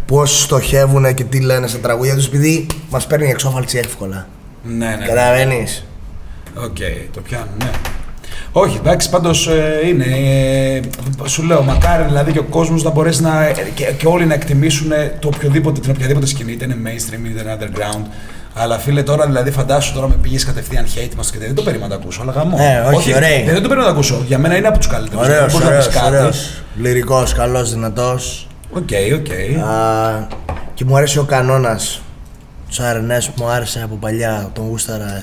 [0.06, 4.26] πώς στοχεύουν και τι λένε στα τραγούδια τους, επειδή μας παίρνει ξώφαλτσα εύκολα.
[4.62, 5.06] Ναι, ναι.
[5.06, 5.86] Καταλαβαίνεις;
[6.64, 6.76] Οκ,
[7.14, 7.70] το πιάνω, ναι.
[8.52, 9.48] Όχι, εντάξει, πάντως
[9.88, 10.04] είναι.
[10.04, 10.80] ε,
[11.28, 13.44] σου λέω, μακάρι δηλαδή και ο κόσμος να μπορέσει να.
[13.46, 14.88] ε, και, και όλοι να εκτιμήσουν
[15.18, 18.04] το οποιοδήποτε, την οποιαδήποτε σκηνή, είτε είναι mainstream είτε είναι underground.
[18.54, 21.94] Αλλά φίλε, τώρα δηλαδή φαντάσου τώρα με πήγες κατευθείαν Hatemost και δεν το περίμενα να
[21.96, 22.22] το ακούσω.
[22.22, 22.56] Αλλά γαμό.
[22.60, 23.28] Ε, όχι, ωραία.
[23.28, 24.22] Δεν, δεν το περίμενα να το ακούσω.
[24.26, 25.24] Για μένα είναι από τους καλύτερους.
[25.26, 26.16] Ωραίος, Μπορείς να ωραίος, πεις κάτι.
[26.16, 26.62] ωραίος.
[26.76, 28.46] Λυρικός, καλός, δυνατός.
[28.70, 29.26] Οκ, οκ.
[30.74, 32.00] Και μου αρέσει ο κανόνας.
[32.76, 35.22] Του αρενέ που μου άρεσε από παλιά, τον γούσταρα.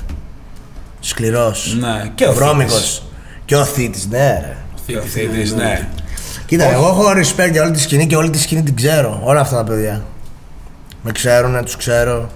[1.06, 1.78] Σκληρός.
[1.80, 2.74] Ναι, και ο Βρώμικος.
[2.74, 3.02] Θύτης.
[3.46, 4.56] Και ο Θύτης, ναι, ρε.
[4.86, 5.88] Και ο Θύτης, ναι.
[6.46, 9.22] Κοίτα, εγώ έχω respect για όλη τη σκηνή και όλη τη σκηνή την ξέρω.
[9.24, 10.04] Όλα αυτά τα παιδιά.
[11.04, 12.30] Με ξέρουν, τους ξέρω.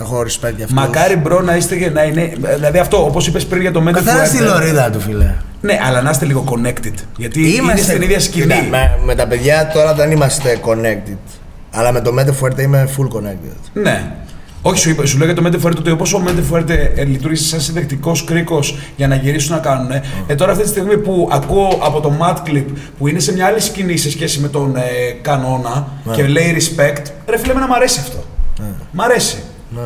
[0.00, 0.72] Έχω respect για αυτούς.
[0.72, 2.32] Μακάρι bro να είστε και να είναι.
[2.54, 4.44] Δηλαδή αυτό, όπως είπες πριν για το Mente Καθένα στη Fuerte.
[4.44, 5.34] λωρίδα του, φίλε.
[5.60, 6.94] Ναι, αλλά να είστε λίγο connected.
[7.16, 8.54] Γιατί είναι στην ίδια σκηνή.
[8.54, 11.16] Κοίτα, με, με τα παιδιά τώρα δεν είμαστε connected.
[11.70, 13.56] Αλλά με το Mente Fuerte είμαι full connected.
[13.72, 14.12] Ναι.
[14.66, 17.44] Όχι, σου, είπα, σου λέγα το Mente Fuerte ότι όπω ο Mente Fuerte ε, λειτουργήσε
[17.48, 19.90] σαν συνδεκτικό κρίκος για να γυρίσουν να κάνουν.
[20.26, 22.64] Ε, τώρα αυτή τη στιγμή που ακούω από το Mad Clip
[22.98, 24.80] που είναι σε μια άλλη σκηνή σε σχέση με τον ε,
[25.22, 26.14] κανόνα Ναι.
[26.14, 28.24] και λέει respect, ρε φίλε, εμένα μ' αρέσει αυτό.
[28.92, 29.42] Μ' αρέσει.
[29.70, 29.80] Ναι.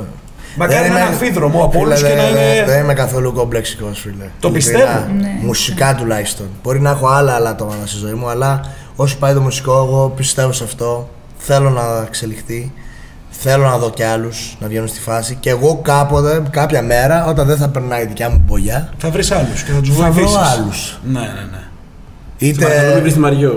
[0.57, 2.65] Μακάρι Δεν να είναι είμαι- αμφίδρομο από Φίλε, όλους και να δεν- είναι.
[2.67, 4.25] Δεν είμαι καθόλου κομπλεξικός, φίλε.
[4.41, 4.79] Το Ειλικρινά.
[4.79, 5.13] πιστεύω.
[5.21, 5.39] Ναι.
[5.43, 6.47] Μουσικά τουλάχιστον.
[6.63, 8.61] Μπορεί να έχω άλλα άτομα στη ζωή μου, αλλά
[8.97, 11.09] όσο πάει το μουσικό, εγώ πιστεύω σε αυτό.
[11.39, 12.73] Θέλω να εξελιχθεί.
[13.41, 15.37] Θέλω να δω κι άλλους να βγαίνουν στη φάση.
[15.41, 19.31] Και εγώ κάποτε, κάποια μέρα, όταν δεν θα περνάει η δικιά μου μπογιά, Θα βρεις
[19.31, 20.37] άλλους και θα τους θα βρω βοηθήσεις.
[20.59, 20.99] άλλους.
[21.05, 21.63] Ναι, ναι, ναι.
[22.39, 22.65] Είτε...
[22.67, 23.55] μην Είτε, βρεις τη Μαριό.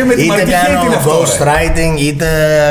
[0.00, 2.26] Ε, με τη είτε Μαρκή Χέιτ είναι κάνω αυτό, ρε; ghostwriting, είτε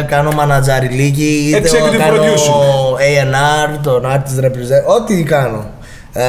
[0.10, 3.74] κάνω μανατζαριλίκι, είτε Executive κάνω producing.
[3.74, 5.70] A&R, τον artist represent, ό,τι κάνω.
[6.14, 6.24] Ε,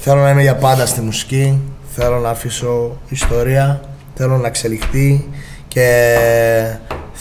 [0.00, 1.60] θέλω να είμαι για πάντα στη μουσική,
[1.96, 3.80] θέλω να αφήσω ιστορία,
[4.14, 5.28] θέλω να εξελιχθεί
[5.68, 6.14] και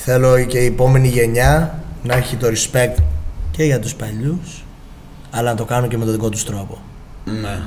[0.03, 2.95] θέλω και η επόμενη γενιά να έχει το respect
[3.51, 4.63] και για τους παλιούς,
[5.31, 6.77] αλλά να το κάνουν και με τον δικό τους τρόπο.
[7.23, 7.57] Ναι.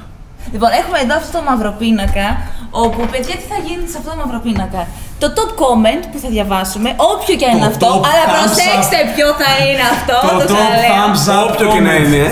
[0.53, 2.26] Λοιπόν, έχουμε εδώ αυτό το μαυροπίνακα,
[2.70, 4.81] όπου παιδιά τι θα γίνει σε αυτό το μαυροπίνακα.
[5.22, 8.35] Το top comment που θα διαβάσουμε, όποιο και αν είναι Το αυτό, top αλλά thumbs
[8.39, 9.09] προσέξτε up.
[9.14, 10.16] ποιο θα είναι αυτό.
[10.26, 10.93] Το το top ξαναλέω.
[10.99, 12.05] thumbs up Όποιο και να comment.
[12.05, 12.24] είναι.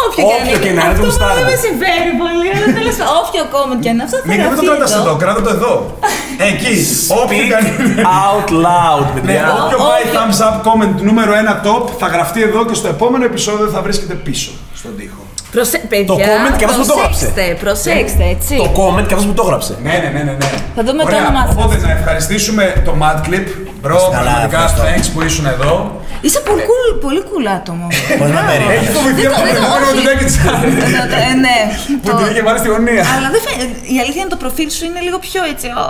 [0.00, 0.64] Ο- ε, ε, Όποιο και αν Όποιο είναι.
[0.64, 1.40] και να είναι, το Αυτό γουστάρετε.
[1.40, 4.36] δεν με συμφέρει πολύ, αλλά τέλος πάντων, όποιο comment και αν είναι αυτό θα Μην
[4.36, 5.02] μην το γραφτεί κρατάς εδώ.
[5.04, 5.72] εδώ, κράτα το εδώ.
[6.50, 6.74] Εκεί.
[7.22, 8.02] Όποιο και αν είναι.
[8.22, 9.42] Out loud, Ναι, παιδιά.
[9.62, 9.78] όποιο Όποιο.
[9.90, 13.80] πάει thumbs up comment νούμερο 1 top θα γραφτεί εδώ και στο επόμενο επεισόδιο θα
[13.86, 15.22] βρίσκεται πίσω στον τοίχο.
[15.54, 15.78] Προσε...
[15.92, 17.24] Παιδιά, Το comment και αυτός που το έγραψε.
[17.26, 18.54] προσέξτε, προσέξτε, έτσι.
[18.64, 19.72] Το comment και αυτός που το έγραψε.
[19.86, 20.34] Ναι, ναι, ναι, ναι.
[20.40, 20.48] ναι.
[20.76, 21.54] Θα δούμε το Ωραία, όνομά σας.
[21.54, 23.46] Οπότε να ευχαριστήσουμε το Mad Clip.
[23.84, 24.82] Bro, Καλά, πραγματικά ευχαριστώ.
[24.86, 25.72] thanks που ήσουν εδώ.
[26.26, 27.86] Είσαι πολύ cool, πολύ cool άτομο.
[28.20, 28.48] Πώς με Μπράβο.
[28.50, 28.80] περίμενες.
[28.82, 29.94] Έχει φοβηθεί από το δεν- προηγούμενο όχι.
[29.96, 30.64] του Naked Sun.
[31.30, 31.58] Ε, ναι.
[32.02, 33.02] Που Το- την είχε βάλει στη γωνία.
[33.14, 33.74] Αλλά δεν φαίνεται.
[33.94, 35.66] Η αλήθεια είναι το προφίλ σου είναι λίγο πιο έτσι.
[35.80, 35.84] ο,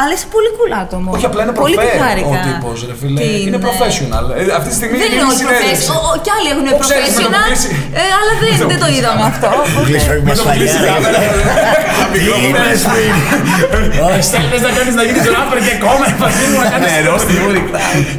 [0.00, 1.08] Αλλά είσαι πολύ cool άτομο.
[1.16, 2.34] Όχι, απλά είναι πολύ προφέρ χάρηκα.
[2.34, 3.18] ο τύπος, ρε φίλε.
[3.22, 4.24] Τι Είναι professional.
[4.38, 5.86] Ε, Αυτή τη στιγμή Δεν είναι είναι όλοι συνέντευξη.
[5.88, 6.12] professional.
[6.16, 7.46] Ο- Κι άλλοι έχουν Το ξέρεις, με το professional.
[7.48, 7.68] κλείσει.
[8.02, 9.48] ε, Αλλά δεν, δεν το είδαμε αυτό.
[9.88, 10.92] Κλείσω Με μια το κλείσει η σφαλιά.
[10.94, 11.18] κάμερα.
[12.44, 12.80] είπες
[14.06, 17.10] Όχι, θέλεις να κάνεις να γίνεις rapper και κόμμα μαζί μου να κάνεις Ναι, ρε,
[17.24, 17.33] στη Μούρη.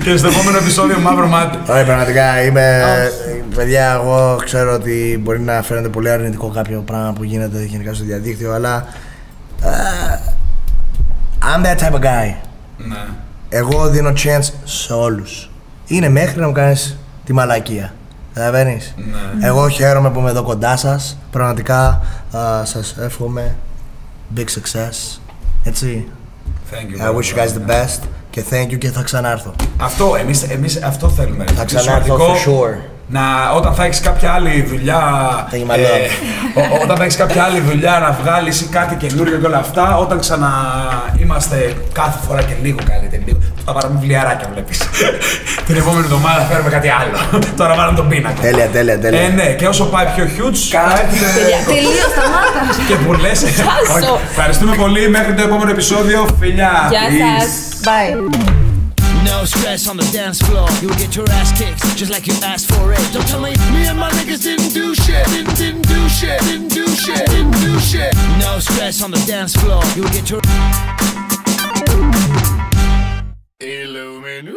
[0.03, 1.57] Και στο επόμενο επεισόδιο μαύρο μάτι.
[1.71, 2.83] Όχι, πραγματικά είμαι.
[3.55, 8.03] Παιδιά, εγώ ξέρω ότι μπορεί να φαίνεται πολύ αρνητικό κάποιο πράγμα που γίνεται γενικά στο
[8.03, 8.85] διαδίκτυο, αλλά.
[9.63, 9.69] ε,
[11.41, 12.33] I'm that type of guy.
[12.77, 12.97] Ναι.
[13.49, 15.49] Εγώ δίνω chance σε όλους.
[15.87, 17.93] Είναι μέχρι να μου κάνεις τη μαλακία.
[18.33, 19.47] Καταλαβαίνεις; Ναι.
[19.47, 21.17] Εγώ χαίρομαι που είμαι εδώ κοντά σας.
[21.31, 22.01] Πραγματικά
[22.37, 23.55] α, σας εύχομαι
[24.35, 25.19] big success.
[25.63, 26.07] Έτσι.
[26.71, 27.07] Thank you.
[27.07, 27.99] I wish you guys the best.
[28.35, 29.53] Και thank you και θα ξανάρθω.
[29.77, 31.43] Αυτό, εμείς, εμείς αυτό θέλουμε.
[31.47, 31.53] ρε.
[31.53, 32.75] Θα Είναι ξανάρθω σημαντικό for sure.
[33.07, 33.21] Να,
[33.55, 34.99] όταν θα έχεις κάποια άλλη δουλειά,
[35.49, 35.87] Θα γίνει μαλλιό.
[36.55, 39.97] ο- όταν θα έχεις κάποια άλλη δουλειά να βγάλεις ή κάτι καινούριο και όλα αυτά,
[39.97, 40.51] όταν ξανά
[41.21, 44.77] είμαστε κάθε φορά και λίγο καλύτεροι, λίγο, θα πάρουμε βιβλιαράκια βλέπεις.
[45.67, 47.17] Την επόμενη εβδομάδα θα φέρουμε κάτι άλλο.
[47.59, 48.41] Τώρα βάλαμε τον πίνακα.
[48.41, 49.21] Τέλεια, τέλεια, τέλεια.
[49.21, 52.61] Ε, ναι, και όσο πάει πιο huge, θα έρθετε Παιδιά, Τελείως, σταμάτα.
[52.87, 53.39] και που λες.
[53.39, 54.13] Χάσω.
[54.13, 54.21] Όχι.
[54.29, 55.09] Ευχαριστούμε πολύ.
[55.09, 56.27] Μέχρι το επόμενο επεισόδιο.
[56.39, 56.73] Φιλιά.
[56.89, 57.41] Γεια Peace.
[57.41, 57.49] σας.
[57.87, 58.63] Bye.
[59.31, 60.67] No stress on the dance floor.
[60.81, 63.03] You'll get your ass kicked just like you asked for it.
[63.13, 65.25] Don't tell me me and my niggas didn't do shit.
[65.33, 66.39] Didn't, didn't do shit.
[66.49, 67.25] Didn't do shit.
[67.33, 68.11] Didn't do shit.
[68.45, 69.81] No stress on the dance floor.
[69.95, 70.41] You'll get your.
[73.59, 74.55] Illuminu.